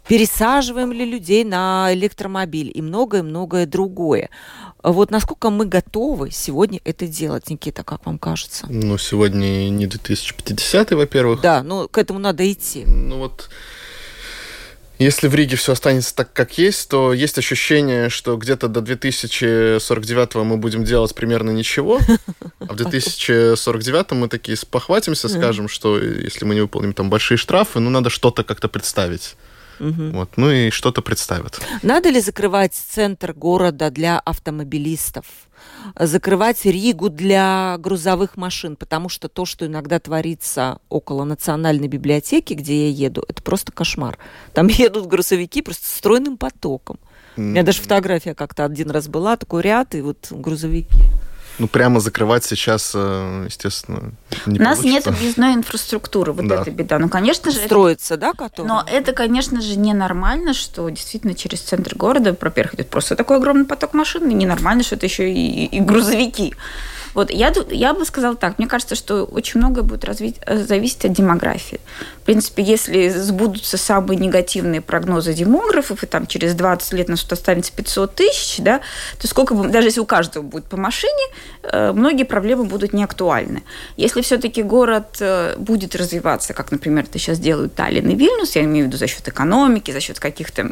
пересаживаем 0.09 0.92
ли 0.92 1.05
людей 1.05 1.44
на 1.44 1.88
электромобиль 1.92 2.70
и 2.74 2.82
многое-многое 2.82 3.66
другое. 3.66 4.30
Вот 4.82 5.11
насколько 5.11 5.51
мы 5.51 5.66
готовы 5.66 6.30
сегодня 6.30 6.80
это 6.84 7.07
делать, 7.07 7.51
Никита, 7.51 7.82
как 7.82 8.07
вам 8.07 8.18
кажется? 8.18 8.66
Ну, 8.70 8.99
сегодня 8.99 9.68
не 9.68 9.86
2050, 9.86 10.92
во-первых. 10.92 11.40
Да, 11.40 11.62
ну, 11.62 11.88
к 11.88 11.99
этому 11.99 12.18
надо 12.20 12.51
идти. 12.51 12.84
Ну, 12.86 13.18
вот 13.18 13.51
если 14.99 15.28
в 15.28 15.34
Риге 15.34 15.57
все 15.57 15.72
останется 15.72 16.14
так, 16.14 16.32
как 16.32 16.59
есть, 16.59 16.88
то 16.88 17.12
есть 17.12 17.38
ощущение, 17.38 18.09
что 18.09 18.36
где-то 18.36 18.68
до 18.68 18.80
2049 18.80 20.34
мы 20.36 20.57
будем 20.57 20.84
делать 20.84 21.14
примерно 21.14 21.51
ничего, 21.51 22.01
а 22.61 22.72
в 22.72 22.76
2049 22.76 24.12
мы 24.12 24.28
такие 24.28 24.57
спохватимся, 24.57 25.28
скажем, 25.28 25.68
что 25.68 25.99
если 25.99 26.44
мы 26.44 26.55
не 26.55 26.61
выполним 26.62 26.92
там 26.92 27.11
большие 27.11 27.38
штрафы, 27.38 27.80
ну 27.80 27.90
надо 27.90 28.11
что-то 28.11 28.44
как-то 28.44 28.68
представить. 28.68 29.36
Угу. 29.80 30.11
Вот, 30.12 30.36
ну 30.36 30.51
и 30.51 30.70
что-то 30.70 31.03
представят. 31.03 31.61
Надо 31.82 32.09
ли 32.09 32.20
закрывать 32.20 32.74
центр 32.74 33.34
города 33.34 33.90
для 33.90 34.18
автомобилистов? 34.18 35.26
Закрывать 35.99 36.64
Ригу 36.64 37.09
для 37.11 37.77
грузовых 37.79 38.37
машин? 38.37 38.77
Потому 38.77 39.09
что 39.09 39.29
то, 39.29 39.45
что 39.45 39.66
иногда 39.66 39.99
творится 39.99 40.79
около 40.89 41.24
национальной 41.24 41.89
библиотеки, 41.89 42.55
где 42.55 42.89
я 42.89 43.07
еду, 43.07 43.24
это 43.29 43.43
просто 43.43 43.72
кошмар. 43.72 44.18
Там 44.53 44.66
едут 44.68 45.07
грузовики 45.07 45.62
просто 45.62 45.87
стройным 45.87 46.37
потоком. 46.37 46.99
У 47.37 47.43
меня 47.43 47.62
даже 47.62 47.83
фотография 47.83 48.35
как-то 48.35 48.64
один 48.64 48.91
раз 48.91 49.09
была, 49.09 49.37
такой 49.37 49.62
ряд, 49.62 49.95
и 49.95 50.01
вот 50.01 50.29
грузовики. 50.31 50.97
Ну, 51.59 51.69
прямо 51.69 52.01
закрывать 52.01 52.45
сейчас, 52.45 52.93
э, 52.95 53.45
естественно, 53.47 54.13
не 54.45 54.59
У 54.59 54.63
нас 54.63 54.79
получится. 54.79 54.87
нет 54.87 55.07
объездной 55.07 55.55
инфраструктуры, 55.55 56.33
вот 56.33 56.47
да. 56.47 56.61
это 56.61 56.71
беда. 56.71 56.99
Ну, 56.99 57.09
конечно 57.09 57.51
же... 57.51 57.59
Строится, 57.59 58.15
это... 58.15 58.21
да, 58.21 58.33
которая? 58.33 58.69
Но 58.69 58.85
это, 58.87 59.13
конечно 59.13 59.63
же, 59.63 59.79
ненормально, 59.79 60.53
что 60.53 60.89
действительно 60.91 61.35
через 61.35 61.61
центр 61.61 61.95
города, 61.95 62.37
во-первых, 62.39 62.75
идет 62.75 62.91
просто 62.91 63.17
такой 63.17 63.39
огромный 63.39 63.65
поток 63.65 63.95
машин, 63.95 64.29
и 64.29 64.35
ненормально, 64.35 64.83
что 64.83 64.97
это 64.97 65.07
еще 65.07 65.33
и, 65.33 65.65
и 65.67 65.81
грузовики. 65.81 66.55
Вот 67.17 67.31
я, 67.31 67.51
я 67.71 67.95
бы 67.95 68.05
сказала 68.05 68.37
так, 68.37 68.59
мне 68.59 68.69
кажется, 68.69 68.95
что 68.95 69.25
очень 69.25 69.59
многое 69.59 69.83
будет 69.83 70.05
развить, 70.05 70.37
э, 70.45 70.59
зависеть 70.59 71.07
от 71.07 71.12
демографии. 71.12 71.81
В 72.21 72.27
принципе, 72.27 72.62
если 72.62 73.09
сбудутся 73.09 73.79
самые 73.79 74.19
негативные 74.19 74.83
прогнозы 74.83 75.33
демографов, 75.33 76.03
и 76.03 76.07
там 76.07 76.27
через 76.27 76.55
20 76.55 76.93
лет 76.93 77.09
нас 77.09 77.27
останется 77.33 77.73
500 77.73 78.14
тысяч, 78.14 78.59
да, 78.59 78.83
то 79.19 79.27
сколько 79.29 79.55
бы, 79.55 79.67
даже 79.69 79.89
если 79.89 80.01
у 80.01 80.05
каждого 80.05 80.43
будет 80.43 80.67
по 80.67 80.77
машине, 80.77 81.27
э, 81.62 81.93
многие 81.93 82.25
проблемы 82.25 82.64
будут 82.64 82.93
не 82.93 83.03
актуальны. 83.03 83.62
Если 83.97 84.21
все-таки 84.21 84.62
город 84.62 85.17
э, 85.21 85.55
будет 85.57 85.97
развиваться, 85.97 86.53
как, 86.53 86.71
например, 86.71 87.05
это 87.05 87.19
сейчас 87.19 87.39
делают 87.39 87.75
Таллин 87.75 88.11
и 88.11 88.14
Вильнюс, 88.14 88.57
я 88.57 88.64
имею 88.64 88.85
в 88.85 88.89
виду 88.89 88.99
за 88.99 89.07
счет 89.07 89.27
экономики, 89.27 89.91
за 89.91 90.01
счет 90.01 90.21
каких-то 90.21 90.71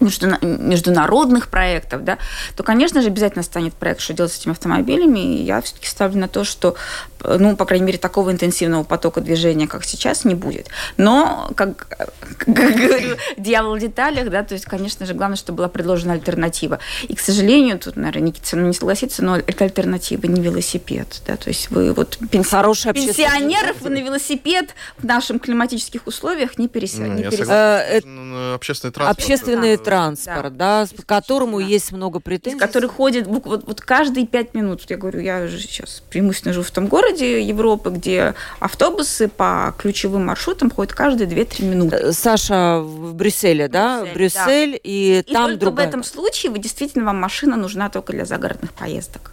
международных 0.00 1.48
проектов, 1.48 2.04
да, 2.04 2.18
то, 2.56 2.62
конечно 2.62 3.02
же, 3.02 3.08
обязательно 3.08 3.42
станет 3.42 3.74
проект, 3.74 4.00
что 4.00 4.12
делать 4.14 4.32
с 4.32 4.38
этими 4.38 4.52
автомобилями. 4.52 5.20
И 5.20 5.42
я 5.42 5.60
все-таки 5.60 5.86
ставлю 5.86 6.20
на 6.20 6.28
то, 6.28 6.44
что, 6.44 6.76
ну, 7.22 7.56
по 7.56 7.64
крайней 7.64 7.86
мере, 7.86 7.98
такого 7.98 8.30
интенсивного 8.30 8.84
потока 8.84 9.20
движения, 9.20 9.66
как 9.66 9.84
сейчас, 9.84 10.24
не 10.24 10.34
будет. 10.34 10.68
Но, 10.96 11.50
как, 11.54 11.86
как 12.38 12.48
говорю, 12.48 13.16
дьявол 13.36 13.76
в 13.76 13.80
деталях, 13.80 14.30
да, 14.30 14.42
то 14.42 14.54
есть, 14.54 14.66
конечно 14.66 15.06
же, 15.06 15.14
главное, 15.14 15.36
чтобы 15.36 15.58
была 15.58 15.68
предложена 15.68 16.14
альтернатива. 16.14 16.78
И, 17.08 17.14
к 17.14 17.20
сожалению, 17.20 17.78
тут, 17.78 17.96
наверное, 17.96 18.28
Никита 18.28 18.56
не 18.56 18.72
согласится, 18.72 19.22
но 19.22 19.36
это 19.36 19.64
альтернатива 19.64 20.26
не 20.26 20.40
велосипед, 20.40 21.22
да, 21.26 21.36
то 21.36 21.48
есть 21.48 21.70
вы 21.70 21.92
вот 21.92 22.18
пенси... 22.30 22.92
пенсионеров 22.92 23.80
вы 23.80 23.90
на 23.90 23.98
велосипед 23.98 24.74
в 24.98 25.04
наших 25.04 25.40
климатических 25.40 26.06
условиях 26.06 26.58
не 26.58 26.68
пересядете. 26.68 27.24
Ну, 27.24 27.30
перес... 27.30 27.48
э, 27.48 28.00
ну, 28.04 28.54
общественный 28.54 28.92
транспорт. 28.92 29.18
Общественный 29.18 29.76
транспорт, 29.84 30.56
да, 30.56 30.86
да 30.86 31.02
к 31.02 31.06
которому 31.06 31.60
есть 31.60 31.92
много 31.92 32.20
претензий. 32.20 32.58
Который 32.58 32.88
ходит 32.88 33.26
вот, 33.26 33.44
вот 33.44 33.80
каждые 33.80 34.26
пять 34.26 34.54
минут. 34.54 34.82
Я 34.88 34.96
говорю, 34.96 35.20
я 35.20 35.46
же 35.46 35.58
сейчас 35.58 36.02
преимущественно 36.10 36.52
живу 36.52 36.64
в 36.64 36.70
том 36.70 36.86
городе 36.86 37.42
Европы, 37.42 37.90
где 37.90 38.34
автобусы 38.60 39.28
по 39.28 39.74
ключевым 39.78 40.26
маршрутам 40.26 40.70
ходят 40.70 40.92
каждые 40.92 41.28
2-3 41.28 41.64
минуты. 41.64 41.96
Э, 41.96 42.12
Саша 42.12 42.80
в 42.80 43.14
Брюсселе, 43.14 43.68
да? 43.68 44.00
Брюссель, 44.00 44.14
Брюссель 44.14 44.72
да. 44.72 44.78
и, 44.82 45.18
и 45.26 45.32
там 45.32 45.46
только 45.46 45.60
другая. 45.60 45.86
в 45.86 45.88
этом 45.88 46.04
случае 46.04 46.52
вы 46.52 46.58
действительно 46.58 47.04
вам 47.04 47.20
машина 47.20 47.56
нужна 47.56 47.88
только 47.90 48.12
для 48.12 48.24
загородных 48.24 48.72
поездок. 48.72 49.32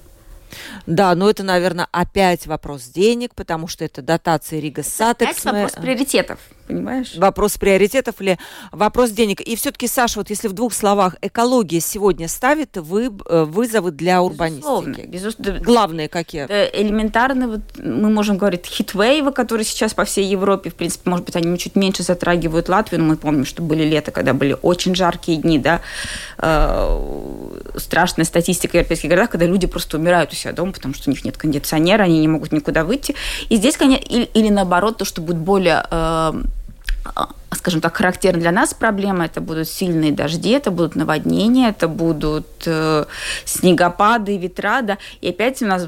Да, 0.86 1.16
но 1.16 1.30
это, 1.30 1.44
наверное, 1.44 1.88
опять 1.92 2.48
вопрос 2.48 2.84
денег, 2.86 3.34
потому 3.36 3.68
что 3.68 3.86
это 3.86 4.02
дотации 4.02 4.60
Рига 4.60 4.84
Сатекс. 4.84 5.40
Это 5.40 5.54
вопрос 5.54 5.72
приоритетов, 5.74 6.40
понимаешь? 6.72 7.16
Вопрос 7.18 7.58
приоритетов 7.58 8.16
или 8.20 8.38
вопрос 8.72 9.12
денег. 9.12 9.42
И 9.42 9.56
все-таки, 9.56 9.88
Саша, 9.88 10.20
вот 10.20 10.30
если 10.30 10.48
в 10.48 10.54
двух 10.54 10.74
словах, 10.74 11.16
экология 11.22 11.80
сегодня 11.80 12.28
ставит 12.28 12.78
вы, 12.78 13.12
э, 13.26 13.44
вызовы 13.44 13.92
для 13.92 14.22
урбанистики? 14.22 15.06
Безусловно. 15.08 15.60
Главные 15.60 16.10
какие? 16.10 16.46
Элементарно, 16.46 17.48
вот 17.48 17.62
мы 17.78 18.10
можем 18.10 18.38
говорить, 18.38 18.66
хитвейвы, 18.66 19.32
которые 19.32 19.66
сейчас 19.66 19.94
по 19.94 20.06
всей 20.06 20.26
Европе, 20.26 20.70
в 20.70 20.76
принципе, 20.76 21.10
может 21.10 21.26
быть, 21.26 21.36
они 21.36 21.58
чуть 21.58 21.76
меньше 21.76 22.04
затрагивают 22.04 22.70
Латвию, 22.70 23.02
но 23.02 23.08
мы 23.08 23.18
помним, 23.18 23.46
что 23.46 23.62
были 23.62 23.84
лета, 23.84 24.12
когда 24.12 24.34
были 24.34 24.58
очень 24.62 24.96
жаркие 24.96 25.38
дни, 25.38 25.60
да, 25.60 25.82
э, 26.38 27.52
страшная 27.78 28.26
статистика 28.26 28.72
в 28.72 28.76
европейских 28.76 29.10
городах, 29.10 29.32
когда 29.32 29.46
люди 29.46 29.68
просто 29.68 29.98
умирают 29.98 30.32
у 30.32 30.36
себя 30.36 30.54
дома, 30.54 30.72
потому 30.72 30.94
что 30.94 31.10
у 31.10 31.12
них 31.12 31.24
нет 31.26 31.38
кондиционера, 31.38 32.04
они 32.04 32.20
не 32.20 32.28
могут 32.28 32.52
никуда 32.52 32.84
выйти. 32.84 33.16
И 33.50 33.56
здесь, 33.58 33.78
конечно, 33.78 34.04
или, 34.06 34.30
или 34.34 34.50
наоборот, 34.50 34.98
то, 34.98 35.06
что 35.06 35.22
будет 35.22 35.38
более 35.38 35.86
э, 35.90 36.34
скажем 37.62 37.82
так, 37.82 37.96
характерны 37.96 38.40
для 38.40 38.52
нас 38.52 38.74
проблемы. 38.74 39.26
Это 39.26 39.42
будут 39.42 39.68
сильные 39.68 40.12
дожди, 40.12 40.50
это 40.52 40.72
будут 40.72 40.96
наводнения, 40.96 41.70
это 41.70 41.88
будут 41.88 42.48
э, 42.66 43.06
снегопады, 43.46 44.38
ветра. 44.38 44.82
Да. 44.82 44.98
И 45.22 45.30
опять 45.30 45.62
у 45.62 45.66
нас 45.68 45.88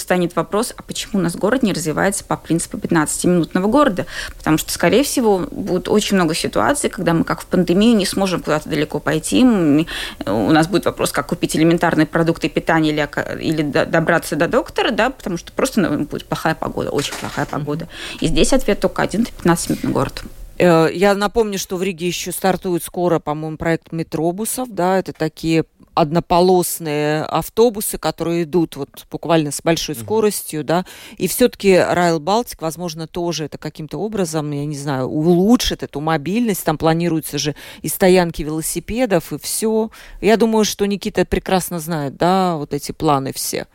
станет 0.00 0.36
вопрос, 0.36 0.74
а 0.76 0.82
почему 0.82 1.20
у 1.20 1.22
нас 1.22 1.36
город 1.36 1.62
не 1.62 1.72
развивается 1.72 2.24
по 2.24 2.36
принципу 2.36 2.76
15-минутного 2.76 3.68
города? 3.68 4.06
Потому 4.36 4.58
что, 4.58 4.72
скорее 4.72 5.02
всего, 5.02 5.38
будет 5.50 5.88
очень 5.88 6.16
много 6.16 6.34
ситуаций, 6.34 6.90
когда 6.90 7.14
мы, 7.14 7.24
как 7.24 7.40
в 7.40 7.46
пандемию, 7.46 7.96
не 7.96 8.06
сможем 8.06 8.42
куда-то 8.42 8.68
далеко 8.68 8.98
пойти. 8.98 9.44
Мы, 9.44 9.86
у 10.26 10.50
нас 10.50 10.66
будет 10.66 10.84
вопрос, 10.84 11.12
как 11.12 11.28
купить 11.28 11.56
элементарные 11.56 12.06
продукты 12.06 12.48
питания 12.48 12.90
или, 12.90 13.08
или 13.40 13.62
добраться 13.62 14.36
до 14.36 14.48
доктора, 14.48 14.90
да, 14.90 15.10
потому 15.10 15.36
что 15.36 15.52
просто 15.52 15.80
ну, 15.80 16.04
будет 16.04 16.26
плохая 16.26 16.54
погода, 16.54 16.90
очень 16.90 17.14
плохая 17.14 17.46
погода. 17.46 17.88
И 18.20 18.26
здесь 18.26 18.52
ответ 18.52 18.80
только 18.80 19.02
один– 19.02 19.26
15-минутный 19.44 19.90
город. 19.90 20.24
Э, 20.58 20.88
я 20.92 21.14
напомню, 21.14 21.58
что 21.58 21.76
в 21.76 21.82
Риге 21.82 22.06
еще 22.06 22.32
стартует 22.32 22.82
скоро, 22.82 23.18
по-моему, 23.18 23.56
проект 23.56 23.92
метробусов, 23.92 24.68
да, 24.70 24.98
это 24.98 25.12
такие 25.12 25.64
однополосные 25.94 27.22
автобусы, 27.24 27.98
которые 27.98 28.44
идут 28.44 28.76
вот 28.76 29.06
буквально 29.10 29.50
с 29.50 29.60
большой 29.62 29.94
mm-hmm. 29.94 30.02
скоростью, 30.02 30.64
да, 30.64 30.84
и 31.16 31.26
все-таки 31.26 31.76
Райл 31.76 32.20
Балтик, 32.20 32.62
возможно, 32.62 33.08
тоже 33.08 33.46
это 33.46 33.58
каким-то 33.58 33.98
образом, 33.98 34.50
я 34.52 34.64
не 34.64 34.76
знаю, 34.76 35.06
улучшит 35.06 35.82
эту 35.82 36.00
мобильность, 36.00 36.64
там 36.64 36.78
планируются 36.78 37.38
же 37.38 37.56
и 37.82 37.88
стоянки 37.88 38.42
велосипедов, 38.42 39.32
и 39.32 39.38
все. 39.38 39.90
Я 40.20 40.36
думаю, 40.36 40.64
что 40.64 40.86
Никита 40.86 41.24
прекрасно 41.24 41.80
знает, 41.80 42.16
да, 42.16 42.56
вот 42.56 42.74
эти 42.74 42.92
планы 42.92 43.32
все. 43.32 43.66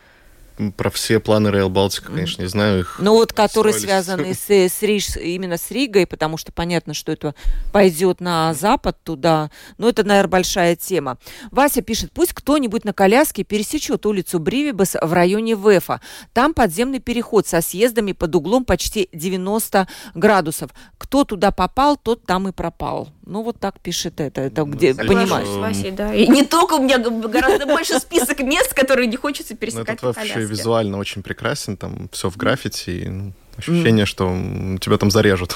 Про 0.78 0.90
все 0.90 1.20
планы 1.20 1.48
Rail 1.48 1.70
Балтика, 1.70 2.08
конечно, 2.08 2.42
не 2.42 2.48
знаю 2.48 2.82
их. 2.82 2.98
Ну 3.00 3.14
вот, 3.14 3.34
которые 3.34 3.74
связаны 3.74 4.34
с, 4.34 4.50
с 4.50 4.82
Риж, 4.82 5.18
именно 5.18 5.58
с 5.58 5.72
Ригой, 5.72 6.06
потому 6.06 6.38
что 6.38 6.52
понятно, 6.52 6.94
что 6.94 7.12
это 7.12 7.34
пойдет 7.72 8.22
на 8.22 8.54
запад 8.54 8.98
туда. 9.04 9.50
Но 9.78 9.90
это, 9.90 10.04
наверное, 10.04 10.30
большая 10.30 10.76
тема. 10.76 11.18
Вася 11.52 11.82
пишет, 11.82 12.12
пусть 12.14 12.34
кто-нибудь 12.34 12.86
на 12.86 12.94
коляске 12.94 13.44
пересечет 13.44 14.06
улицу 14.06 14.40
Бривибас 14.40 14.96
в 15.02 15.14
районе 15.14 15.56
Вефа. 15.56 16.02
Там 16.34 16.54
подземный 16.54 17.00
переход 17.00 17.48
со 17.48 17.62
съездами 17.62 18.12
под 18.12 18.36
углом 18.36 18.66
почти 18.66 19.10
90 19.14 19.88
градусов. 20.14 20.72
Кто 20.98 21.24
туда 21.24 21.52
попал, 21.52 21.98
тот 21.98 22.26
там 22.26 22.48
и 22.48 22.52
пропал. 22.52 23.10
Ну, 23.26 23.42
вот 23.42 23.60
так 23.60 23.80
пишет 23.80 24.20
это. 24.20 24.42
Это 24.42 24.66
ну, 24.66 24.72
где, 24.74 24.94
понимаешь? 24.94 25.48
Вася, 25.48 25.92
да. 25.92 26.14
И 26.14 26.28
не 26.28 26.44
только 26.44 26.74
у 26.74 26.84
меня 26.84 26.98
гораздо 26.98 27.66
больше 27.66 28.00
список 28.00 28.40
мест, 28.40 28.74
которые 28.74 29.08
не 29.08 29.16
хочется 29.16 29.56
пересекать 29.56 30.02
на 30.02 30.14
коляске 30.14 30.43
визуально 30.46 30.98
очень 30.98 31.24
прекрасен, 31.24 31.78
там 31.78 32.10
все 32.12 32.30
в 32.30 32.38
граффити, 32.38 32.90
и, 32.90 33.10
ну, 33.10 33.34
ощущение, 33.58 34.06
mm. 34.06 34.08
что 34.08 34.26
тебя 34.80 34.98
там 34.98 35.12
зарежут. 35.12 35.56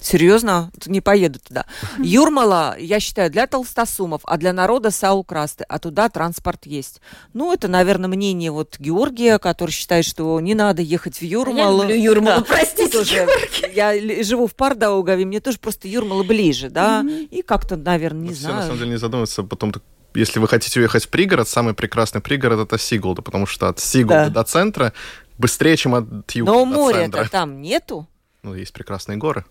Серьезно? 0.00 0.70
Не 0.86 1.00
поеду 1.00 1.40
туда. 1.40 1.66
Юрмала, 1.98 2.76
я 2.78 3.00
считаю, 3.00 3.30
для 3.30 3.46
толстосумов, 3.46 4.20
а 4.24 4.36
для 4.36 4.52
народа 4.52 4.90
саукрасты, 4.90 5.64
а 5.68 5.78
туда 5.78 6.08
транспорт 6.08 6.66
есть. 6.66 7.00
Ну, 7.34 7.52
это, 7.52 7.68
наверное, 7.68 8.08
мнение 8.08 8.50
вот 8.50 8.76
Георгия, 8.78 9.38
который 9.38 9.70
считает, 9.70 10.04
что 10.04 10.38
не 10.40 10.54
надо 10.54 10.82
ехать 10.82 11.18
в 11.18 11.22
Юрмалу. 11.22 11.82
Я 11.82 11.88
люблю 11.88 12.02
Юрмалу, 12.02 12.40
да. 12.40 12.46
простите, 12.46 12.92
тоже. 12.92 13.26
Я 13.74 14.22
живу 14.22 14.46
в 14.46 14.54
Пардаугаве, 14.54 15.24
мне 15.24 15.40
тоже 15.40 15.58
просто 15.58 15.88
Юрмала 15.88 16.22
ближе, 16.22 16.70
да, 16.70 17.02
mm-hmm. 17.02 17.24
и 17.26 17.42
как-то, 17.42 17.76
наверное, 17.76 18.22
не 18.22 18.28
Но 18.30 18.34
знаю. 18.34 18.54
Все, 18.54 18.60
на 18.60 18.66
самом 18.66 18.78
деле, 18.78 18.90
не 18.90 18.98
задумываться, 18.98 19.42
потом 19.42 19.72
если 20.18 20.38
вы 20.38 20.48
хотите 20.48 20.80
уехать 20.80 21.04
в 21.04 21.08
пригород, 21.08 21.48
самый 21.48 21.74
прекрасный 21.74 22.20
пригород 22.20 22.60
это 22.60 22.78
Сигулда, 22.78 23.22
потому 23.22 23.46
что 23.46 23.68
от 23.68 23.78
Сигулды 23.78 24.26
да. 24.26 24.30
до 24.30 24.44
центра 24.44 24.92
быстрее, 25.38 25.76
чем 25.76 25.94
от 25.94 26.30
юга 26.32 26.52
Но 26.52 26.64
моря-то 26.64 27.28
там 27.30 27.60
нету. 27.62 28.08
Ну, 28.42 28.54
есть 28.54 28.72
прекрасные 28.72 29.18
горы 29.18 29.44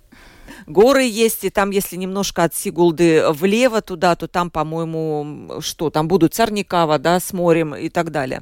горы 0.68 1.03
есть, 1.03 1.43
и 1.43 1.49
там, 1.49 1.72
если 1.72 1.95
немножко 1.95 2.43
от 2.43 2.53
Сигулды 2.53 3.24
влево 3.32 3.82
туда, 3.82 4.15
то 4.15 4.28
там, 4.28 4.51
по-моему, 4.51 5.59
что, 5.61 5.89
там 5.89 6.07
будут 6.07 6.34
Царникава, 6.34 6.99
да, 6.99 7.20
с 7.20 7.34
морем 7.34 7.76
и 7.76 7.89
так 7.89 8.11
далее. 8.11 8.41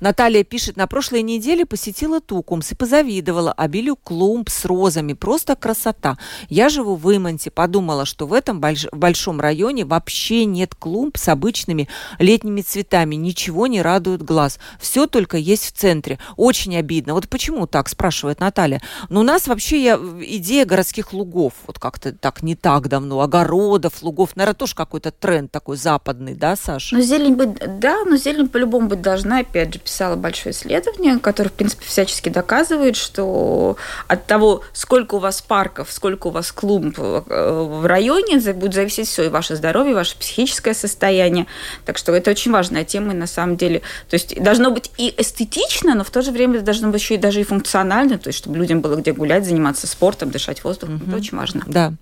Наталья 0.00 0.44
пишет, 0.44 0.76
на 0.76 0.86
прошлой 0.86 1.22
неделе 1.22 1.66
посетила 1.66 2.20
Тукумс 2.20 2.72
и 2.72 2.74
позавидовала 2.74 3.52
обилию 3.52 3.96
клумб 3.96 4.48
с 4.48 4.64
розами. 4.64 5.12
Просто 5.12 5.56
красота. 5.56 6.18
Я 6.48 6.68
живу 6.68 6.96
в 6.96 7.14
Иманте, 7.14 7.50
подумала, 7.50 8.04
что 8.06 8.26
в 8.26 8.32
этом 8.32 8.60
больш- 8.60 8.88
большом 8.92 9.40
районе 9.40 9.84
вообще 9.84 10.44
нет 10.44 10.74
клумб 10.74 11.16
с 11.16 11.28
обычными 11.28 11.88
летними 12.18 12.60
цветами. 12.62 13.16
Ничего 13.16 13.66
не 13.66 13.82
радует 13.82 14.22
глаз. 14.22 14.58
Все 14.80 15.06
только 15.06 15.36
есть 15.36 15.64
в 15.66 15.72
центре. 15.72 16.18
Очень 16.36 16.76
обидно. 16.76 17.14
Вот 17.14 17.28
почему 17.28 17.66
так, 17.66 17.88
спрашивает 17.88 18.40
Наталья. 18.40 18.80
Но 19.08 19.20
у 19.20 19.24
нас 19.24 19.48
вообще 19.48 19.82
я, 19.82 19.96
идея 19.96 20.64
городских 20.64 21.12
лугов, 21.12 21.54
вот 21.66 21.78
как-то 21.78 22.12
так 22.12 22.42
не 22.42 22.54
так 22.54 22.88
давно, 22.88 23.20
огородов, 23.20 24.02
лугов, 24.02 24.36
наверное, 24.36 24.56
тоже 24.56 24.74
какой-то 24.74 25.10
тренд 25.10 25.50
такой 25.50 25.76
западный, 25.76 26.34
да, 26.34 26.56
Саша? 26.56 26.94
Ну, 26.94 27.02
зелень 27.02 27.34
быть, 27.34 27.58
да, 27.80 28.04
но 28.04 28.16
зелень 28.16 28.48
по-любому 28.48 28.88
быть 28.88 29.00
должна, 29.00 29.38
опять 29.38 29.72
же, 29.72 29.78
писала 29.78 30.16
большое 30.16 30.52
исследование, 30.52 31.18
которое, 31.18 31.50
в 31.50 31.54
принципе, 31.54 31.84
всячески 31.86 32.28
доказывает, 32.28 32.96
что 32.96 33.76
от 34.08 34.26
того, 34.26 34.62
сколько 34.72 35.16
у 35.16 35.18
вас 35.18 35.42
парков, 35.42 35.92
сколько 35.92 36.28
у 36.28 36.30
вас 36.30 36.52
клумб 36.52 36.98
э, 36.98 37.22
в 37.26 37.86
районе, 37.86 38.38
будет 38.52 38.74
зависеть 38.74 39.08
все, 39.08 39.24
и 39.24 39.28
ваше 39.28 39.56
здоровье, 39.56 39.92
и 39.92 39.94
ваше 39.94 40.16
психическое 40.18 40.74
состояние. 40.74 41.46
Так 41.84 41.98
что 41.98 42.12
это 42.12 42.30
очень 42.30 42.52
важная 42.52 42.84
тема, 42.84 43.12
и 43.12 43.16
на 43.16 43.26
самом 43.26 43.56
деле. 43.56 43.80
То 44.08 44.14
есть 44.14 44.40
должно 44.42 44.70
быть 44.70 44.90
и 44.98 45.14
эстетично, 45.16 45.94
но 45.94 46.04
в 46.04 46.10
то 46.10 46.22
же 46.22 46.30
время 46.30 46.60
должно 46.60 46.90
быть 46.90 47.00
еще 47.00 47.14
и 47.14 47.18
даже 47.18 47.40
и 47.40 47.44
функционально, 47.44 48.18
то 48.18 48.28
есть 48.28 48.38
чтобы 48.38 48.56
людям 48.56 48.80
было 48.80 48.96
где 48.96 49.12
гулять, 49.12 49.44
заниматься 49.44 49.86
спортом, 49.86 50.30
дышать 50.30 50.64
воздухом. 50.64 50.96
Угу. 50.96 51.04
Это 51.06 51.16
очень 51.16 51.36
важно. 51.36 51.45
Да. 51.54 51.94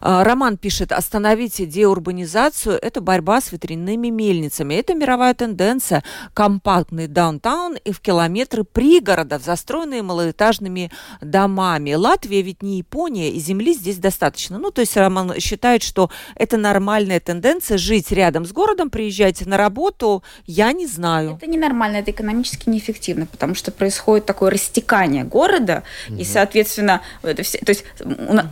А, 0.00 0.24
Роман 0.24 0.56
пишет, 0.56 0.92
остановите 0.92 1.66
деурбанизацию, 1.66 2.78
это 2.80 3.00
борьба 3.00 3.40
с 3.40 3.52
ветряными 3.52 4.08
мельницами. 4.08 4.74
Это 4.74 4.94
мировая 4.94 5.34
тенденция. 5.34 6.02
Компактный 6.34 7.06
даунтаун 7.06 7.66
даун 7.66 7.76
и 7.84 7.92
в 7.92 8.00
километры 8.00 8.64
пригородов, 8.64 9.42
застроенные 9.42 10.02
малоэтажными 10.02 10.90
домами. 11.20 11.94
Латвия 11.94 12.42
ведь 12.42 12.62
не 12.62 12.78
Япония, 12.78 13.30
и 13.30 13.38
земли 13.38 13.74
здесь 13.74 13.98
достаточно. 13.98 14.58
Ну, 14.58 14.70
то 14.70 14.80
есть 14.80 14.96
Роман 14.96 15.38
считает, 15.40 15.82
что 15.82 16.10
это 16.34 16.56
нормальная 16.56 17.20
тенденция 17.20 17.78
жить 17.78 18.12
рядом 18.12 18.44
с 18.44 18.52
городом, 18.52 18.90
приезжать 18.90 19.44
на 19.46 19.56
работу, 19.56 20.22
я 20.46 20.72
не 20.72 20.86
знаю. 20.86 21.38
Это 21.40 21.50
ненормально, 21.50 21.96
это 21.96 22.10
экономически 22.10 22.68
неэффективно, 22.68 23.26
потому 23.26 23.54
что 23.54 23.70
происходит 23.70 24.26
такое 24.26 24.50
растекание 24.50 25.24
города, 25.24 25.82
угу. 26.08 26.18
и, 26.18 26.24
соответственно, 26.24 27.00
это 27.22 27.42
все, 27.42 27.58
то 27.58 27.70
есть 27.70 27.84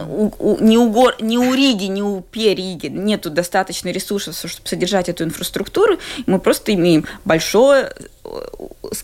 у, 0.09 0.24
у, 0.39 0.59
ни, 0.61 0.77
у 0.77 0.91
гор, 0.91 1.17
ни 1.21 1.37
у 1.37 1.55
Риги, 1.55 1.85
ни 1.85 2.03
у 2.03 2.21
Периги 2.21 2.87
нету 2.87 3.31
достаточно 3.31 3.89
ресурсов, 3.89 4.37
чтобы 4.37 4.69
содержать 4.69 5.09
эту 5.09 5.25
инфраструктуру, 5.25 5.99
мы 6.27 6.39
просто 6.39 6.75
имеем 6.75 7.07
большое 7.25 7.93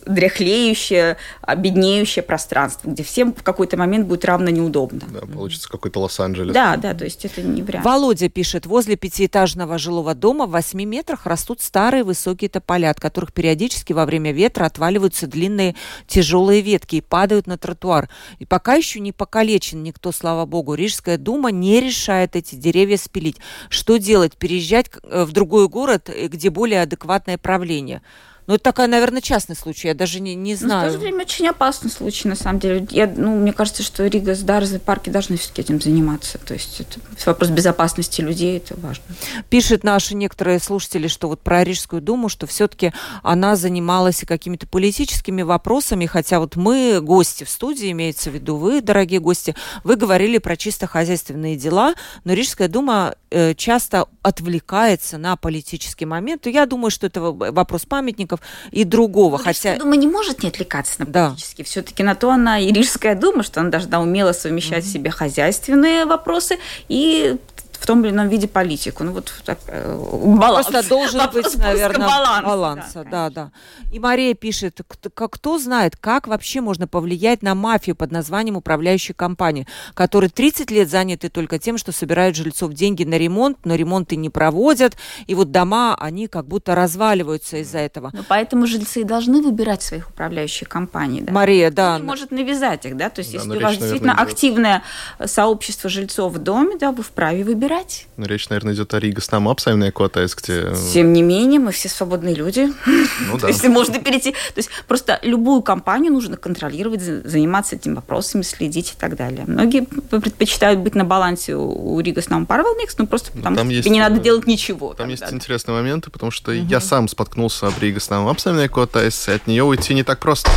дряхлеющее, 0.06 1.16
обеднеющее 1.42 2.22
пространство, 2.22 2.88
где 2.88 3.02
всем 3.02 3.34
в 3.34 3.42
какой-то 3.42 3.76
момент 3.76 4.06
будет 4.06 4.24
равно 4.24 4.50
неудобно. 4.50 5.02
Да, 5.08 5.20
получится 5.20 5.68
какой-то 5.68 6.00
Лос-Анджелес. 6.00 6.54
Да, 6.54 6.76
да, 6.76 6.94
то 6.94 7.04
есть 7.04 7.24
это 7.24 7.42
не 7.42 7.62
вариант. 7.62 7.84
Володя 7.84 8.28
пишет, 8.28 8.66
возле 8.66 8.96
пятиэтажного 8.96 9.78
жилого 9.78 10.14
дома 10.14 10.46
в 10.46 10.50
8 10.50 10.82
метрах 10.84 11.26
растут 11.26 11.60
старые 11.60 12.04
высокие 12.04 12.48
тополя, 12.48 12.90
от 12.90 13.00
которых 13.00 13.32
периодически 13.32 13.92
во 13.92 14.06
время 14.06 14.32
ветра 14.32 14.64
отваливаются 14.64 15.26
длинные 15.26 15.74
тяжелые 16.06 16.60
ветки 16.60 16.96
и 16.96 17.00
падают 17.00 17.46
на 17.46 17.58
тротуар. 17.58 18.08
И 18.38 18.46
пока 18.46 18.74
еще 18.74 19.00
не 19.00 19.12
покалечен 19.12 19.82
никто, 19.82 20.12
слава 20.12 20.46
богу. 20.46 20.74
Рижская 20.74 21.18
дума 21.18 21.50
не 21.50 21.80
решает 21.80 22.36
эти 22.36 22.54
деревья 22.54 22.96
спилить. 22.96 23.36
Что 23.68 23.96
делать? 23.96 24.36
Переезжать 24.36 24.90
э, 25.02 25.24
в 25.24 25.32
другой 25.32 25.68
город, 25.68 26.08
э, 26.08 26.28
где 26.28 26.50
более 26.50 26.82
адекватное 26.82 27.38
правление? 27.38 28.02
Ну, 28.50 28.56
это 28.56 28.64
такая, 28.64 28.88
наверное, 28.88 29.20
частный 29.20 29.54
случай, 29.54 29.86
я 29.86 29.94
даже 29.94 30.18
не, 30.18 30.34
не 30.34 30.56
знаю. 30.56 30.86
Но 30.86 30.88
в 30.88 30.92
то 30.92 30.98
же 30.98 30.98
время 30.98 31.22
очень 31.22 31.46
опасный 31.46 31.88
случай, 31.88 32.26
на 32.26 32.34
самом 32.34 32.58
деле. 32.58 32.84
Я, 32.90 33.06
ну, 33.06 33.38
мне 33.38 33.52
кажется, 33.52 33.84
что 33.84 34.04
Рига 34.04 34.34
с 34.34 34.40
Дарзы 34.40 34.80
парки 34.80 35.08
должны 35.08 35.36
все-таки 35.36 35.62
этим 35.62 35.80
заниматься. 35.80 36.36
То 36.38 36.54
есть 36.54 36.80
это 36.80 36.98
вопрос 37.26 37.50
безопасности 37.50 38.20
людей, 38.22 38.56
это 38.56 38.74
важно. 38.80 39.04
Пишут 39.50 39.84
наши 39.84 40.16
некоторые 40.16 40.58
слушатели, 40.58 41.06
что 41.06 41.28
вот 41.28 41.40
про 41.42 41.62
Рижскую 41.62 42.02
думу, 42.02 42.28
что 42.28 42.48
все-таки 42.48 42.92
она 43.22 43.54
занималась 43.54 44.24
какими-то 44.26 44.66
политическими 44.66 45.42
вопросами, 45.42 46.06
хотя 46.06 46.40
вот 46.40 46.56
мы, 46.56 47.00
гости 47.00 47.44
в 47.44 47.50
студии, 47.50 47.92
имеется 47.92 48.30
в 48.30 48.34
виду 48.34 48.56
вы, 48.56 48.80
дорогие 48.80 49.20
гости, 49.20 49.54
вы 49.84 49.94
говорили 49.94 50.38
про 50.38 50.56
чисто 50.56 50.88
хозяйственные 50.88 51.54
дела, 51.54 51.94
но 52.24 52.32
Рижская 52.32 52.66
дума 52.66 53.14
часто 53.56 54.06
отвлекается 54.22 55.18
на 55.18 55.36
политический 55.36 56.04
момент. 56.04 56.46
Я 56.46 56.66
думаю, 56.66 56.90
что 56.90 57.06
это 57.06 57.20
вопрос 57.20 57.86
памятников, 57.86 58.40
и 58.70 58.84
другого. 58.84 59.38
Ну, 59.38 59.44
хотя... 59.44 59.76
Дума 59.76 59.96
не 59.96 60.06
может 60.06 60.42
не 60.42 60.48
отвлекаться 60.48 60.94
на 60.98 61.06
политические. 61.06 61.64
Да. 61.64 61.68
Все-таки 61.68 62.02
на 62.02 62.14
то 62.14 62.30
она 62.30 62.58
и 62.58 62.72
Рижская 62.72 63.14
дума, 63.14 63.42
что 63.42 63.60
она 63.60 63.70
должна 63.70 64.00
умело 64.00 64.32
совмещать 64.32 64.84
mm-hmm. 64.84 64.88
в 64.88 64.92
себе 64.92 65.10
хозяйственные 65.10 66.06
вопросы 66.06 66.58
и 66.88 67.36
в 67.80 67.86
том 67.86 68.04
или 68.04 68.12
ином 68.12 68.28
виде 68.28 68.46
политику. 68.46 69.04
Ну 69.04 69.12
вот 69.12 69.32
так, 69.44 69.58
э, 69.66 69.96
баланс. 69.96 70.66
Просто 70.66 70.88
должен 70.88 71.30
быть, 71.32 71.56
наверное, 71.56 72.06
баланс. 72.06 72.46
баланса. 72.46 73.04
Да, 73.04 73.30
да, 73.30 73.30
да. 73.30 73.50
И 73.90 73.98
Мария 73.98 74.34
пишет, 74.34 74.80
кто, 74.86 75.28
кто 75.28 75.58
знает, 75.58 75.96
как 75.96 76.26
вообще 76.26 76.60
можно 76.60 76.86
повлиять 76.86 77.42
на 77.42 77.54
мафию 77.54 77.96
под 77.96 78.12
названием 78.12 78.56
управляющей 78.56 79.14
компании, 79.14 79.66
которые 79.94 80.28
30 80.28 80.70
лет 80.70 80.90
заняты 80.90 81.30
только 81.30 81.58
тем, 81.58 81.78
что 81.78 81.90
собирают 81.90 82.36
жильцов 82.36 82.74
деньги 82.74 83.04
на 83.04 83.14
ремонт, 83.14 83.56
но 83.64 83.74
ремонты 83.76 84.16
не 84.16 84.28
проводят, 84.28 84.98
и 85.26 85.34
вот 85.34 85.50
дома, 85.50 85.96
они 85.98 86.26
как 86.26 86.46
будто 86.46 86.74
разваливаются 86.74 87.56
из-за 87.62 87.78
этого. 87.78 88.10
Но 88.12 88.24
поэтому 88.28 88.66
жильцы 88.66 89.04
должны 89.04 89.40
выбирать 89.40 89.82
своих 89.82 90.10
управляющих 90.10 90.68
компаний. 90.68 91.22
Да? 91.22 91.32
Мария, 91.32 91.70
да. 91.70 91.98
Не 91.98 92.04
может 92.04 92.30
навязать 92.30 92.84
их, 92.84 92.98
да, 92.98 93.08
то 93.08 93.20
есть 93.20 93.32
да, 93.32 93.38
если 93.38 93.56
у 93.56 93.60
вас 93.60 93.78
действительно 93.78 94.14
активное 94.14 94.82
сообщество 95.24 95.88
жильцов 95.88 96.34
в 96.34 96.38
доме, 96.38 96.76
да, 96.78 96.92
вы 96.92 97.02
вправе 97.02 97.42
выбирать 97.42 97.69
выбирать. 97.70 98.06
Ну, 98.16 98.26
речь, 98.26 98.48
наверное, 98.48 98.74
идет 98.74 98.92
о 98.94 98.98
Rīgas 98.98 99.20
namu 99.20 99.48
apsaimniekotāji, 99.48 100.24
где... 100.24 100.72
Тем 100.92 101.12
не 101.12 101.22
менее, 101.22 101.60
мы 101.60 101.72
все 101.72 101.88
свободные 101.88 102.34
люди. 102.34 102.72
Ну, 102.86 103.38
да. 103.40 103.48
Если 103.48 103.68
можно 103.68 103.98
перейти... 104.00 104.32
То 104.32 104.58
есть 104.58 104.70
просто 104.86 105.18
любую 105.22 105.62
компанию 105.62 106.12
нужно 106.12 106.36
контролировать, 106.36 107.00
заниматься 107.00 107.76
этими 107.76 107.94
вопросами, 107.94 108.42
следить 108.42 108.94
и 108.96 109.00
так 109.00 109.16
далее. 109.16 109.44
Многие 109.46 109.82
предпочитают 109.82 110.80
быть 110.80 110.94
на 110.94 111.04
балансе 111.04 111.54
у 111.54 111.98
Rīgas 112.00 112.22
namu 112.22 112.46
pārvaldnieks, 112.46 112.96
ну 112.98 113.06
просто 113.06 113.32
потому 113.32 113.56
там 113.56 113.66
что 113.66 113.74
есть, 113.74 113.84
тебе 113.84 113.94
не 113.94 114.00
надо 114.00 114.16
э, 114.16 114.22
делать 114.22 114.46
ничего. 114.46 114.94
Там 114.94 115.08
есть 115.08 115.24
интересные 115.30 115.76
моменты, 115.76 116.10
потому 116.10 116.30
что 116.30 116.50
угу. 116.50 116.60
я 116.60 116.80
сам 116.80 117.08
споткнулся 117.08 117.68
об 117.68 117.78
Рига 117.78 118.00
Снам 118.00 118.26
апсаймная 118.28 118.68
кота, 118.68 119.04
и 119.04 119.10
от 119.30 119.46
нее 119.46 119.64
уйти 119.64 119.94
не 119.94 120.02
так 120.02 120.18
просто. 120.18 120.50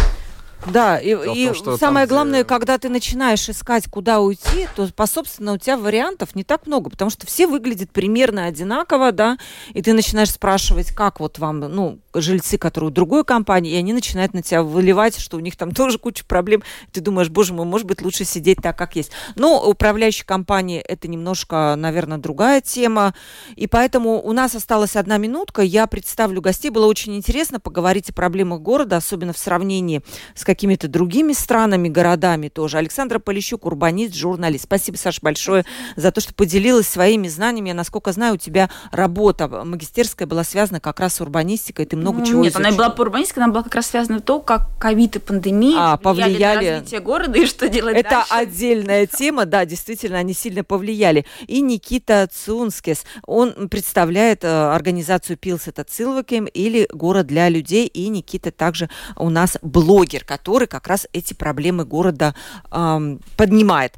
Да, 0.67 0.97
и, 0.97 1.09
и 1.09 1.53
том, 1.53 1.77
самое 1.77 2.07
там, 2.07 2.15
главное, 2.15 2.41
где... 2.41 2.47
когда 2.47 2.77
ты 2.77 2.89
начинаешь 2.89 3.47
искать, 3.49 3.87
куда 3.89 4.19
уйти, 4.19 4.67
то, 4.75 4.87
по 4.93 5.07
собственно, 5.07 5.53
у 5.53 5.57
тебя 5.57 5.77
вариантов 5.77 6.35
не 6.35 6.43
так 6.43 6.67
много, 6.67 6.89
потому 6.89 7.11
что 7.11 7.27
все 7.27 7.47
выглядят 7.47 7.91
примерно 7.91 8.45
одинаково, 8.45 9.11
да, 9.11 9.37
и 9.73 9.81
ты 9.81 9.93
начинаешь 9.93 10.31
спрашивать, 10.31 10.91
как 10.91 11.19
вот 11.19 11.39
вам, 11.39 11.59
ну, 11.59 11.99
жильцы, 12.13 12.57
которые 12.57 12.89
у 12.89 12.93
другой 12.93 13.23
компании, 13.23 13.73
и 13.73 13.75
они 13.75 13.93
начинают 13.93 14.33
на 14.33 14.41
тебя 14.41 14.63
выливать, 14.63 15.17
что 15.17 15.37
у 15.37 15.39
них 15.39 15.55
там 15.55 15.71
тоже 15.75 15.97
куча 15.97 16.23
проблем. 16.25 16.63
Ты 16.91 17.01
думаешь, 17.01 17.29
боже 17.29 17.53
мой, 17.53 17.65
может 17.65 17.87
быть, 17.87 18.01
лучше 18.01 18.25
сидеть 18.25 18.59
так, 18.61 18.77
как 18.77 18.95
есть. 18.95 19.11
Но 19.35 19.67
управляющая 19.67 20.25
компания– 20.25 20.81
это 20.87 21.07
немножко, 21.07 21.75
наверное, 21.77 22.17
другая 22.17 22.61
тема, 22.61 23.13
и 23.55 23.67
поэтому 23.67 24.21
у 24.21 24.31
нас 24.31 24.55
осталась 24.55 24.95
одна 24.95 25.17
минутка, 25.17 25.61
я 25.61 25.87
представлю 25.87 26.41
гостей, 26.41 26.69
было 26.69 26.85
очень 26.85 27.15
интересно 27.15 27.59
поговорить 27.59 28.09
о 28.09 28.13
проблемах 28.13 28.61
города, 28.61 28.97
особенно 28.97 29.33
в 29.33 29.37
сравнении 29.37 30.01
с 30.35 30.43
какими-то 30.43 30.87
другими 30.87 31.33
странами, 31.33 31.89
городами 31.89 32.49
тоже. 32.49 32.77
Александра 32.77 33.19
Полищук, 33.19 33.65
урбанист, 33.65 34.15
журналист. 34.15 34.65
Спасибо, 34.65 34.97
Саша, 34.97 35.19
большое 35.21 35.65
за 35.95 36.11
то, 36.11 36.21
что 36.21 36.33
поделилась 36.33 36.87
своими 36.87 37.27
знаниями. 37.27 37.69
Я, 37.69 37.73
насколько 37.73 38.11
знаю, 38.11 38.35
у 38.35 38.37
тебя 38.37 38.69
работа 38.91 39.47
магистерская 39.47 40.27
была 40.27 40.43
связана 40.43 40.79
как 40.79 40.99
раз 40.99 41.15
с 41.15 41.21
урбанистикой. 41.21 41.85
Ты 41.85 41.95
много 42.03 42.19
ну, 42.19 42.25
чего 42.25 42.43
Нет, 42.43 42.55
она 42.55 42.71
была 42.71 42.89
по 42.89 43.01
урбанистике, 43.01 43.41
она 43.41 43.51
была 43.51 43.63
как 43.63 43.75
раз 43.75 43.87
связана 43.87 44.19
то, 44.19 44.39
как 44.39 44.77
ковид 44.77 45.15
и 45.15 45.19
пандемия 45.19 45.77
а, 45.79 45.97
повлияли, 45.97 46.65
на 46.65 46.71
развитие 46.75 46.99
города 46.99 47.39
и 47.39 47.45
что 47.45 47.69
делать 47.69 47.95
Это 47.95 48.09
дальше. 48.09 48.27
отдельная 48.29 49.07
тема, 49.07 49.45
да, 49.45 49.65
действительно, 49.65 50.17
они 50.17 50.33
сильно 50.33 50.63
повлияли. 50.63 51.25
И 51.47 51.61
Никита 51.61 52.29
Цунскис, 52.31 53.05
он 53.25 53.69
представляет 53.69 54.43
э, 54.43 54.47
организацию 54.47 55.37
Пилсета 55.37 55.83
Цилвакем 55.83 56.45
или 56.45 56.87
Город 56.93 57.27
для 57.27 57.49
людей, 57.49 57.87
и 57.87 58.09
Никита 58.09 58.51
также 58.51 58.89
у 59.15 59.29
нас 59.29 59.57
блогер, 59.61 60.25
который 60.25 60.67
как 60.67 60.87
раз 60.87 61.07
эти 61.13 61.33
проблемы 61.33 61.85
города 61.85 62.35
э, 62.71 63.17
поднимает. 63.37 63.93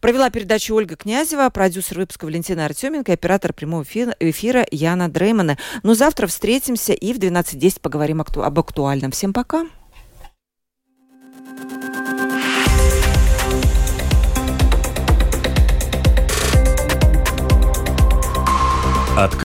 Провела 0.00 0.28
передачу 0.30 0.74
Ольга 0.74 0.96
Князева, 0.96 1.48
продюсер 1.50 1.98
выпуска 1.98 2.24
Валентина 2.24 2.66
Артеменко, 2.66 3.12
оператор 3.12 3.52
прямого 3.52 3.84
эфира 3.84 4.66
Яна 4.70 5.08
Дреймана. 5.08 5.56
Но 5.82 5.94
завтра 5.94 6.26
встретимся 6.26 6.92
и 6.92 7.12
в 7.12 7.18
12.10 7.44 7.80
поговорим 7.80 8.20
об 8.20 8.58
актуальном. 8.58 9.10
Всем 9.10 9.32
пока. 9.32 9.66